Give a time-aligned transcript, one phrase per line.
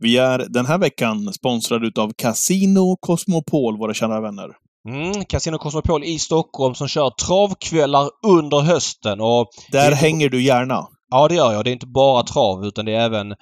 [0.00, 4.48] Vi är den här veckan sponsrade utav Casino Cosmopol, våra kära vänner.
[4.88, 9.20] Mm, Casino Cosmopol i Stockholm som kör travkvällar under hösten.
[9.20, 10.86] Och Där det, hänger du gärna.
[11.10, 11.64] Ja, det gör jag.
[11.64, 13.34] Det är inte bara trav utan det är även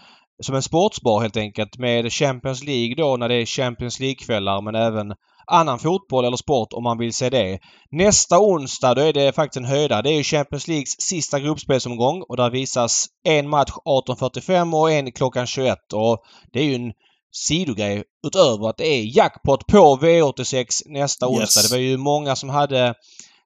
[0.43, 4.75] som en sportsbar helt enkelt med Champions League då när det är Champions League-kvällar men
[4.75, 5.13] även
[5.53, 7.59] annan fotboll eller sport om man vill se det.
[7.91, 10.03] Nästa onsdag då är det faktiskt en höjda.
[10.03, 13.71] Det är ju Champions Leagues sista gruppspelsomgång och där visas en match
[14.09, 16.19] 18.45 och en klockan 21 och
[16.53, 16.93] det är ju en
[17.33, 21.61] sidogrej utöver att det är jackpot på V86 nästa onsdag.
[21.61, 21.71] Yes.
[21.71, 22.95] Det var ju många som hade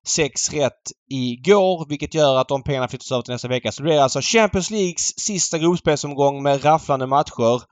[0.06, 3.72] sex rätt igår vilket gör att de pengarna flyttas över till nästa vecka.
[3.72, 7.62] Så det blir alltså Champions Leagues sista gruppspelsomgång med rafflande matcher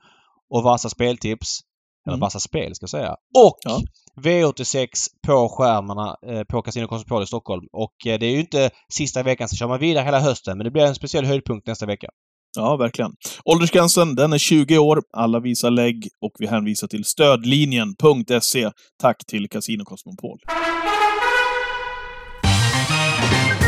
[0.49, 1.59] och vassa speltips.
[2.07, 2.21] Eller Mm.
[2.21, 3.15] vassa spel ska jag säga.
[3.37, 3.79] Och Ja.
[4.21, 4.87] V86
[5.27, 7.65] på skärmarna eh, på Casino Cosmopol i Stockholm.
[7.73, 10.65] Och eh, det är ju inte sista veckan så kör man vidare hela hösten men
[10.65, 12.07] det blir en speciell höjdpunkt nästa vecka.
[12.55, 13.11] Ja, verkligen.
[13.45, 15.01] Åldersgränsen, den är 20 år.
[15.17, 18.71] Alla visar lägg och vi hänvisar till stödlinjen.se.
[19.01, 20.39] Tack till Casino Cosmopol.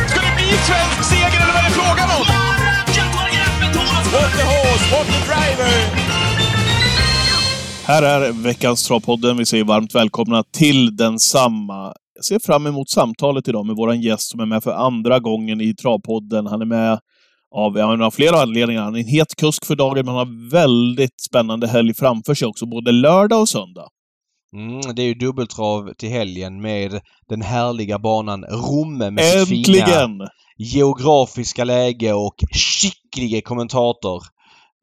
[0.07, 2.51] Ska det bli svensk seger eller vad är det frågan om?
[4.11, 6.00] What the horse, what the driver!
[7.85, 9.37] Här är veckans Travpodden.
[9.37, 11.93] Vi säger varmt välkomna till densamma.
[12.15, 15.61] Jag ser fram emot samtalet idag med vår gäst som är med för andra gången
[15.61, 16.47] i Travpodden.
[16.47, 16.99] Han är med
[17.55, 18.81] av, ja, av flera anledningar.
[18.81, 22.47] Han är en het kusk för dagen, men han har väldigt spännande helg framför sig
[22.47, 23.87] också, både lördag och söndag.
[24.55, 29.77] Mm, det är ju dubbeltrav till helgen med den härliga banan Romme med sitt fina
[29.77, 30.27] Äntligen!
[30.57, 34.23] geografiska läge och skicklige kommentator.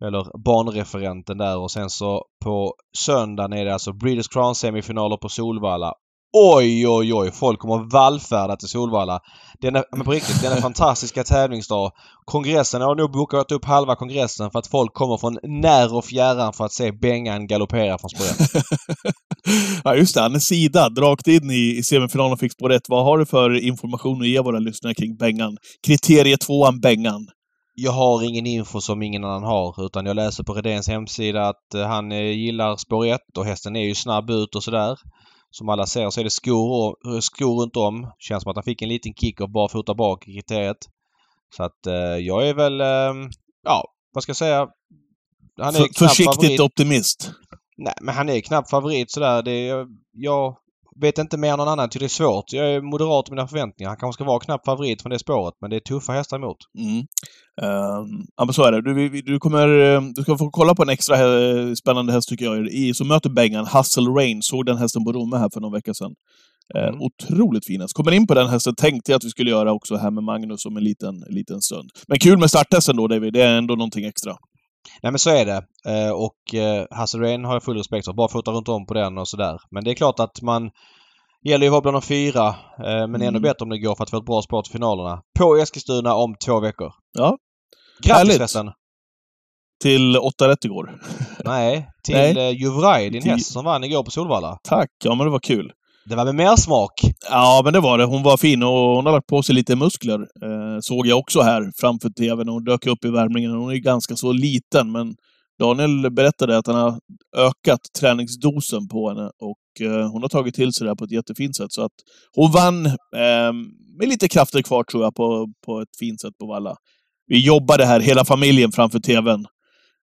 [0.04, 5.28] Eller banreferenten där och sen så på söndagen är det alltså Breeders Crown semifinaler på
[5.28, 5.92] Solvalla.
[6.32, 7.30] Oj, oj, oj!
[7.30, 9.20] Folk kommer vallfärda till Solvalla.
[9.60, 11.91] Denna, men på riktigt, denna fantastiska tävlingsdag.
[12.24, 16.52] Kongressen har nog bokat upp halva kongressen för att folk kommer från när och fjärran
[16.52, 18.26] för att se Bengan galoppera från spår
[19.84, 20.20] ja, just det.
[20.20, 22.80] Han är sidad rakt in i, semifinalen och fick spår.
[22.88, 25.56] Vad har du för information att ge våra lyssnare kring Bengan?
[25.87, 27.26] Kriterie tvåan Bengan.
[27.81, 31.75] Jag har ingen info som ingen annan har utan jag läser på Redéns hemsida att
[31.75, 34.97] eh, han eh, gillar spår 1 och hästen är ju snabb ut och sådär.
[35.50, 38.12] Som alla ser så är det skor, och- skor runt om.
[38.19, 40.77] Känns som att han fick en liten kick av barfota bak i kriteriet.
[41.56, 41.94] Så att eh,
[42.27, 43.28] jag är väl, eh,
[43.65, 43.84] ja
[44.15, 44.69] vad ska jag säga?
[45.59, 46.61] Han är För, knapp försiktigt favorit.
[46.61, 47.31] optimist.
[47.77, 49.43] Nej men han är knappt favorit sådär.
[49.43, 50.56] Det är, jag
[51.00, 51.88] vet inte mer än någon annan.
[51.88, 52.53] Tycker det är svårt.
[52.53, 53.88] Jag är moderat i mina förväntningar.
[53.91, 56.56] Han kanske ska vara knapp favorit från det spåret men det är tuffa hästar emot.
[56.78, 56.98] Mm.
[57.62, 58.82] Ehm, ja, men så är det.
[58.82, 62.44] Du, du, kommer, eh, du ska få kolla på en extra eh, spännande häst tycker
[62.44, 64.42] jag, i, som möter Bengan, Hustle Rain.
[64.42, 66.14] Såg den hästen på Romme här för någon vecka sedan.
[66.75, 67.00] Eh, Mm.
[67.00, 67.94] Otroligt fin häst.
[67.94, 70.66] Kommer in på den hästen tänkte jag att vi skulle göra också här med Magnus
[70.66, 71.91] om en liten, en liten stund.
[72.08, 73.32] Men kul med starthästen då, David.
[73.32, 74.37] Det är ändå någonting extra.
[75.03, 75.62] Nej men så är det.
[75.87, 78.12] Eh, och eh, Hasse Rain har jag full respekt för.
[78.12, 79.59] Bara fota runt om på den och sådär.
[79.71, 80.71] Men det är klart att man
[81.44, 82.49] gäller ju att vara bland de fyra.
[82.49, 82.54] Eh,
[82.84, 83.22] men Mm.
[83.22, 85.22] ännu bättre om det går för att få ett bra spår till finalerna.
[85.38, 86.93] På Eskilstuna om två veckor.
[87.12, 87.38] Ja.
[88.03, 88.71] Grattis förresten!
[89.82, 91.00] Till 8 rätt igår.
[91.44, 92.62] Nej, till Nej.
[92.62, 94.59] Juvraj, din Till- häst som vann igår på Solvalla.
[94.62, 94.88] Tack!
[95.05, 95.72] Ja, men det var kul.
[96.08, 96.92] Det var med mer smak.
[97.30, 98.04] Ja, men det var det.
[98.04, 100.20] Hon var fin och hon har lagt på sig lite muskler.
[100.20, 102.48] Eh, såg jag också här framför tvn.
[102.48, 103.50] Hon dök upp i värmningen.
[103.50, 105.14] Hon är ganska så liten, men
[105.60, 106.98] Daniel berättade att han har
[107.36, 111.12] ökat träningsdosen på henne och eh, hon har tagit till sig det här på ett
[111.12, 111.72] jättefint sätt.
[111.72, 111.92] Så att
[112.34, 113.52] hon vann eh,
[113.98, 116.75] med lite krafter kvar, tror jag, på, på ett fint sätt på Valla.
[117.26, 119.44] Vi jobbade här, hela familjen, framför tvn.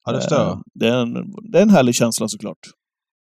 [0.05, 0.63] Ja, det förstår Eh, jag.
[0.75, 1.13] det, är en,
[1.53, 2.59] det är en härlig känsla såklart.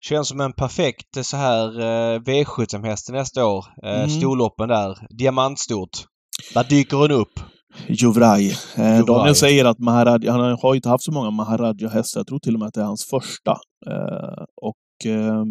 [0.08, 3.64] Känns som en perfekt eh, så här eh, V75-häst till nästa år.
[3.82, 4.10] Eh, Mm.
[4.10, 4.98] Storloppen där.
[5.18, 5.90] Diamantstort.
[6.54, 7.40] Där dyker hon upp.
[7.88, 8.56] Juvraj.
[8.76, 9.04] Eh.
[9.04, 12.20] Daniel säger att Maharaj, han har inte haft så många Maharaja-hästar.
[12.20, 13.52] Jag tror till och med att det är hans första.
[13.86, 15.44] Eh, och eh,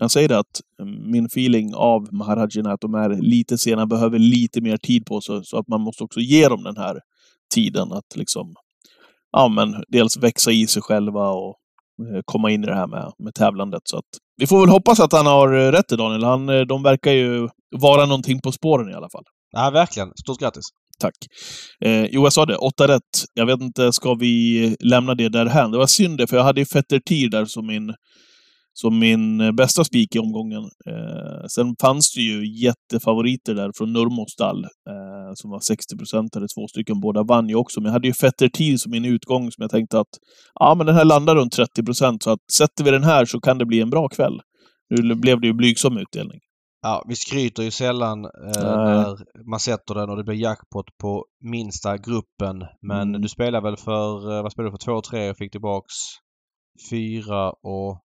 [0.00, 4.18] han säger att eh, min feeling av Maharajerna är att de är lite sena, behöver
[4.18, 5.44] lite mer tid på sig.
[5.44, 7.00] Så att man måste också ge dem den här
[7.54, 8.54] tiden att liksom,
[9.32, 11.56] ja men dels växa i sig själva och
[12.24, 13.82] komma in i det här med, med tävlandet.
[13.84, 14.04] Så att
[14.40, 16.24] vi får väl hoppas att han har eh, rätt i Daniel.
[16.24, 17.48] Han, eh, de verkar ju
[17.80, 19.24] vara någonting på spåren i alla fall.
[19.52, 20.08] Ja, verkligen.
[20.22, 20.64] Stort grattis.
[21.00, 21.14] Tack.
[21.84, 22.56] Eh, jo, jag sa det.
[22.56, 23.24] Åtta rätt.
[23.34, 25.70] Jag vet inte, ska vi lämna det därhän?
[25.70, 27.94] Det var synd det, för jag hade ju Fetter Tir där som min,
[28.72, 30.62] som min eh, bästa spik i omgången.
[30.62, 36.46] Eh, sen fanns det ju jättefavoriter där från Nurmos stall, eh, som var 60 procentare.
[36.56, 37.80] Två stycken, båda vann ju också.
[37.80, 40.08] Men jag hade ju Fetter Tir som min utgång som jag tänkte att
[40.54, 43.40] ja, men den här landar runt 30 procent, så att sätter vi den här så
[43.40, 44.40] kan det bli en bra kväll.
[44.90, 46.40] Nu blev det ju blygsam utdelning.
[46.82, 48.30] Ja, vi skryter ju sällan eh,
[48.62, 49.16] när
[49.50, 52.64] man sätter den och det blir jackpot på minsta gruppen.
[52.82, 53.22] Men Mm.
[53.22, 55.94] du spelar väl för, eh, vad spelar du för, 2 och 3 och fick tillbaks
[56.90, 58.00] fyra och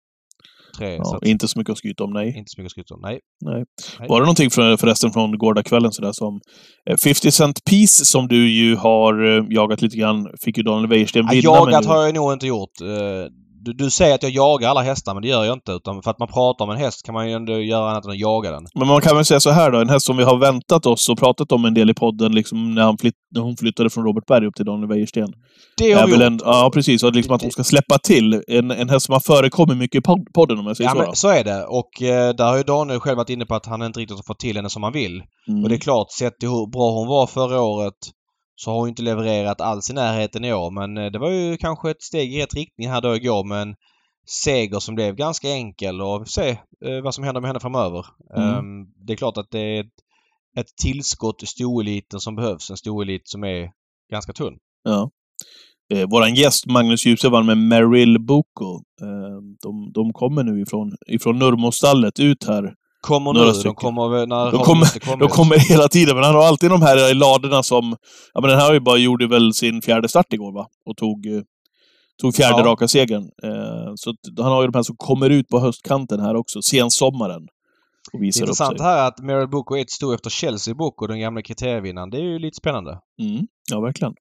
[0.78, 0.96] tre.
[0.96, 2.28] Ja, att, inte så mycket att skryta om, nej.
[2.28, 3.00] inte så mycket att skryta om.
[3.04, 3.20] Nej.
[3.46, 3.64] nej.
[4.00, 4.10] Nej.
[4.10, 6.40] Var det någonting för, förresten från gårdagskvällen sådär som...
[6.90, 10.90] eh, 50 Cent Piece som du ju har eh, jagat lite grann, fick ju Daniel
[10.90, 11.44] Wäjersten Ja, vinna.
[11.44, 12.82] jagat har jag nog inte gjort.
[13.66, 15.72] Du, du säger att jag jagar alla hästar, men det gör jag inte.
[15.72, 18.12] Utan för att man pratar om en häst kan man ju ändå göra annat än
[18.12, 18.66] att jaga den.
[18.76, 21.10] Men man kan väl säga så här då, en häst som vi har väntat oss
[21.10, 24.04] och pratat om en del i podden, liksom när, han flytt, när hon flyttade från
[24.06, 25.34] Robert Berg upp till Daniel Wäjersten.
[25.78, 26.22] Det har vi gjort.
[26.22, 27.04] en, ja, precis.
[27.04, 28.44] Och liksom att de ska släppa till.
[28.48, 31.00] En, en häst som har förekommit mycket i pod- podden, om jag säger Ja, så.
[31.00, 31.06] då.
[31.06, 31.66] men så är det.
[31.66, 34.24] Och eh, där har ju Daniel själv varit inne på att han inte riktigt har
[34.24, 35.22] fått till henne som han vill.
[35.48, 35.64] Mm.
[35.64, 37.94] Och det är klart, sett till hur bra hon var förra året
[38.56, 40.72] så har hon inte levererat alls i närheten i år.
[40.72, 43.62] Men eh, det var ju kanske ett steg i rätt riktning här då igår med
[43.62, 43.76] en
[44.26, 46.50] seger som blev ganska enkel och vi får se
[46.86, 48.06] eh, vad som händer med henne framöver.
[48.38, 48.50] Mm.
[48.50, 49.94] Ehm, det är klart att det är ett,
[50.60, 52.70] ett tillskott i stoeliten som behövs.
[52.70, 53.72] En stoelit som är
[54.12, 54.58] ganska tunn.
[54.84, 55.12] Ja.
[55.94, 58.76] Eh, våran gäst Magnus Djuse vann med Merrill Boko.
[59.02, 62.76] Eh, de, de kommer nu ifrån, ifrån Nurmostallet ut här.
[63.04, 63.54] Kommer Några nu.
[63.54, 63.70] stycken.
[63.74, 65.18] De kommer när De kommer-.
[65.20, 67.96] De kommer hela tiden, men han har alltid de här i ladorna som...
[68.34, 70.68] Ja, men den här har ju bara gjorde väl sin fjärde start igår, va?
[70.90, 71.42] Och tog, eh,
[72.22, 72.66] tog fjärde Ja.
[72.66, 73.24] raka segern.
[73.44, 74.14] Eh, så
[74.44, 77.42] han har ju de här som kommer ut på höstkanten här också, sensommaren.
[78.14, 78.88] Och Det visar upp intressant sig.
[78.88, 82.10] här är att Meryl Boko är ett sto efter Chelsea Boko, den gamla kriterievinnaren.
[82.10, 83.00] Det är ju lite spännande.
[83.22, 84.14] Mm, ja, verkligen.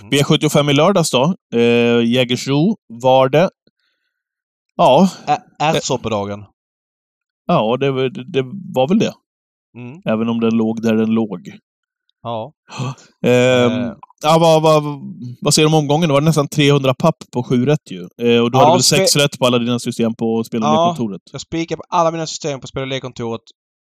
[0.00, 0.10] Mm.
[0.12, 1.34] V75 i lördags då.
[1.54, 3.50] Eh, Jägersro var det.
[4.76, 5.08] Ja,
[5.58, 6.44] Ärtsoppedagen.
[7.54, 8.42] Ja det, var- det
[8.74, 9.12] var väl det.
[9.76, 10.00] Mm.
[10.04, 11.50] Även om den låg där den låg.
[12.22, 12.52] Ja.
[13.26, 13.92] Ehm, Eh.
[14.22, 14.82] ja, vad, vad,
[15.40, 16.08] vad säger du om omgången?
[16.08, 18.00] Det var nästan 300 papp på 7 rätt ju.
[18.00, 20.68] Eh, och du Ja, hade väl 6 rätt på alla dina system på spel och
[20.68, 20.88] Ja.
[20.90, 21.22] lekkontoret?
[21.32, 23.40] Jag spikar på alla mina system på spel och lekkontoret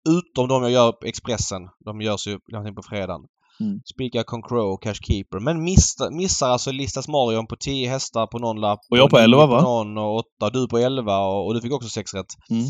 [0.10, 1.62] utom de jag gör på Expressen.
[1.86, 2.39] De görs ju
[2.75, 3.21] på fredagen.
[3.62, 3.80] Mm.
[3.94, 5.39] Spikar Concrow och Cash Keeper.
[5.39, 8.80] Men missar, missar alltså Listas Marion på 10 hästar på någon lapp.
[8.92, 9.62] Och jag på 11, va?
[9.62, 10.50] På någon och 8.
[10.54, 12.25] Du på 11 och, och du fick också 6 rätt.
[12.50, 12.63] Mm.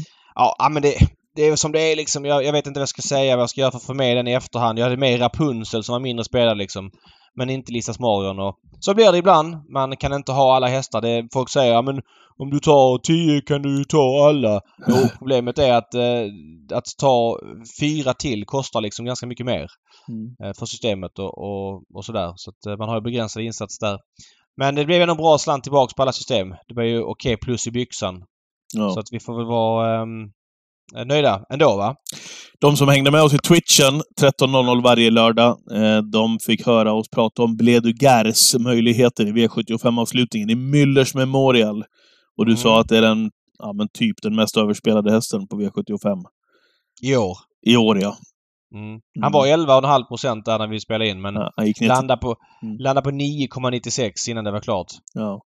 [0.58, 0.96] Ja, men det,
[1.36, 2.26] det är som det är liksom.
[2.26, 3.94] Jag, jag vet inte vad jag ska säga, vad jag ska göra för att få
[3.94, 4.80] med den i efterhand.
[4.80, 6.92] Jag hade med Rapunzel som var mindre spelad liksom.
[7.36, 9.56] Men inte Listas Marion och så blir det ibland.
[9.74, 11.02] Man kan inte ha alla hästar.
[11.02, 12.02] Det, folk säger ja, men
[12.38, 14.62] om du tar 10 kan du ju ta alla.
[14.88, 16.26] Jo, problemet är att, eh,
[16.74, 17.40] att ta
[17.80, 19.68] fyra till kostar liksom ganska mycket mer
[20.10, 20.36] Mm.
[20.44, 22.34] eh, för systemet och, och, och sådär.
[22.36, 24.00] Så att eh, man har ju begränsad insats där.
[24.58, 26.50] Men det blev ändå en bra slant tillbaks på alla system.
[26.50, 28.24] Det var ju okej plus i byxan.
[28.74, 28.90] Ja.
[28.94, 30.32] Så att vi får väl vara ehm,
[31.08, 31.96] nöjda ändå va?
[32.62, 37.10] De som hängde med oss i Twitchen 13.00 varje lördag, eh, de fick höra oss
[37.10, 41.84] prata om Bledugers möjligheter i V75-avslutningen i Müllers Memorial.
[42.38, 42.58] Och du Mm.
[42.58, 46.24] sa att det är den, ja men typ den mest överspelade hästen på V75.
[47.02, 47.38] I år.
[47.68, 48.16] I år ja.
[48.76, 49.00] Mm.
[49.22, 51.52] Han var 11,5 procent där när vi spelade in men ja
[51.82, 52.78] landade på, Mm.
[52.78, 54.88] landade på 9,96 innan det var klart.
[55.14, 55.42] ja.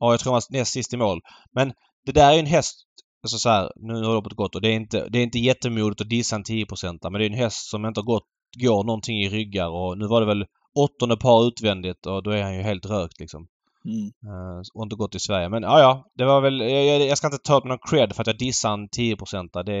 [0.00, 1.20] Ja, jag tror han var näst sist i mål.
[1.54, 1.72] Men
[2.06, 2.74] det där är en häst,
[3.22, 6.00] alltså så här, nu har loppet gått och det är inte, det är inte jättemodigt
[6.00, 8.24] att dissa en 10% men det är en häst som inte har gått,
[8.60, 10.44] går någonting i ryggar och nu var det väl
[10.78, 13.46] åttonde par utvändigt och då är han ju helt rökt liksom.
[13.84, 14.34] Mm.
[14.34, 15.48] Uh, och inte gått i Sverige.
[15.48, 16.04] Men ja, ja.
[16.14, 16.60] Det var väl...
[16.60, 19.74] Jag, jag, ska inte ta upp någon cred för att jag dissar en 10% Det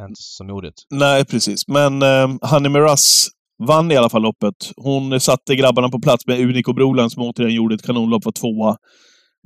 [0.00, 0.76] är inte så modigt.
[0.90, 1.68] Nej, precis.
[1.68, 3.28] Men eh, Honey Miraz
[3.66, 4.54] vann i alla fall loppet.
[4.76, 8.76] Hon satte grabbarna på plats med Unico Broland som återigen gjorde ett kanonlopp, var tvåa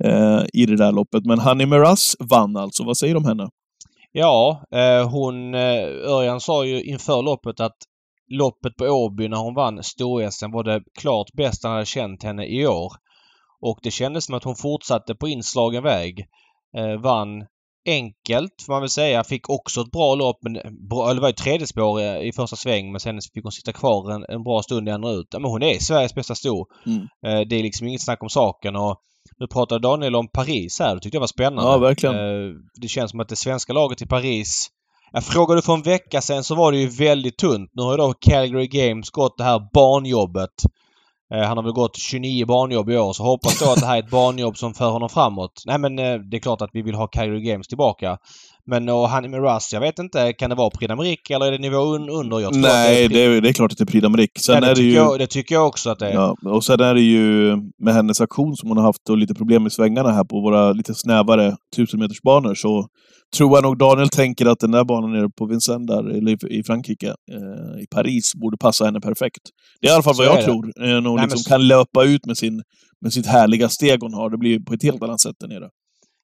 [0.03, 1.25] eh, i det där loppet.
[1.25, 2.83] Men Honey Miraz vann alltså.
[2.83, 3.49] Vad säger du om henne?
[4.11, 5.53] Ja, eh, hon...
[5.53, 7.77] Eh, Örjan sa ju inför loppet att
[8.27, 12.45] loppet på Åby när hon vann stor-SM var det klart bästa han hade känt henne
[12.45, 12.91] i år.
[13.61, 16.25] Och det kändes som att hon fortsatte på inslagen väg.
[16.77, 17.45] Eh, vann
[17.85, 19.23] enkelt får man väl säga.
[19.23, 20.37] Fick också ett bra lopp.
[20.41, 23.51] Men eller det var ju tredje spår i, i första sväng men sen fick hon
[23.51, 25.27] sitta kvar en, en bra stund i andra ut.
[25.33, 26.65] Men hon är Sveriges bästa sto.
[26.85, 27.01] Mm.
[27.01, 28.75] Eh, det är liksom inget snack om saken.
[28.75, 28.97] Och
[29.39, 30.95] nu pratade Daniel om Paris här.
[30.95, 31.71] Det tyckte jag var spännande.
[31.71, 32.15] Ja, verkligen.
[32.15, 34.69] Eh, det känns som att det svenska laget i Paris
[35.15, 37.71] jag frågade för en vecka sedan så var det ju väldigt tunt.
[37.73, 40.49] Nu har ju då Calgary Games gått det här barnjobbet.
[41.33, 43.95] Eh, han har väl gått 29 barnjobb i år så hoppas då att det här
[43.95, 45.63] är ett barnjobb som för honom framåt.
[45.65, 48.17] Nej men eh, det är klart att vi vill ha Calgary Games tillbaka.
[48.65, 50.33] Men och han med Russ, jag vet inte.
[50.33, 52.39] Kan det vara Prix d'Amérique eller är det nivå un under?
[52.39, 54.39] Jag tror Nej, att det är, det är klart att det är Prix d'Amérique.
[54.39, 54.95] Sen Nej, det, är det tycker ju...
[54.95, 56.13] jag, det tycker jag också att det är.
[56.13, 59.33] Ja, och sen är det ju med hennes aktion som hon har haft och lite
[59.33, 62.87] problem med svängarna här på våra lite snävare 1000-metersbanor så
[63.37, 66.63] tror jag nog Daniel tänker att den där banan nere på Vincennes där, eller i-
[66.63, 69.41] Frankrike, eh, i Paris, borde passa henne perfekt.
[69.81, 70.43] Det är i alla fall vad jag det.
[70.43, 70.65] tror.
[70.65, 72.61] Eh, när hon Nej, men liksom så- kan löpa ut med, sin,
[73.01, 74.29] med sitt härliga steg hon har.
[74.29, 75.69] Det blir på ett helt annat sätt där nere.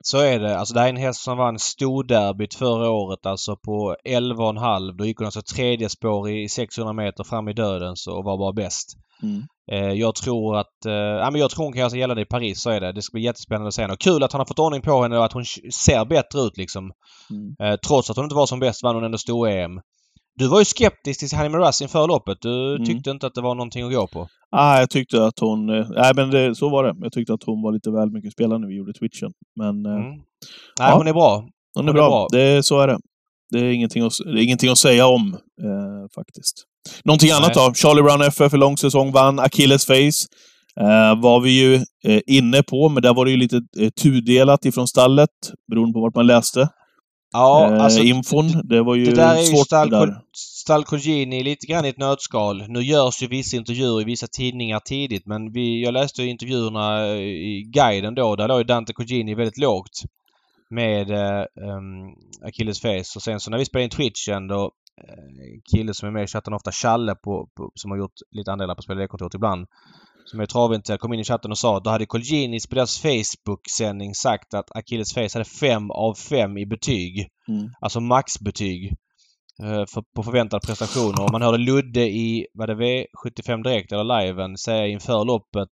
[0.04, 0.58] Så är det.
[0.58, 4.98] Alltså det här är en häst som vann storderbyt förra året alltså på 11,5.
[4.98, 8.54] Då gick hon alltså tredje spår i 600 meter fram i döden och var bara
[8.54, 8.98] bäst.
[9.24, 9.44] Mm.
[9.72, 10.86] Eh, jag tror att...
[10.86, 12.92] Eh, ja, men jag tror hon kan göra sig gällande i Paris, så är det.
[12.92, 13.94] Det ska bli jättespännande att se henne.
[13.94, 15.46] Och kul att han har fått ordning på henne och att hon
[15.86, 16.92] ser bättre ut liksom.
[17.32, 17.56] Mm.
[17.64, 19.82] Eh, trots att hon inte var som bäst vann hon ändå stor-EM.
[20.40, 22.38] Du var ju skeptisk till Honey Mirass inför loppet.
[22.42, 22.86] Du Mm.
[22.86, 24.28] tyckte inte att det var någonting att gå på.
[24.52, 25.70] Ah, jag tyckte att hon...
[25.70, 26.96] eh, Nej, men det, så var det.
[27.02, 29.32] Jag tyckte att hon var lite väl mycket spelare när vi gjorde twitchen.
[29.60, 30.04] Men eh, Mm.
[30.10, 30.20] Nej,
[30.80, 30.96] Ja.
[30.98, 31.36] hon är bra.
[31.38, 32.10] hon hon är är bra.
[32.10, 32.28] bra.
[32.32, 32.98] Det, så är det.
[33.52, 36.64] Det är ingenting att, det är ingenting att säga om, eh, faktiskt.
[37.04, 37.68] Någonting annat Nej.
[37.68, 37.74] då?
[37.74, 39.40] Charlie Brown FF för lång säsong vann.
[39.40, 40.20] Achilles Face
[40.80, 43.62] eh, var vi ju eh, inne på, men där var det ju lite
[44.02, 45.30] tudelat ifrån stallet,
[45.72, 46.70] beroende på vart man läste.
[47.32, 48.02] Ja, eh, alltså...
[48.02, 48.48] infon.
[48.64, 49.56] Det var ju Det där är ju.
[49.56, 52.68] Stalco- Stalcogini lite grann i ett nötskal.
[52.68, 57.16] Nu görs ju vissa intervjuer i vissa tidningar tidigt men vi, jag läste ju intervjuerna
[57.18, 58.36] i guiden då.
[58.36, 60.02] Där låg Dante Cogini väldigt lågt
[60.70, 62.16] med eh, um,
[62.48, 63.14] Achilles Face.
[63.16, 64.72] Och sen så när vi spelade in Twitchen då
[65.08, 68.52] eh, kille som är med i chatten ofta, Challe på, på, som har gjort lite
[68.52, 69.68] andelar på Spel ibland.
[70.30, 74.16] Som är travinte, kom in i chatten och sa då hade Colginis på deras Facebook-sändning
[74.16, 77.28] sagt att Achilles Face hade fem av fem i betyg.
[77.48, 77.70] Mm.
[77.82, 78.94] Alltså maxbetyg
[79.64, 81.14] eh, för, på förväntad prestation.
[81.20, 85.70] Och man hörde Ludde i, var det V75 direkt eller liven, säga inför loppet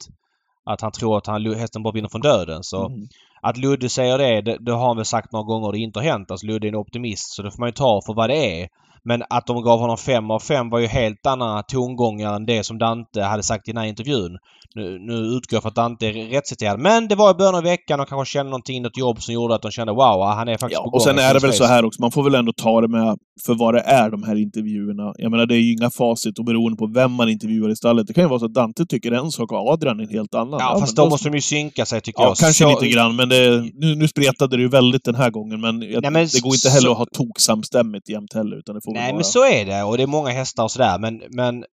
[0.65, 2.63] att han tror att han, hästen bara vinner från döden.
[2.63, 3.09] Så Mm.
[3.43, 5.99] att Ludde säger det, det, det har han väl sagt några gånger och det inte
[5.99, 6.31] har hänt.
[6.31, 8.69] Alltså Ludde är en optimist så det får man ju ta för vad det är.
[9.05, 12.65] Men att de gav honom fem av fem var ju helt andra tongångar än det
[12.67, 14.39] som Dante hade sagt i den här intervjun.
[14.75, 16.81] Nu, nu utgår jag för att Dante är rättsciterad.
[16.81, 19.55] Men det var i början av veckan och kanske kände någonting något jobb som gjorde
[19.55, 20.95] att de kände wow, han är faktiskt Ja, på gång.
[20.99, 23.17] och sen är det väl så här också, man får väl ändå ta det med
[23.47, 25.13] för vad det är, de här intervjuerna.
[25.19, 28.07] Jag menar, det är ju inga facit och beroende på vem man intervjuar i stallet.
[28.07, 30.61] Det kan ju vara så att Dante tycker en sak och Adrian en helt annan.
[30.61, 32.37] Ja, fast men då måste de ju synka sig tycker Ja, jag.
[32.37, 35.61] kanske Så- lite grann, men det, nu, nu spretade det ju väldigt den här gången.
[35.61, 38.75] Men, jag, Nej, men det går inte heller så- att ha toksamstämmigt jämt heller, utan
[38.75, 41.23] det får Nej men så är det och det är många hästar och sådär men,
[41.31, 41.65] men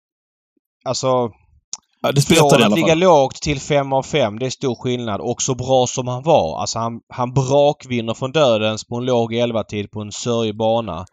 [0.85, 1.07] alltså
[2.01, 2.99] ja, det från i att alla ligga fall.
[2.99, 6.61] lågt till 5 av 5 det är stor skillnad och så bra som han var.
[6.61, 11.05] Alltså han, han brakvinner från dödens på en låg 11-tid på en sörjig bana.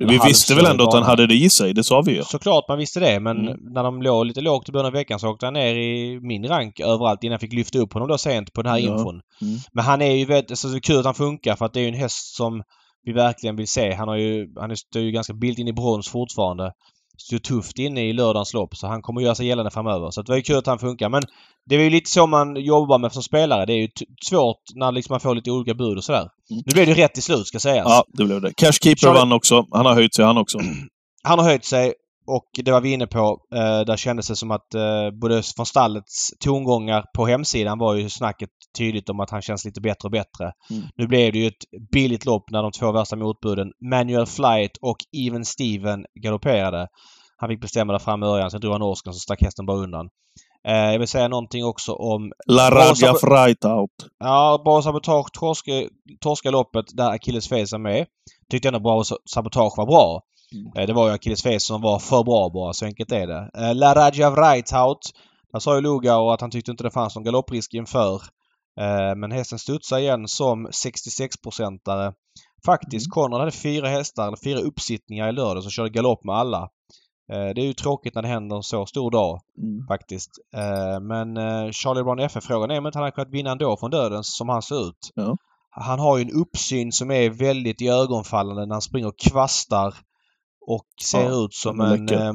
[0.00, 2.22] Eller Vi visste väl ändå att han hade det i sig, det sa vi ju.
[2.24, 3.58] Såklart man visste det men Mm.
[3.74, 6.46] när de låg lite lågt i början av veckan så åkte han ner i min
[6.48, 8.92] rank överallt innan jag fick lyfta upp honom då sent på den här Ja.
[8.92, 9.20] infon.
[9.42, 9.58] Mm.
[9.72, 11.80] Men han är ju väldigt, alltså det är kul att han funkar för att det
[11.80, 12.62] är ju en häst som
[13.06, 13.94] vi verkligen vill se.
[13.94, 16.72] Han har ju, han är, står ju ganska bild in i brons fortfarande.
[17.18, 20.10] Står tufft inne i lördagens lopp så han kommer göra sig gällande framöver.
[20.10, 21.08] Så det var ju kul att han funkar.
[21.08, 21.22] Men
[21.66, 23.66] det är ju lite så man jobbar med som spelare.
[23.66, 23.88] Det är ju
[24.28, 26.28] svårt när liksom man får lite olika bud och sådär.
[26.50, 26.62] Mm.
[26.66, 27.86] Nu blev det ju rätt till slut ska sägas.
[27.88, 28.52] Ja, det blev det.
[28.56, 29.66] Cashkeeper Charlie- vann också.
[29.70, 30.58] Han har höjt sig han också.
[31.22, 31.94] Han har höjt sig
[32.26, 33.38] och det var vi inne på.
[33.54, 38.08] Eh, där kändes det som att eh, både från stallets tongångar på hemsidan var ju
[38.10, 40.52] snacket tydligt om att han känns lite bättre och bättre.
[40.70, 40.82] Mm.
[40.96, 44.96] Nu blev det ju ett billigt lopp när de två värsta motbuden Manuel Flight och
[45.26, 46.86] Even Steven galopperade.
[47.36, 49.76] Han fick bestämma där fram i Örjan, sen drog han norsken så stack hästen bara
[49.76, 50.08] undan.
[50.68, 52.70] Eh, jag vill säga någonting också om La
[53.12, 53.90] sab- Freitaut.
[54.18, 55.32] Ja, bra sabotage.
[55.32, 55.72] Torska,
[56.20, 58.06] torska loppet där Achilles Face är med.
[58.50, 60.20] Tyckte ändå bra sa- sabotage var bra.
[60.54, 60.72] Mm.
[60.76, 63.50] Eh, Det var ju Achilles Face som var för bra bara, så enkelt är det.
[63.58, 64.98] Eh, La Raja Vreithout.
[65.52, 68.14] Där sa ju Lugauer att han tyckte inte det fanns någon galopprisk inför.
[68.80, 72.12] Eh, Men hästen studsade igen som 66-procentare.
[72.66, 73.10] Faktiskt, Mm.
[73.10, 76.68] Konrad hade fyra hästar, eller fyra uppsittningar i lördag och körde galopp med alla.
[77.28, 79.86] Det är ju tråkigt när det händer en så stor dag Mm.
[79.88, 80.30] faktiskt.
[81.00, 81.34] Men
[81.72, 84.62] Charlie Brown FF-frågan är om inte han hade kunnat vinna ändå från dödens som han
[84.62, 85.10] ser ut.
[85.14, 85.36] Ja.
[85.70, 89.94] Han har ju en uppsyn som är väldigt iögonfallande när han springer och kvastar
[90.66, 92.32] och ser Ja, ut som en eh,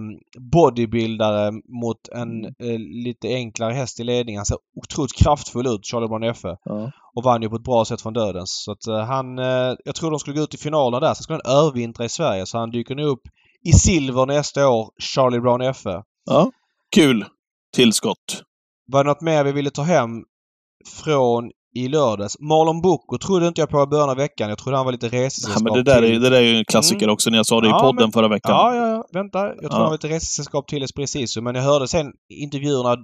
[0.51, 4.35] bodybuildare mot en eh, lite enklare häst i ledning.
[4.37, 6.59] Han ser otroligt kraftfull ut, Charlie Brown FF.
[6.63, 6.91] Ja.
[7.15, 8.63] Och vann ju på ett bra sätt från dödens.
[8.65, 9.39] Så att eh, han...
[9.39, 11.13] Eh, jag tror de skulle gå ut i finalen där.
[11.13, 12.45] Sen skulle han övervintra i Sverige.
[12.45, 13.21] Så han dyker nu upp
[13.63, 16.03] i silver nästa år, Charlie Brown FF.
[16.25, 16.51] ja.
[16.95, 17.25] Kul
[17.75, 18.43] tillskott.
[18.87, 20.09] Var det något mer vi ville ta hem
[21.03, 22.39] från i lördags?
[22.39, 24.49] Marlon Bocco trodde inte jag på i början av veckan.
[24.49, 26.57] Jag trodde han var lite Ja, resesällskap men det, där är, det där är ju
[26.57, 28.51] en klassiker också, när jag sa det i Ja, podden men- förra veckan.
[28.51, 29.05] Ja, ja, ja.
[29.13, 29.39] Vänta.
[29.47, 29.75] Jag tror Ja.
[29.77, 31.41] han var lite resesällskap till Esprit Sisu.
[31.41, 32.97] Men jag hörde sen i intervjuerna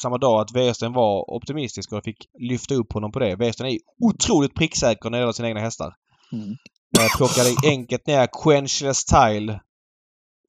[0.00, 3.36] samma dag att Westersten var optimistisk och fick lyfta upp honom på det.
[3.36, 5.94] Westersten är otroligt pricksäker när det gäller sina egna hästar.
[6.32, 6.56] Mm.
[6.98, 9.60] Jag plockade enkelt ner Quenchless Tile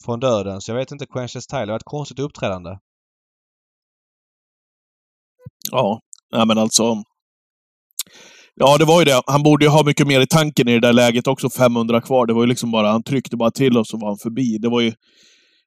[0.06, 0.62] från döden.
[0.62, 1.66] Så jag vet inte Quenchless Tile.
[1.66, 2.78] Det var ett konstigt uppträdande.
[5.72, 6.00] Ja,
[6.32, 7.04] nej men alltså.
[8.56, 9.22] Ja, det var ju det.
[9.28, 11.50] Han borde ju ha mycket mer i tanken i det där läget också.
[11.50, 12.26] 500 kvar.
[12.26, 14.58] Det var ju liksom bara, han tryckte bara till och så var han förbi.
[14.58, 14.94] Det var ju...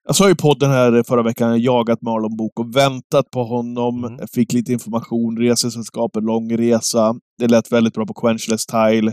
[0.07, 3.45] Jag sa ju på podden här förra veckan, jag jagat Marlon Bok och väntat på
[3.45, 4.04] honom.
[4.04, 4.26] Mm.
[4.35, 7.14] Fick lite information, resesällskapet, lång resa.
[7.38, 9.12] Det lät väldigt bra på Quenchless Tile.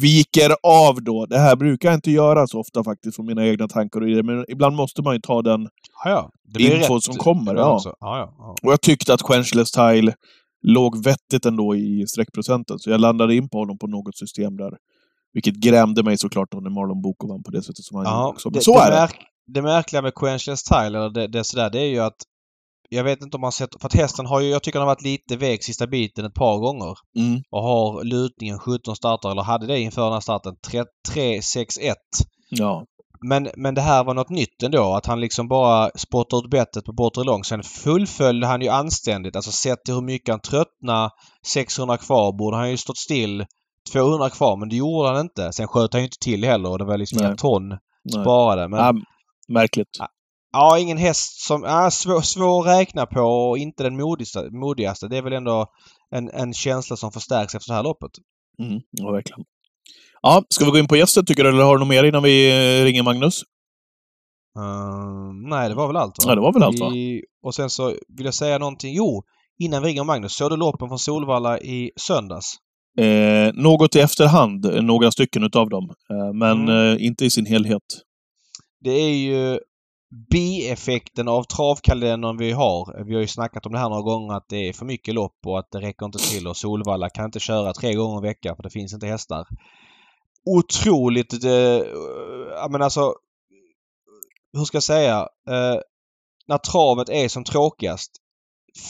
[0.00, 1.26] Viker av då.
[1.26, 4.22] Det här brukar jag inte göra så ofta faktiskt, från mina egna tankar och idéer.
[4.22, 5.68] Men ibland måste man ju ta den
[6.04, 6.60] Ja, ja.
[6.60, 7.54] Info som kommer.
[7.54, 8.34] ja, ja.
[8.62, 10.14] Och jag tyckte att Quenchless Tile
[10.62, 12.78] låg vettigt ändå i streckprocenten.
[12.78, 14.76] Så jag landade in på honom på något system där.
[15.32, 18.16] Vilket grämde mig såklart då när Marlon Boko vann på det sättet som han gjorde
[18.16, 18.48] Ja, också.
[18.48, 18.96] Men det, så det är det.
[18.96, 19.16] Märk,
[19.46, 22.16] det märkliga med Quenchless Tile, eller det, det, är sådär, det är ju att
[22.88, 23.80] jag vet inte om man sett...
[23.80, 24.48] För att hästen har ju...
[24.48, 26.94] Jag tycker han har varit lite vek sista biten ett par gånger.
[27.18, 27.42] Mm.
[27.50, 30.54] Och har lutningen 17 starter, eller hade det inför den här starten,
[31.14, 31.94] 3-6-1.
[32.50, 32.84] Ja.
[33.22, 34.94] Men, men det här var något nytt ändå.
[34.94, 37.44] Att han liksom bara spottade ut bettet på bortre lång.
[37.44, 39.36] Sen fullföljde han ju anständigt.
[39.36, 41.10] Alltså sett till hur mycket han tröttnade.
[41.46, 43.46] 600 kvar borde han ju stått still.
[43.92, 45.52] 200 kvar men det gjorde han inte.
[45.52, 47.78] Sen sköt han ju inte till heller och det var liksom inga ton Nej.
[48.24, 48.68] sparade.
[48.68, 48.92] Men Ja,
[49.48, 49.88] märkligt.
[50.52, 51.62] ja, ingen häst som...
[51.62, 54.48] Ja, svår, svår att räkna på och inte den modigaste.
[54.50, 55.08] modigaste.
[55.08, 55.66] Det är väl ändå
[56.10, 58.10] en, en känsla som förstärks efter det här loppet.
[58.58, 59.44] Mm, ja, verkligen.
[60.22, 62.22] Ja, ska vi gå in på gästen tycker du, eller har du något mer innan
[62.22, 62.50] vi
[62.80, 63.42] eh, ringer Magnus?
[64.58, 66.24] Ehm, nej, det var väl allt va?
[66.30, 66.94] Ja, det var väl allt, va?
[66.94, 67.86] I, och sen så
[68.16, 68.94] vill jag säga någonting.
[68.94, 69.22] Jo,
[69.58, 70.32] innan vi ringer Magnus.
[70.36, 72.54] Såg du loppen från Solvalla i söndags?
[72.98, 75.90] Eh, något i efterhand, några stycken utav dem.
[76.10, 76.96] Eh, men Mm.
[76.96, 77.82] eh, inte i sin helhet.
[78.84, 79.58] Det är ju
[80.30, 83.04] bieffekten av travkalendern vi har.
[83.04, 85.36] Vi har ju snackat om det här några gånger att det är för mycket lopp
[85.46, 88.56] och att det räcker inte till och Solvalla kan inte köra tre gånger i veckan
[88.56, 89.44] för det finns inte hästar.
[90.46, 91.32] Otroligt...
[91.44, 93.14] Eh, men alltså...
[94.58, 95.16] Hur ska jag säga?
[95.48, 95.80] Eh,
[96.48, 98.10] när travet är som tråkigast.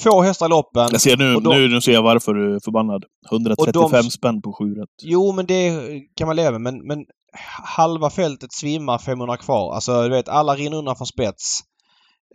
[0.03, 0.89] Få hästar i loppen.
[0.93, 3.05] Jag ser nu, de- nu, nu ser jag varför du är förbannad.
[3.31, 4.89] 135 Och de- spänn på 7 rätt.
[5.03, 5.81] Jo, men det
[6.17, 6.61] kan man leva med.
[6.61, 6.99] Men, men
[7.77, 9.75] halva fältet svimmar 500 kvar.
[9.75, 11.61] Alltså, du vet, alla rinner undan från spets.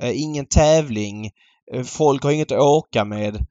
[0.02, 1.30] Eh, ingen tävling.
[1.74, 3.46] Eh, folk har inget att åka med.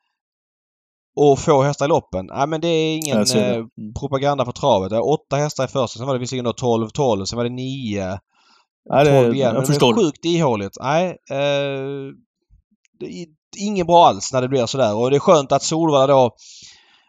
[1.16, 2.26] Och få hästar i loppen.
[2.26, 3.46] Nej, men det är ingen det.
[3.46, 3.68] eh, Mm.
[4.00, 4.90] propaganda för travet.
[4.90, 7.50] Det är åtta hästar i första, sen var det visserligen då 12-12, sen var det
[7.50, 8.18] 9.
[8.90, 9.46] Nej, det, 12 igen.
[9.46, 9.94] jag Men förstår.
[9.94, 10.76] det är sjukt ihåligt.
[10.82, 12.12] Nej, eh,
[13.00, 13.26] det är
[13.58, 14.96] inget bra alls när det blir sådär.
[14.96, 16.30] Och det är skönt att Solvalla då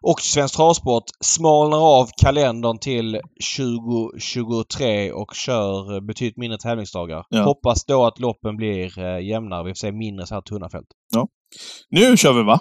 [0.01, 3.21] och Svensk Travsport smalnar av kalendern till
[3.57, 7.23] 2023 och kör betydligt mindre tävlingsdagar.
[7.29, 7.43] Ja.
[7.43, 9.63] Hoppas då att loppen blir eh, jämnare.
[9.63, 10.87] Vi får se mindre så här tunna fält.
[11.89, 12.59] Nu kör vi va?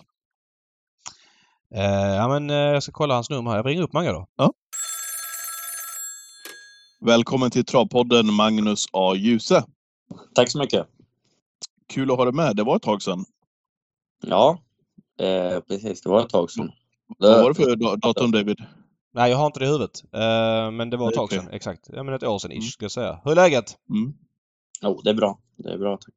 [1.75, 3.57] Eh, ja men eh, jag ska kolla hans nummer här.
[3.59, 4.27] Jag ringer upp Mange då.
[7.01, 9.15] Välkommen till Travpodden Magnus A.
[9.17, 9.65] Djuse.
[10.35, 10.87] Tack så mycket.
[11.89, 12.57] Kul att ha dig med.
[12.57, 13.25] Det var ett tag sedan.
[14.23, 14.59] Ja,
[15.21, 16.01] eh, precis.
[16.03, 16.71] Det var ett tag sedan.
[17.19, 18.59] Vad var det för da- datum David?
[19.15, 20.05] Nej, jag har inte det i huvudet.
[20.13, 21.49] Eh, men det var ett tag sedan.
[21.53, 21.81] Exakt.
[21.93, 22.63] Ja, men ett år sedan Mm.
[22.63, 23.21] ish, ska jag säga.
[23.25, 23.77] Hur är läget?
[23.91, 24.15] Mm.
[24.83, 25.39] Jo, det är bra.
[25.57, 26.15] Det är bra, tack.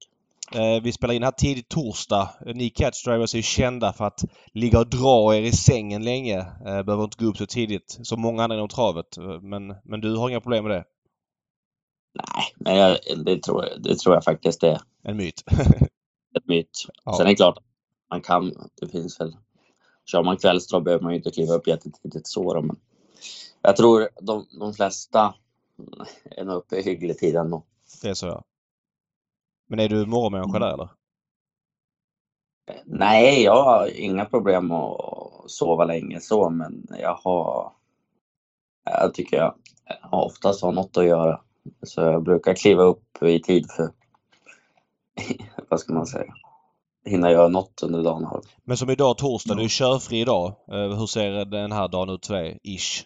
[0.51, 2.29] Eh, vi spelar in här tidigt torsdag.
[2.55, 6.37] Ni catchdrivers är ju kända för att ligga och dra er i sängen länge.
[6.39, 9.17] Eh, behöver inte gå upp så tidigt som många andra inom travet.
[9.17, 10.83] Eh, Men, men du har inga problem med det?
[12.13, 15.43] Nej, men jag, det, tror jag, det tror jag faktiskt är En myt.
[16.37, 16.85] ett myt.
[17.03, 17.13] Ja.
[17.13, 17.57] Sen är det klart,
[18.09, 19.35] man kan, det finns väl,
[20.05, 22.75] kör man kvällstrav behöver man ju inte kliva upp jättetidigt så då, men
[23.61, 25.33] jag tror de, de flesta
[26.23, 27.63] är nog uppe i hygglig tid ändå.
[28.01, 28.43] det är så ja.
[29.69, 30.89] Men är du morgonmänniska där eller?
[32.85, 37.71] Nej, jag har inga problem att sova länge så, men jag har...
[38.85, 39.55] Jag tycker jag
[40.01, 41.41] har oftast har något att göra.
[41.83, 43.89] Så jag brukar kliva upp i tid för...
[45.69, 46.33] Vad ska man säga?
[47.05, 48.41] Hinna göra något under dagen.
[48.63, 49.57] Men som idag torsdag, Ja.
[49.57, 50.47] du är körfri idag.
[50.47, 52.59] Eh, hur ser den här dagen ut för dig?
[52.63, 53.05] Ish.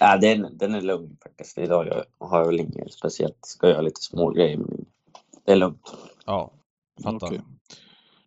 [0.00, 1.58] Ja, den, den är lugn faktiskt.
[1.58, 3.38] Idag jag har jag väl inget speciellt.
[3.46, 4.84] Ska göra lite små grejer men
[5.46, 5.94] det är lugnt.
[6.26, 6.52] Ja,
[7.02, 7.26] fattar.
[7.26, 7.40] Okej.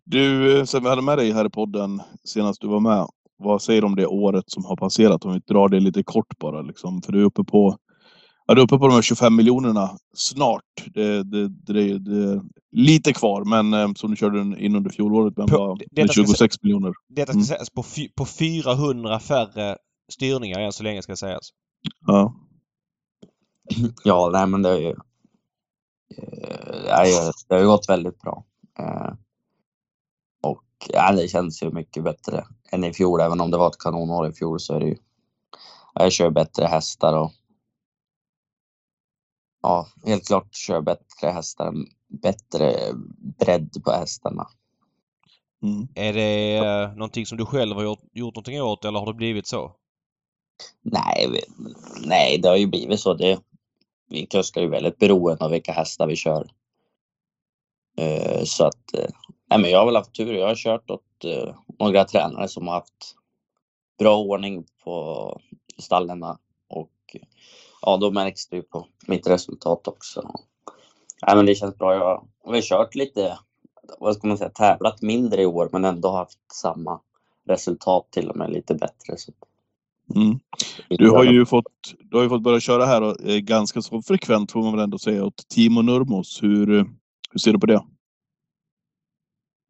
[0.04, 3.06] Du, eh, sen vi hade med dig här i podden senast du var med.
[3.36, 5.24] Vad säger du om det året som har passerat?
[5.24, 6.62] Om vi drar det lite kort bara.
[6.62, 7.02] Liksom.
[7.02, 7.76] För du är uppe på
[8.46, 10.62] Ja, du är uppe på de här 25 miljonerna snart.
[10.94, 12.40] Det, det, det, det är
[12.72, 15.36] lite kvar, men eh, som du körde in under fjolåret.
[15.36, 16.92] Men På- ska 26 miljoner.
[17.08, 17.44] Detta ska Mm.
[17.44, 17.84] sägas på,
[18.16, 19.76] på 400 färre
[20.12, 21.50] styrningar än så länge ska sägas.
[22.06, 22.34] Ja.
[24.04, 24.94] Ja, nej men det är ju...
[26.16, 28.44] Eh, nej, det har ju gått väldigt bra.
[28.78, 29.12] Eh,
[30.42, 33.20] och ja, det känns ju mycket bättre än i fjol.
[33.20, 34.96] Även om det var ett kanonår i fjol så är det ju...
[35.94, 37.32] Jag kör bättre hästar och...
[39.62, 41.74] Ja, helt klart kör bättre hästar.
[42.08, 42.74] Bättre
[43.38, 44.46] bredd på hästarna.
[45.62, 45.88] Mm.
[45.94, 49.14] Är det eh, någonting som du själv har gjort, gjort någonting åt eller har det
[49.14, 49.76] blivit så?
[50.82, 51.40] Nej, vi,
[52.06, 53.14] nej, det har ju blivit så.
[53.14, 53.40] Det,
[54.08, 56.50] vi kuskar ju väldigt beroende av vilka hästar vi kör.
[58.00, 59.08] Uh, så att, uh,
[59.50, 60.34] nej men jag har väl haft tur.
[60.34, 63.16] Jag har kört åt uh, några tränare som har haft
[63.98, 65.40] bra ordning på
[65.78, 66.22] stallen
[66.68, 67.16] och
[67.82, 70.30] ja, då märks det ju på mitt resultat också.
[71.26, 71.94] Nej, men det känns bra.
[71.94, 73.38] Jag har väl kört lite,
[73.98, 77.00] vad ska man säga, tävlat mindre i år men ändå haft samma
[77.46, 79.16] resultat, till och med lite bättre.
[79.16, 79.32] Så.
[80.14, 80.38] Mm.
[80.88, 84.02] Du har ju fått, du har ju fått börja köra här och, eh, ganska så
[84.02, 86.42] frekvent får man väl ändå säga åt Timo Nurmos.
[86.42, 86.84] Hur, eh,
[87.30, 87.84] hur ser du på det?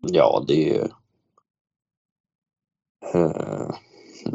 [0.00, 0.90] Ja, det.
[3.14, 3.74] Eh,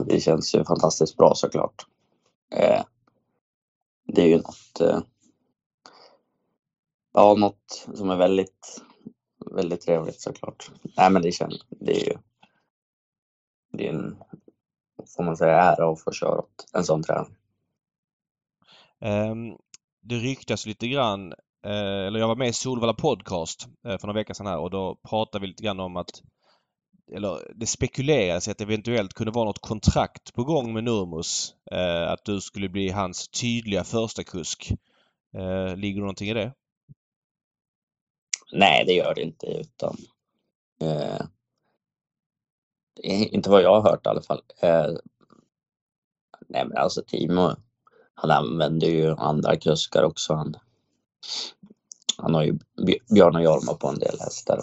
[0.07, 1.85] det känns ju fantastiskt bra såklart.
[2.55, 2.83] Eh,
[4.07, 4.81] det är ju något...
[4.81, 5.01] Eh,
[7.13, 8.81] ja, något som är väldigt,
[9.55, 10.71] väldigt trevligt såklart.
[10.97, 11.65] Nej, men det känns...
[11.69, 12.17] Det är ju...
[13.71, 14.17] Det är en,
[15.15, 17.27] får man säga, ära att få köra åt en sån tränare.
[19.01, 19.57] Um,
[20.01, 21.33] det ryktas lite grann,
[21.65, 24.69] eh, eller jag var med i Solvalla podcast eh, för några veckor sedan här och
[24.69, 26.21] då pratade vi lite grann om att
[27.11, 31.55] eller det spekulerades att det eventuellt kunde vara något kontrakt på gång med Nurmos.
[31.71, 34.71] Eh, att du skulle bli hans tydliga första kusk.
[35.75, 36.53] Ligger det någonting i det?
[38.51, 39.97] Nej, det gör det inte utan
[43.03, 44.41] inte vad jag har hört i alla fall.
[44.59, 44.87] Eh,
[46.47, 47.55] nej, men alltså Timo,
[48.13, 50.33] han använder ju andra kuskar också.
[50.33, 50.55] Han,
[52.17, 52.59] han har ju
[53.13, 54.61] Björn och Jorma på en del hästar.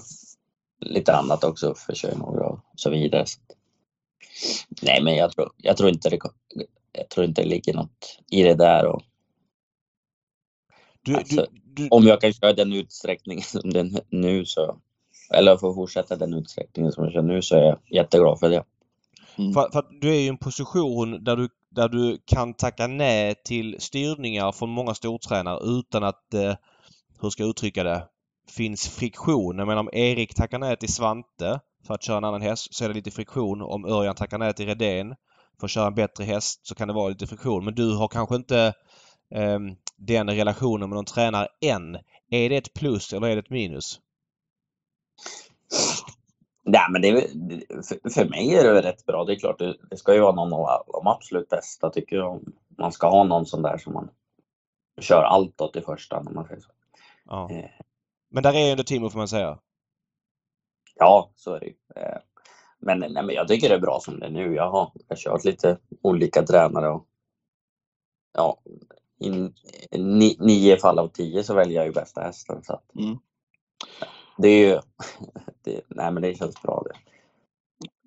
[0.80, 3.24] Lite annat också, för sig och så vidare.
[4.82, 6.18] Nej, men jag tror, jag tror inte det
[6.92, 8.86] jag tror inte det ligger något i det där.
[8.86, 9.02] Och,
[11.02, 14.80] du, alltså, du, du, om jag kan köra den utsträckningen som den nu så
[15.30, 18.64] eller få fortsätta den utsträckningen som jag kör nu så är jag jätteglad för det.
[19.38, 19.52] Mm.
[19.52, 23.34] För, för, att du är i en position där du, där du kan tacka nej
[23.44, 26.54] till styrningar från många stortränare utan att, eh,
[27.20, 28.04] hur ska jag uttrycka det,
[28.48, 29.58] finns friktion.
[29.58, 32.84] Jag menar om Erik tackar nej till Svante för att köra en annan häst så
[32.84, 33.62] är det lite friktion.
[33.62, 35.14] Om Örjan tackar nej till Redén
[35.60, 37.64] för att köra en bättre häst så kan det vara lite friktion.
[37.64, 38.72] Men du har kanske inte
[39.34, 39.58] eh,
[39.96, 41.96] den relationen med någon tränare än.
[42.30, 44.00] Är det ett plus eller är det ett minus?
[46.64, 47.20] Nej, men det är,
[48.10, 49.24] för, mig är det rätt bra.
[49.24, 51.90] Det är klart, det, det ska ju vara någon av de absolut bästa.
[51.90, 52.40] Tycker jag.
[52.78, 54.10] Man ska ha någon sån där som man
[55.00, 56.70] kör allt åt i första om man säger så.
[57.24, 57.50] Ja.
[57.50, 57.70] Eh.
[58.28, 59.58] Men där är ju ändå Timo får man säga.
[60.94, 61.74] Ja, så är det ju.
[61.96, 62.18] Eh,
[62.78, 64.54] men, nej, men jag tycker det är bra som det är nu.
[64.54, 67.06] Jag har, jag har kört lite olika tränare och
[68.32, 68.58] ja,
[69.18, 69.30] i
[69.98, 72.62] ni, nio fall av tio så väljer jag ju bästa hästen.
[72.62, 73.18] Så att, mm.
[74.38, 74.74] Det är ju,
[75.64, 76.98] det, nej men det känns bra det.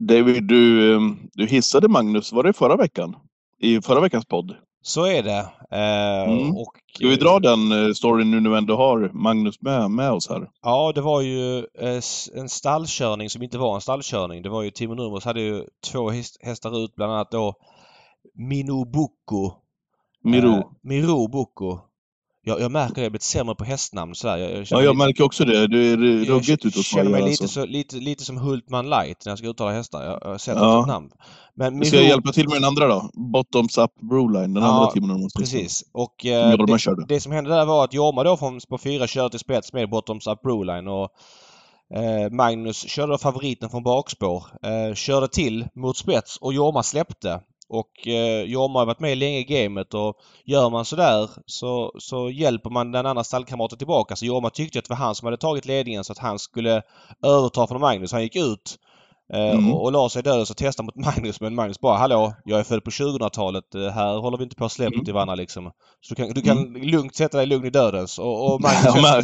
[0.05, 3.15] David, du, ehm, du hissade Magnus, var det förra veckan?
[3.57, 4.55] I förra veckans podd?
[4.81, 5.39] Så är det.
[5.71, 6.57] Eh, mm.
[6.57, 10.11] och, Ska vi dra den eh, storyn nu när vi ändå har Magnus med, med
[10.11, 10.49] oss här?
[10.61, 12.01] Ja, det var ju eh,
[12.35, 14.41] en stallkörning som inte var en stallkörning.
[14.41, 16.11] Det var ju Timo Nurmos hade ju två
[16.41, 17.55] hästar ut, bland annat då
[18.33, 19.51] Minobuco.
[20.23, 20.51] Miro.
[20.51, 21.79] Eh, Miro Bucco.
[22.41, 24.37] Jag, jag märker att jag blivit sämre på hästnamn sådär.
[24.37, 25.67] Jag, jag ja, jag lite, märker också det.
[25.67, 27.61] Du är ruggigt ute och känner mig lite, alltså.
[27.61, 30.05] så, lite, lite som Hultman light när jag ska uttala hästar.
[30.05, 30.81] Jag, jag sätter ja.
[30.81, 31.09] ett namn.
[31.55, 31.85] Men.
[31.85, 33.09] Ska jag hjälpa till med den andra då?
[33.13, 35.29] Bottoms up Broline, den ja, andra timmen.
[35.37, 35.83] Precis.
[35.91, 39.29] Och eh, det, det, som hände där var att Jorma då från på fyra körde
[39.29, 40.87] till spets med Bottoms up Broline.
[40.87, 41.09] Och
[41.95, 44.43] eh, Magnus körde favoriten från bakspår.
[44.63, 47.39] Eh, körde till mot spets och Jorma släppte.
[47.69, 52.29] Och eh, Jorma har varit med länge i gamet och gör man sådär så, så
[52.29, 54.15] hjälper man den andra stallkamraten tillbaka.
[54.15, 56.81] Så Jorma tyckte att det var han som hade tagit ledningen så att han skulle
[57.23, 58.11] överta från Magnus.
[58.11, 58.79] Han gick ut
[59.33, 59.73] mm.
[59.73, 61.41] och, och la sig död och testade mot Magnus.
[61.41, 63.75] Men Magnus bara Hallå, jag är född på 2000-talet.
[63.75, 65.05] Eh, här håller vi inte på att släppa mm.
[65.05, 65.71] till varandra liksom.
[66.01, 66.81] Så du kan, du kan mm.
[66.81, 68.19] lugnt sätta dig lugn i dödens.
[68.19, 69.03] Och, och Magnus...
[69.03, 69.21] ja,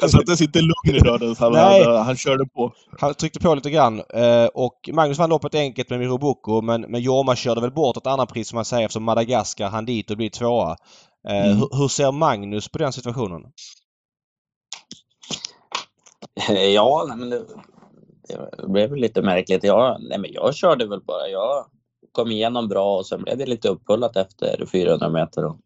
[0.00, 1.38] han satte sig inte lugn i dödens.
[1.38, 2.72] Han, han, han, körde på.
[3.00, 4.02] Han tryckte på lite grann.
[4.14, 6.60] Eh, och Magnus vann loppet enkelt med Mirobuco.
[6.60, 9.84] Men, men Jorma körde väl bort ett annat pris som man säger eftersom Madagaskar han
[9.84, 10.76] dit och blir tvåa.
[11.28, 11.56] Eh, mm.
[11.56, 13.42] hur, hur ser Magnus på den situationen?
[16.74, 17.44] Ja, men det,
[18.28, 19.64] det blev lite märkligt.
[19.64, 21.28] Jag, nej, men jag körde väl bara.
[21.28, 21.66] Jag
[22.12, 25.44] kom igenom bra och sen blev det lite upphullat efter 400 meter.
[25.44, 25.56] Och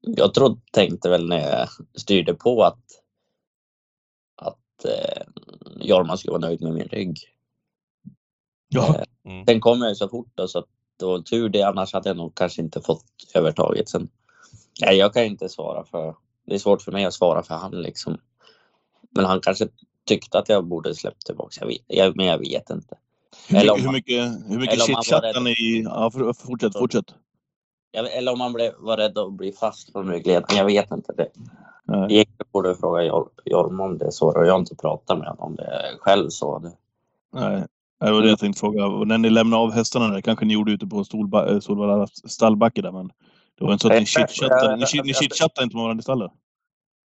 [0.00, 2.84] jag trodde, tänkte väl när jag styrde på att,
[4.36, 5.22] att eh,
[5.80, 7.18] Jorma skulle vara nöjd med min rygg.
[8.68, 8.88] Ja.
[8.88, 9.44] Eh, mm.
[9.44, 10.64] Den kom jag så fort då, så
[10.98, 11.62] det var tur det.
[11.62, 13.04] Annars hade jag nog kanske inte fått
[13.34, 14.08] övertaget sen.
[14.80, 16.16] Nej, jag kan inte svara för...
[16.46, 18.18] Det är svårt för mig att svara för han liksom.
[19.10, 19.68] Men han kanske
[20.14, 21.56] tyckte att jag borde släppt tillbaka.
[21.60, 22.96] Jag vet, jag, men jag vet inte.
[23.50, 25.82] Eller hur mycket, hur mycket chitchattade ni?
[25.84, 26.10] Ja,
[26.46, 27.04] fortsätt, fortsätt.
[28.16, 30.56] Eller om man blev, var rädd att bli fast på ryggledaren.
[30.56, 31.12] Jag vet inte.
[31.12, 31.28] Det.
[31.84, 31.98] Nej.
[32.12, 34.26] Egentligen borde jag fråga Jor- Jorma om det så.
[34.28, 36.58] Och jag har inte pratat med honom om det själv så.
[36.58, 36.72] Det,
[37.32, 37.64] Nej.
[38.00, 38.86] Det var det jag tänkte fråga.
[38.86, 42.82] Och när ni lämnade av hästarna där, kanske ni gjorde ute på eh, Solvalla stallbacke
[42.82, 43.06] där, men
[43.58, 46.00] det var inte så att ni chitchattade, ni, jag- ni jag- chitchattade inte med varandra
[46.00, 46.32] i stallet?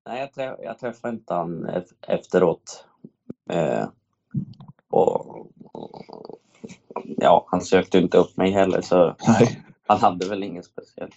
[0.07, 2.85] Nej, jag, träff, jag träffade inte han ef- efteråt.
[3.49, 3.87] Eh,
[4.89, 5.37] och,
[5.73, 6.39] och,
[7.17, 9.63] ja, han sökte inte upp mig heller så Nej.
[9.87, 11.15] han hade väl inget speciellt.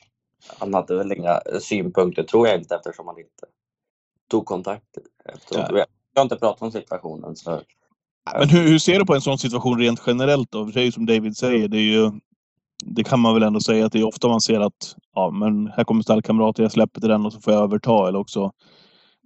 [0.58, 3.46] Han hade väl inga synpunkter tror jag inte eftersom han inte
[4.30, 5.66] tog kontakt efteråt.
[5.70, 5.86] Ja.
[6.14, 7.60] Jag har inte pratat om situationen så
[8.38, 10.64] Men hur, hur ser du på en sån situation rent generellt då?
[10.64, 12.10] Det är ju som David säger, det är ju...
[12.84, 15.66] Det kan man väl ändå säga att det är ofta man ser att ja, men
[15.66, 18.08] här kommer stallkamrater, jag släpper till den och så får jag överta.
[18.08, 18.52] Eller också,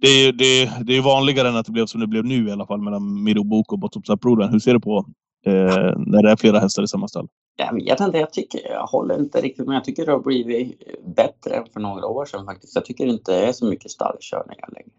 [0.01, 2.51] det är det, det är vanligare än att det blev som det blev nu i
[2.51, 4.51] alla fall mellan Miro Bok och Bottoms Up-brodern.
[4.51, 5.05] Hur ser du på
[5.45, 7.27] eh, när det är flera hästar i samma stall?
[7.55, 9.75] Jag vet inte, jag, tycker, jag håller inte riktigt med.
[9.75, 10.81] Jag tycker det har blivit
[11.15, 12.75] bättre än för några år sedan faktiskt.
[12.75, 14.91] Jag tycker inte det är så mycket stallkörningar längre.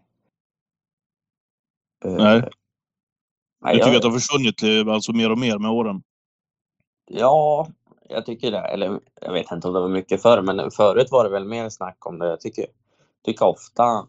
[2.05, 2.49] Eh, Nej.
[3.63, 6.01] nej, Du tycker jag, att det har försvunnit eh, alltså mer och mer med åren?
[7.09, 7.67] Ja,
[8.09, 8.59] jag tycker det.
[8.59, 11.69] Eller jag vet inte om det var mycket förr, men förut var det väl mer
[11.69, 12.27] snack om det.
[12.27, 12.65] Jag tycker,
[13.25, 14.07] tycker ofta,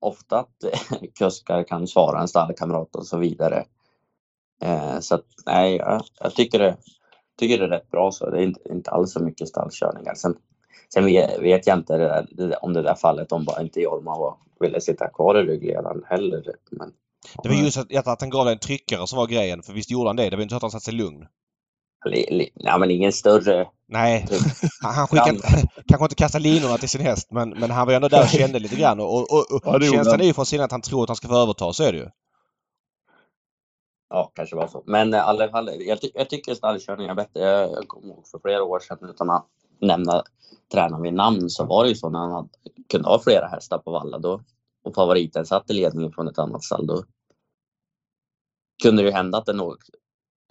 [0.00, 3.64] ofta att eh, kuskar kan svara en stallkamrat och så vidare.
[4.62, 6.76] Eh, så att, nej, jag, jag tycker, det,
[7.38, 8.30] tycker det är rätt bra så.
[8.30, 10.14] Det är inte, inte alls så mycket stallkörningar.
[10.14, 10.36] Sen,
[10.94, 13.62] sen vet, vet jag inte det där, det där, om det där fallet om bara
[13.62, 16.44] inte Jorma var, ville sitta kvar i ryggledaren heller.
[16.70, 16.92] Men
[17.42, 19.62] Det var just att, att han gav dig en tryckare som var grejen.
[19.62, 20.30] För visst gjorde han det?
[20.30, 21.26] Det var inte så att han satte sig lugn
[22.54, 24.26] ja, men ingen större Nej,
[24.82, 25.38] han, han skickade
[25.88, 28.58] kanske inte kasta linorna till sin häst men, men han var ändå där och kände
[28.58, 29.00] lite grann.
[29.00, 30.20] Och, och, och, Ja, det känslan han.
[30.20, 31.72] är ju från sidan att han tror att han ska få överta.
[31.72, 32.08] Så är det ju.
[34.10, 34.82] Ja, kanske var så.
[34.86, 37.40] Men eh, i alla fall, jag, ty jag tycker stallkörning är bättre.
[37.40, 39.46] Jag, jag kommer ihåg för flera år sedan, utan att
[39.80, 40.22] nämna
[40.72, 42.48] tränaren vid namn, så var det ju så när han hade,
[42.90, 44.40] kunde ha flera hästar på valla då,
[44.84, 46.86] och favoriten satt i ledningen från ett annat stall.
[46.86, 47.04] Då
[48.82, 49.76] kunde det ju hända att en, å-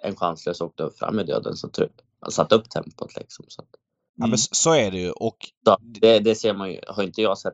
[0.03, 1.91] en chanslös åkte fram i döden så tryck,
[2.29, 3.15] satte upp tempot.
[3.17, 3.67] Liksom, så att,
[4.15, 5.11] Ja, men så- är det ju.
[5.11, 7.53] Och så det, det ser man ju, har inte jag sett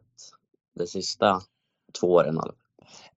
[0.80, 1.42] de sista
[2.00, 2.36] två åren.
[2.36, 2.52] fall.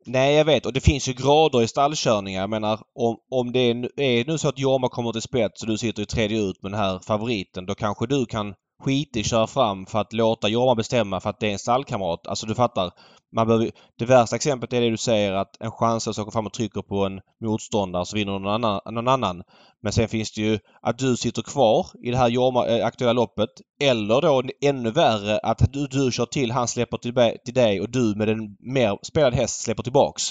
[0.06, 0.66] Nej, jag vet.
[0.66, 2.40] Och det finns ju grader i stallkörningar.
[2.40, 5.62] Jag menar, om, om det är, nu- är nu så att Jorma kommer till spets
[5.62, 9.18] och du sitter i tredje ut med den här favoriten, då kanske du kan skita
[9.18, 12.26] i köra fram för att låta Jorma bestämma för att det är en stallkamrat.
[12.26, 12.90] Alltså du fattar.
[13.32, 16.52] Man behöver, det värsta exemplet är det du säger att en chanslös åker fram och
[16.52, 19.42] trycker på en motståndare så vinner någon annan, någon annan.
[19.82, 23.12] Men sen finns det ju att du sitter kvar i det här Jorma, eh, aktuella
[23.12, 23.50] loppet.
[23.80, 27.14] Eller då ännu värre att du, du kör till, han släpper till,
[27.44, 30.22] till dig och du med en mer spelad häst släpper tillbaks.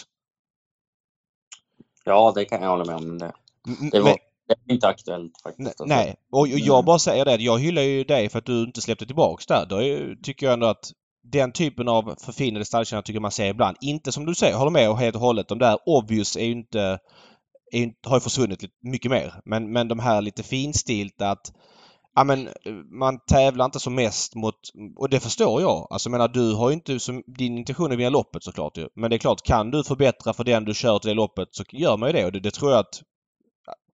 [2.05, 3.17] Ja, det kan jag hålla med om.
[3.17, 3.25] Det,
[3.91, 5.67] det, men- var, det är inte aktuellt faktiskt.
[5.69, 5.85] alltså.
[5.85, 6.15] nej.
[6.31, 7.35] Och jag bara säger det.
[7.35, 9.65] Jag hyllar ju dig för att du inte släppte tillbaks där.
[9.65, 9.79] Då
[10.23, 10.91] tycker jag ändå att
[11.31, 13.77] den typen av förfinade stallkärnor tycker man ser ibland.
[13.81, 15.47] Inte som du säger, håller med och helt och hållet.
[15.47, 16.99] De där obvious är ju inte,
[17.71, 19.33] är inte har ju försvunnit mycket mer.
[19.45, 21.51] Men, men de här lite finstilta att
[22.17, 22.49] Ja men
[22.99, 24.55] man tävlar inte som mest mot...
[24.95, 25.87] Och det förstår jag.
[25.89, 27.23] Alltså jag menar du har ju inte som...
[27.27, 28.87] Din intention är att vinna loppet såklart ju.
[28.95, 31.63] Men det är klart, kan du förbättra för den du kör till det loppet så
[31.71, 32.25] gör man ju det.
[32.25, 33.01] Och det, det tror jag att...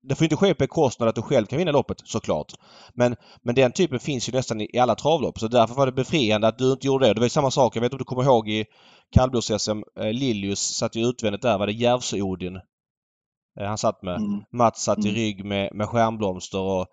[0.04, 2.54] Det får inte ske på bekostnad att du själv kan vinna loppet såklart.
[2.94, 5.40] Men, men den typen finns ju nästan i i alla travlopp.
[5.40, 7.14] Så därför var det befriande att du inte gjorde det.
[7.14, 7.76] Det var ju samma sak.
[7.76, 8.66] Jag vet inte om du kommer ihåg i
[9.16, 9.84] kallblods-SM.
[10.00, 11.58] Eh, Lilius satt ju utvändigt där.
[11.58, 12.56] Var det Järvsö-Odin?
[13.60, 14.16] Eh, han satt med.
[14.16, 14.44] Mm.
[14.52, 15.16] Mats satt i Mm.
[15.16, 16.88] rygg med, med stjärnblomster och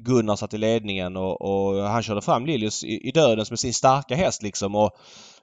[0.00, 3.74] Gunnar satt i ledningen och, och han körde fram Lilius i, i dödens med sin
[3.74, 4.74] starka häst liksom.
[4.74, 4.90] Och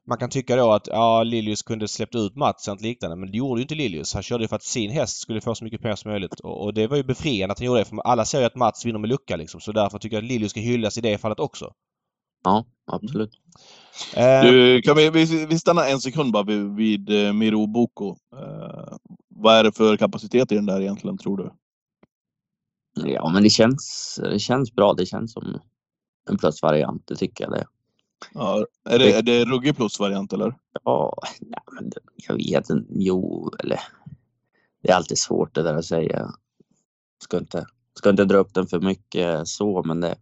[0.08, 3.16] man kan tycka då att ja, Lilius kunde släppt ut Mats eller något liknande.
[3.16, 4.14] Men det gjorde ju inte Lilius.
[4.14, 6.40] Han körde ju för att sin häst skulle få så mycket pengar som möjligt.
[6.40, 7.86] Och, och det var ju befriande att han gjorde det.
[7.86, 9.62] För alla ser ju att Mats vinner med lucka liksom.
[9.62, 11.74] Så därför tycker jag att Lilius ska hyllas i det fallet också.
[12.44, 13.32] Ja, absolut.
[14.16, 18.10] Eh, Du, kan vi, vi, vi stannar en sekund bara vid, vid eh, Miro Boko.
[18.36, 18.98] Eh,
[19.36, 21.52] vad är det för kapacitet i den där egentligen, tror du?
[23.10, 24.94] Ja, men det känns, det känns bra.
[24.94, 25.60] Det känns som
[26.30, 27.66] en plusvariant, det tycker jag det.
[28.34, 30.56] Ja, är, det, är det ruggig plus-variant eller?
[30.84, 32.88] Ja, nej, men det, jag vet inte.
[32.90, 33.80] Jo, eller...
[34.82, 36.32] Det är alltid svårt det där att säga.
[37.24, 40.16] Ska inte, ska inte dra upp den för mycket så, men det...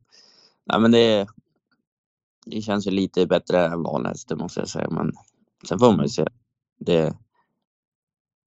[0.66, 1.28] Nej, men det...
[2.46, 4.90] Det känns ju lite bättre än vanligast, det måste jag säga.
[4.90, 5.12] Men
[5.68, 6.28] sen får man ju se.
[6.80, 7.18] Det...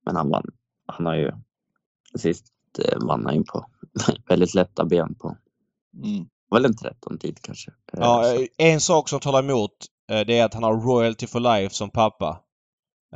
[0.05, 0.51] Men han vann.
[0.87, 1.33] Han har ju...
[2.15, 3.67] Sist eh, vann han ju på
[4.29, 5.37] väldigt lätta ben på...
[6.05, 6.29] Mm.
[6.51, 7.71] Väl en 13 tid kanske.
[7.93, 9.73] Ja, så- eh, en sak som talar emot
[10.11, 12.41] eh, det är att han har Royalty for Life som pappa.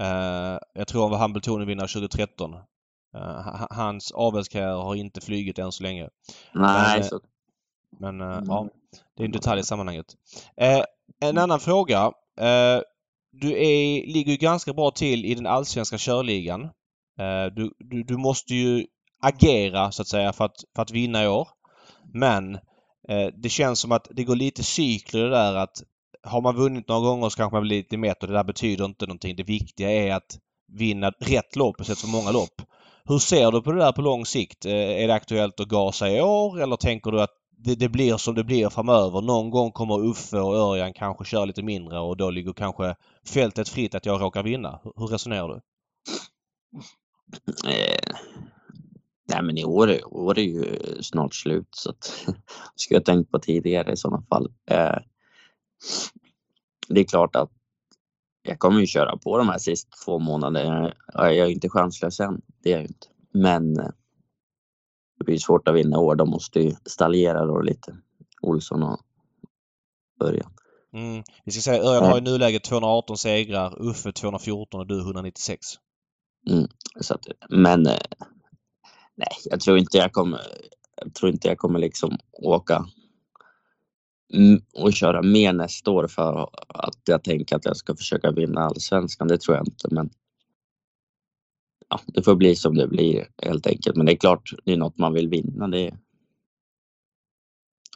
[0.01, 2.55] Eh, Jag tror han var Hambletonian-vinnare 2013.
[2.55, 6.09] Eh, ha- Hans avelskarriär har inte flugit än så länge.
[6.55, 7.21] Nej, men, så...
[8.01, 8.45] Men Mm.
[8.49, 8.68] ja,
[9.16, 10.07] det är en detalj i sammanhanget.
[11.21, 12.12] En annan fråga.
[13.33, 16.71] Du är, ligger ju ganska bra till i den allsvenska körligan.
[17.57, 18.87] Du, du, du måste ju
[19.21, 21.49] agera så att säga för att, för att vinna i år.
[22.14, 22.59] Men
[23.09, 25.83] Eh, det känns som att det går lite cykler där att
[26.23, 28.85] har man vunnit några gånger så kanske man blir lite mätt och det där betyder
[28.85, 29.37] inte någonting.
[29.37, 30.38] Det viktiga är att
[30.73, 32.62] vinna rätt lopp istället för många lopp.
[33.05, 34.67] Hur ser du på det där på lång sikt?
[34.67, 37.31] Eh, är det aktuellt att gasa i år eller tänker du att
[37.65, 39.21] det, det, blir som det blir framöver?
[39.21, 42.95] Någon gång kommer Uffe och Örjan kanske köra lite mindre och då ligger kanske
[43.27, 44.81] fältet fritt att jag råkar vinna.
[44.97, 45.61] Hur resonerar du?
[47.71, 48.17] Eh,
[49.33, 52.05] Nej men i år, år är ju snart slut så att
[52.75, 54.53] skulle jag tänkt på tidigare i sådana fall.
[54.71, 54.99] Eh,
[56.88, 57.51] det är klart att
[58.42, 60.95] jag kommer ju köra på de här sista två månaderna.
[61.14, 63.07] Jag är inte chanslös än, det är jag inte.
[63.33, 63.90] Men eh,
[65.18, 66.14] det blir svårt att vinna år.
[66.14, 67.97] De måste ju staljera då lite.
[68.42, 69.01] Olsson och
[70.21, 70.53] Örjan.
[70.92, 71.23] Mm.
[71.45, 75.66] Vi ska säga Örjan har i nuläget 218 segrar, Uffe 214 och du 196.
[76.51, 76.68] Mm.
[77.01, 77.97] Så att, men eh,
[79.23, 80.41] nej, jag tror inte jag kommer.
[80.97, 82.87] Jag tror inte jag kommer liksom åka
[84.75, 89.29] och köra mer nästa år för att jag tänker att jag ska försöka vinna allsvenskan.
[89.29, 90.11] Det tror jag inte, men.
[91.89, 93.97] Ja, det får bli som det blir helt enkelt.
[93.97, 95.69] Men det är klart, det är något man vill vinna.
[95.69, 95.99] Det är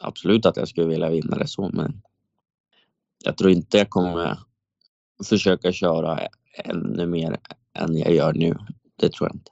[0.01, 2.01] absolut att jag skulle vilja vinna det så, men.
[3.23, 4.39] Jag tror inte jag kommer
[5.25, 6.19] försöka köra
[6.63, 7.37] ännu mer
[7.73, 8.57] än jag gör nu.
[8.95, 9.51] Det tror jag inte.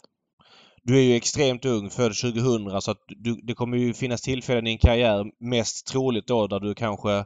[0.85, 4.67] Du är ju extremt ung, född 2000, så att du, det kommer ju finnas tillfällen
[4.67, 7.25] i din karriär, mest troligt då, där du kanske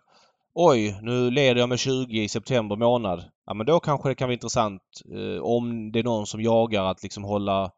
[0.53, 3.23] Oj, nu leder jag med 20 i september månad.
[3.45, 6.83] Ja, men då kanske det kan vara intressant eh, om det är någon som jagar
[6.83, 7.71] att liksom hålla,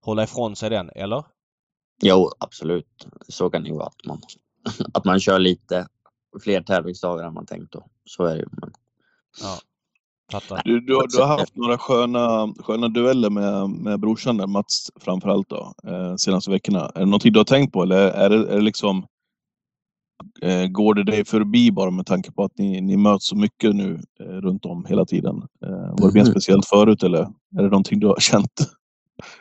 [0.00, 1.24] hålla ifrån sig den, eller?
[2.02, 3.06] Jo, absolut.
[3.28, 3.86] Så kan det ju vara.
[3.86, 4.20] Att man,
[4.94, 5.88] att man kör lite
[6.42, 7.86] fler tävlingsdagar än man tänkt då.
[8.04, 8.48] Så är det ju.
[8.52, 8.72] Men...
[9.42, 9.58] Ja.
[10.32, 10.62] Fattar.
[10.64, 14.90] Du, du, har- du har haft några sköna, sköna dueller med, med brorsan där, Mats
[15.00, 16.80] framförallt då, eh, senaste veckorna.
[16.94, 19.06] Är det någonting du har tänkt på eller är det, är det liksom
[20.42, 23.74] eh, Går det dig förbi bara med tanke på att ni, ni möts så mycket
[23.76, 25.36] nu eh, runt om hela tiden?
[25.66, 26.30] Eh, var det mer Mhm.
[26.30, 27.18] speciellt förut eller
[27.58, 28.70] är det någonting du har känt?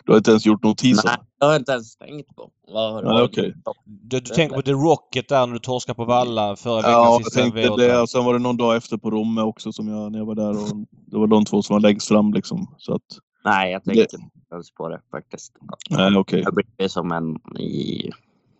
[0.06, 1.02] Du har inte ens gjort notis om?
[1.06, 2.52] Nej, det har jag inte ens tänkt på.
[2.68, 3.54] Det Nej, okej.
[3.86, 7.20] Du, du tänker på The Rocket där när du torskade på Valla förra veckans Ja,
[7.24, 7.78] jag tänkte V8.
[7.78, 8.02] det.
[8.02, 10.36] Och sen var det någon dag efter på Romme också som jag, när jag var
[10.36, 10.50] där.
[10.50, 12.76] Och det var de två som var längst fram liksom.
[12.78, 13.04] Så att,
[13.46, 14.18] Nej, jag tänkte inte
[14.54, 15.54] ens på det faktiskt.
[15.90, 16.42] nej okej.
[16.42, 18.12] Jag blir som en i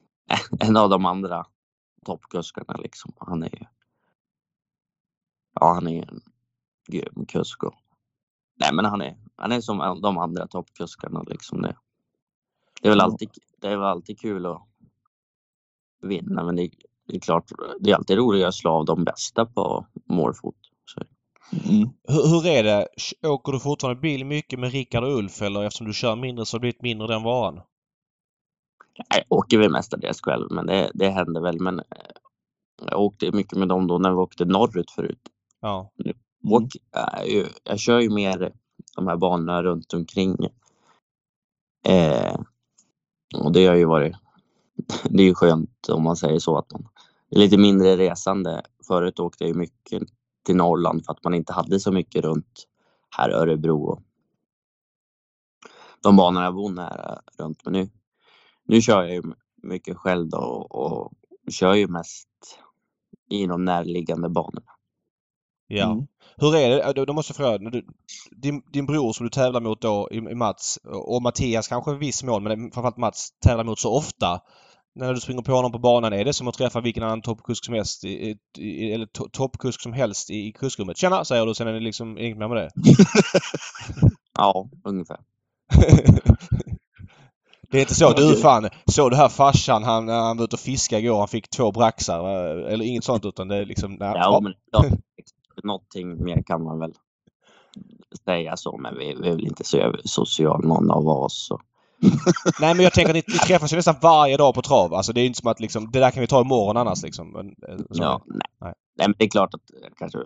[0.60, 1.46] en av de andra
[2.06, 3.14] toppkuskarna liksom.
[3.18, 3.66] Han är ju.
[5.60, 6.22] Ja, han är en
[6.88, 7.64] grym kusk.
[7.64, 7.74] Och,
[8.56, 11.62] nej, men han är, han är som de andra toppkuskarna liksom.
[11.62, 11.76] Det,
[12.82, 13.30] det är väl alltid,
[13.62, 14.62] det är väl alltid kul att
[16.02, 16.70] vinna, men det,
[17.08, 20.56] det är klart, det är alltid roligare att slå av de bästa på målfot.
[21.52, 21.90] Mm.
[22.08, 22.88] Hur, hur är det?
[23.28, 26.56] Åker du fortfarande bil mycket med Rickard och Ulf eller eftersom du kör mindre så
[26.56, 27.62] har det blivit mindre den varan?
[28.96, 31.60] jag åker väl mestadels själv, men det, det händer väl.
[31.60, 31.86] Men eh,
[32.90, 35.22] jag åkte mycket med dem då när vi åkte norrut förut.
[35.62, 35.92] Ja.
[36.06, 36.18] Mm.
[36.44, 36.68] Och
[37.26, 38.54] ju- jag kör ju mer
[38.96, 40.36] de här banorna runt omkring.
[41.88, 42.36] Eh,
[43.36, 44.16] och det har ju varit,
[45.04, 46.88] det är ju skönt om man säger så att man
[47.30, 48.62] är lite mindre resande.
[48.88, 50.04] Förut åkte jag ju mycket
[50.46, 52.68] till Norrland för att man inte hade så mycket runt
[53.18, 54.02] här Örebro och
[56.02, 57.66] de banorna jag bor nära runt.
[57.66, 57.90] Men nu,
[58.66, 59.24] nu kör jag ju
[59.64, 61.14] mycket själv då och, och
[61.52, 62.30] kör ju mest
[63.30, 64.72] i de närliggande banorna.
[65.78, 65.92] Ja.
[65.92, 66.08] Mm.
[66.38, 66.94] Hur är det?
[66.94, 67.70] Då, då måste jag fråga.
[67.70, 67.86] Du,
[68.32, 71.98] din, din bror som du tävlar mot då i, i Mats och Mattias kanske i
[71.98, 74.42] viss mån men framförallt Mats tävlar mot så ofta.
[74.96, 77.66] När du springer på honom på banan, är det som att träffa vilken annan toppkusk
[77.66, 78.06] som helst?
[78.06, 80.98] I, i, eller to, toppkusk som helst i, i kuskrummet?
[80.98, 81.26] Tjena!
[81.26, 82.72] säger du sen är det liksom inget mer med det.
[84.38, 85.18] Ja, ungefär.
[87.72, 88.14] Det är inte så.
[88.14, 91.50] Du fan, såg du här farsan han, han var ute och fiskade igår, han fick
[91.50, 92.28] två braxar.
[92.68, 93.94] Eller inget sånt utan det är liksom...
[93.94, 94.84] Nej, Ja, men ja,
[95.64, 96.94] någonting mer kan man väl
[98.26, 101.46] säga så, men vi, vi är väl inte så över- social någon av oss.
[101.48, 101.60] Så.
[102.60, 104.94] Nej men jag tänker att ni, ni träffas ju nästan varje dag på trav.
[104.94, 107.32] Alltså det är inte som att liksom, det där kan vi ta imorgon annars liksom.
[107.32, 108.40] Men, eh, så- Ja, nej.
[108.62, 108.74] Nej.
[108.98, 109.08] Nej.
[109.08, 110.20] men det är klart att jag kanske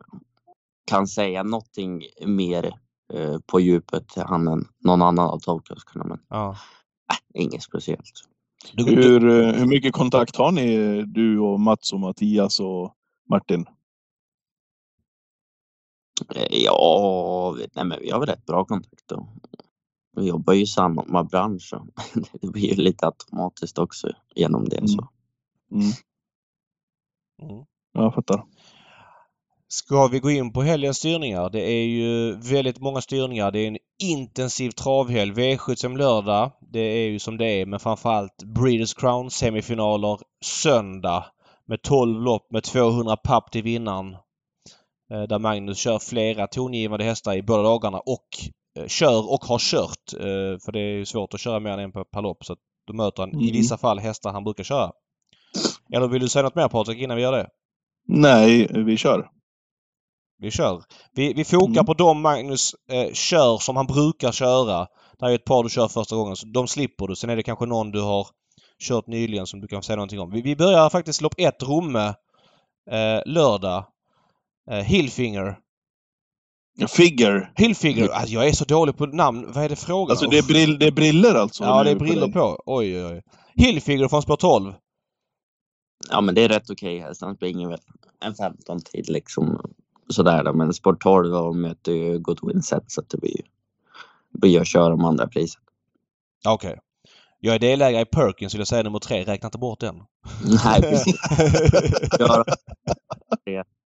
[0.85, 2.65] kan säga någonting mer
[3.13, 6.49] eh, på djupet till han än någon annan av toppkuskarna, men ja.
[7.11, 8.11] äh, inget speciellt.
[8.73, 12.93] Du, du, Hur, eh, hur mycket kontakt har ni, du och Mats och Mattias och
[13.29, 13.65] Martin?
[16.35, 19.27] Eh, Ja, vi- nej, men vi har väl rätt bra kontakt och
[20.17, 21.61] vi jobbar ju i samma bransch.
[21.69, 21.87] Så
[22.41, 24.87] det blir ju lite automatiskt också genom det.
[24.87, 25.07] Så.
[25.71, 25.91] Mm.
[27.41, 27.65] Mm.
[27.93, 28.43] Jag fattar.
[29.69, 31.49] Ska vi gå in på helgens styrningar?
[31.49, 33.51] Det är ju väldigt många styrningar.
[33.51, 35.31] Det är en intensiv travhelg.
[35.31, 36.51] V75 lördag.
[36.61, 41.25] Det är ju som det är men framförallt Breeders Crown semifinaler söndag.
[41.65, 44.15] Med 12 lopp med 200 papp till vinnaren.
[45.11, 48.27] Eh, där Magnus kör flera tongivande hästar i båda dagarna och
[48.79, 50.13] eh, kör och har kört.
[50.13, 52.45] Eh, för det är svårt att köra mer än en per lopp.
[52.45, 52.55] Så
[52.87, 53.51] då möter han i Mm.
[53.51, 54.91] vissa fall hästar han brukar köra.
[55.93, 57.47] Eller vill du säga något mer Patrik innan vi gör det?
[58.07, 59.29] Nej, vi kör.
[60.39, 60.83] Vi kör.
[61.13, 61.85] Vi, vi fokar Mm.
[61.85, 64.87] på de Magnus eh, kör som han brukar köra.
[65.19, 67.15] Det är ett par du kör första gången, så de slipper du.
[67.15, 68.27] Sen är det kanske någon du har
[68.87, 70.31] kört nyligen som du kan säga någonting om.
[70.31, 72.07] Vi, vi börjar faktiskt lopp 1, Romme,
[72.91, 73.85] eh, lördag.
[74.71, 75.59] Eh, Hillfinger.
[76.89, 77.49] Figure.
[77.55, 78.09] Hillfinger!
[78.09, 79.51] Alltså, jag är så dålig på namn.
[79.53, 81.63] Vad är det frågan Alltså det är, brill, det är briller alltså?
[81.63, 82.63] Ja, det är på briller på.
[82.65, 83.21] Oj, oj, oj.
[83.55, 84.73] Hillfinger från spår 12.
[86.09, 87.21] Ja, men det är rätt okej häst.
[87.21, 87.79] Han springer väl
[88.25, 89.61] en 15 tid liksom.
[90.09, 90.53] Sådär då.
[90.53, 93.43] Men Sport 12 och möter ju Goodwin Set så att det blir ju
[94.33, 95.61] blir att köra om andra priset.
[96.43, 96.79] Ja, Okej.
[97.39, 99.23] Jag är delägare i Perkins vill jag säga nummer tre.
[99.23, 99.95] Räkna inte bort den.
[100.65, 101.15] Nej, precis.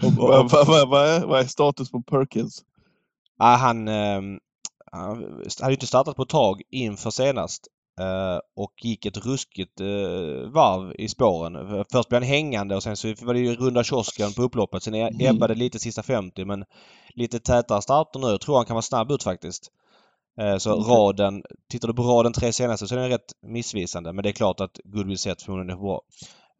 [0.00, 2.64] Vad är, vad är status på Perkins?
[3.38, 4.20] Ja, han, eh,
[4.92, 7.66] han hade inte startat på ett tag inför senast.
[8.00, 11.84] eh, och gick ett ruskigt eh, varv i spåren.
[11.92, 14.82] Först blev han hängande och sen så var det ju runda kiosken på upploppet.
[14.82, 15.36] Sen e- Mm.
[15.36, 16.64] ebbade lite sista 50 men
[17.14, 18.26] lite tätare starter nu.
[18.26, 19.72] Jag tror han kan vara snabb ut faktiskt.
[20.40, 20.92] Eh, så Okej.
[20.94, 24.12] raden, tittar du på raden tre senaste så är den rätt missvisande.
[24.12, 26.00] Men det är klart att Goodwill Set förmodligen är bra.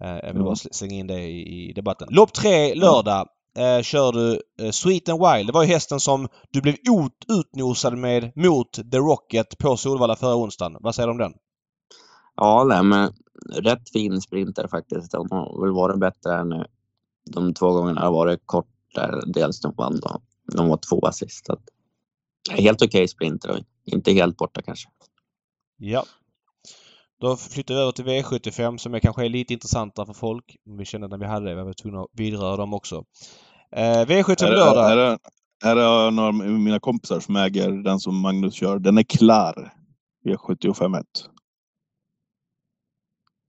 [0.04, 2.08] Eh, jag vill bara sl- slänga in det i, debatten.
[2.10, 3.28] Lopp tre lördag
[3.58, 5.48] eh, kör du eh, Sweet and Wild.
[5.48, 10.16] Det var ju hästen som du blev ut, utnosad med mot The Rocket på Solvalla
[10.16, 10.76] förra onsdagen.
[10.80, 11.32] Vad säger du om den?
[12.36, 13.12] Ja, nej, men
[13.52, 15.12] rätt fin sprinter faktiskt.
[15.12, 16.64] De har väl varit bättre än nu.
[17.30, 20.20] De två gångerna har varit kort där dels de vann då.
[20.52, 21.46] De var två sist.
[21.46, 21.62] Så att,
[22.58, 24.88] helt okej sprinter och inte helt borta kanske.
[25.76, 26.04] Ja.
[27.20, 30.56] Då flyttar vi över till V75 som är kanske är lite intressantare för folk.
[30.64, 33.04] Vi kände när vi hade det, vi var tvungna att vidröra dem också.
[33.72, 35.18] Eh, V75 Här, är- lördag.
[35.62, 38.78] här, är- är några av mina kompisar som äger den som Magnus kör.
[38.78, 39.74] Den är klar.
[40.24, 41.04] V751.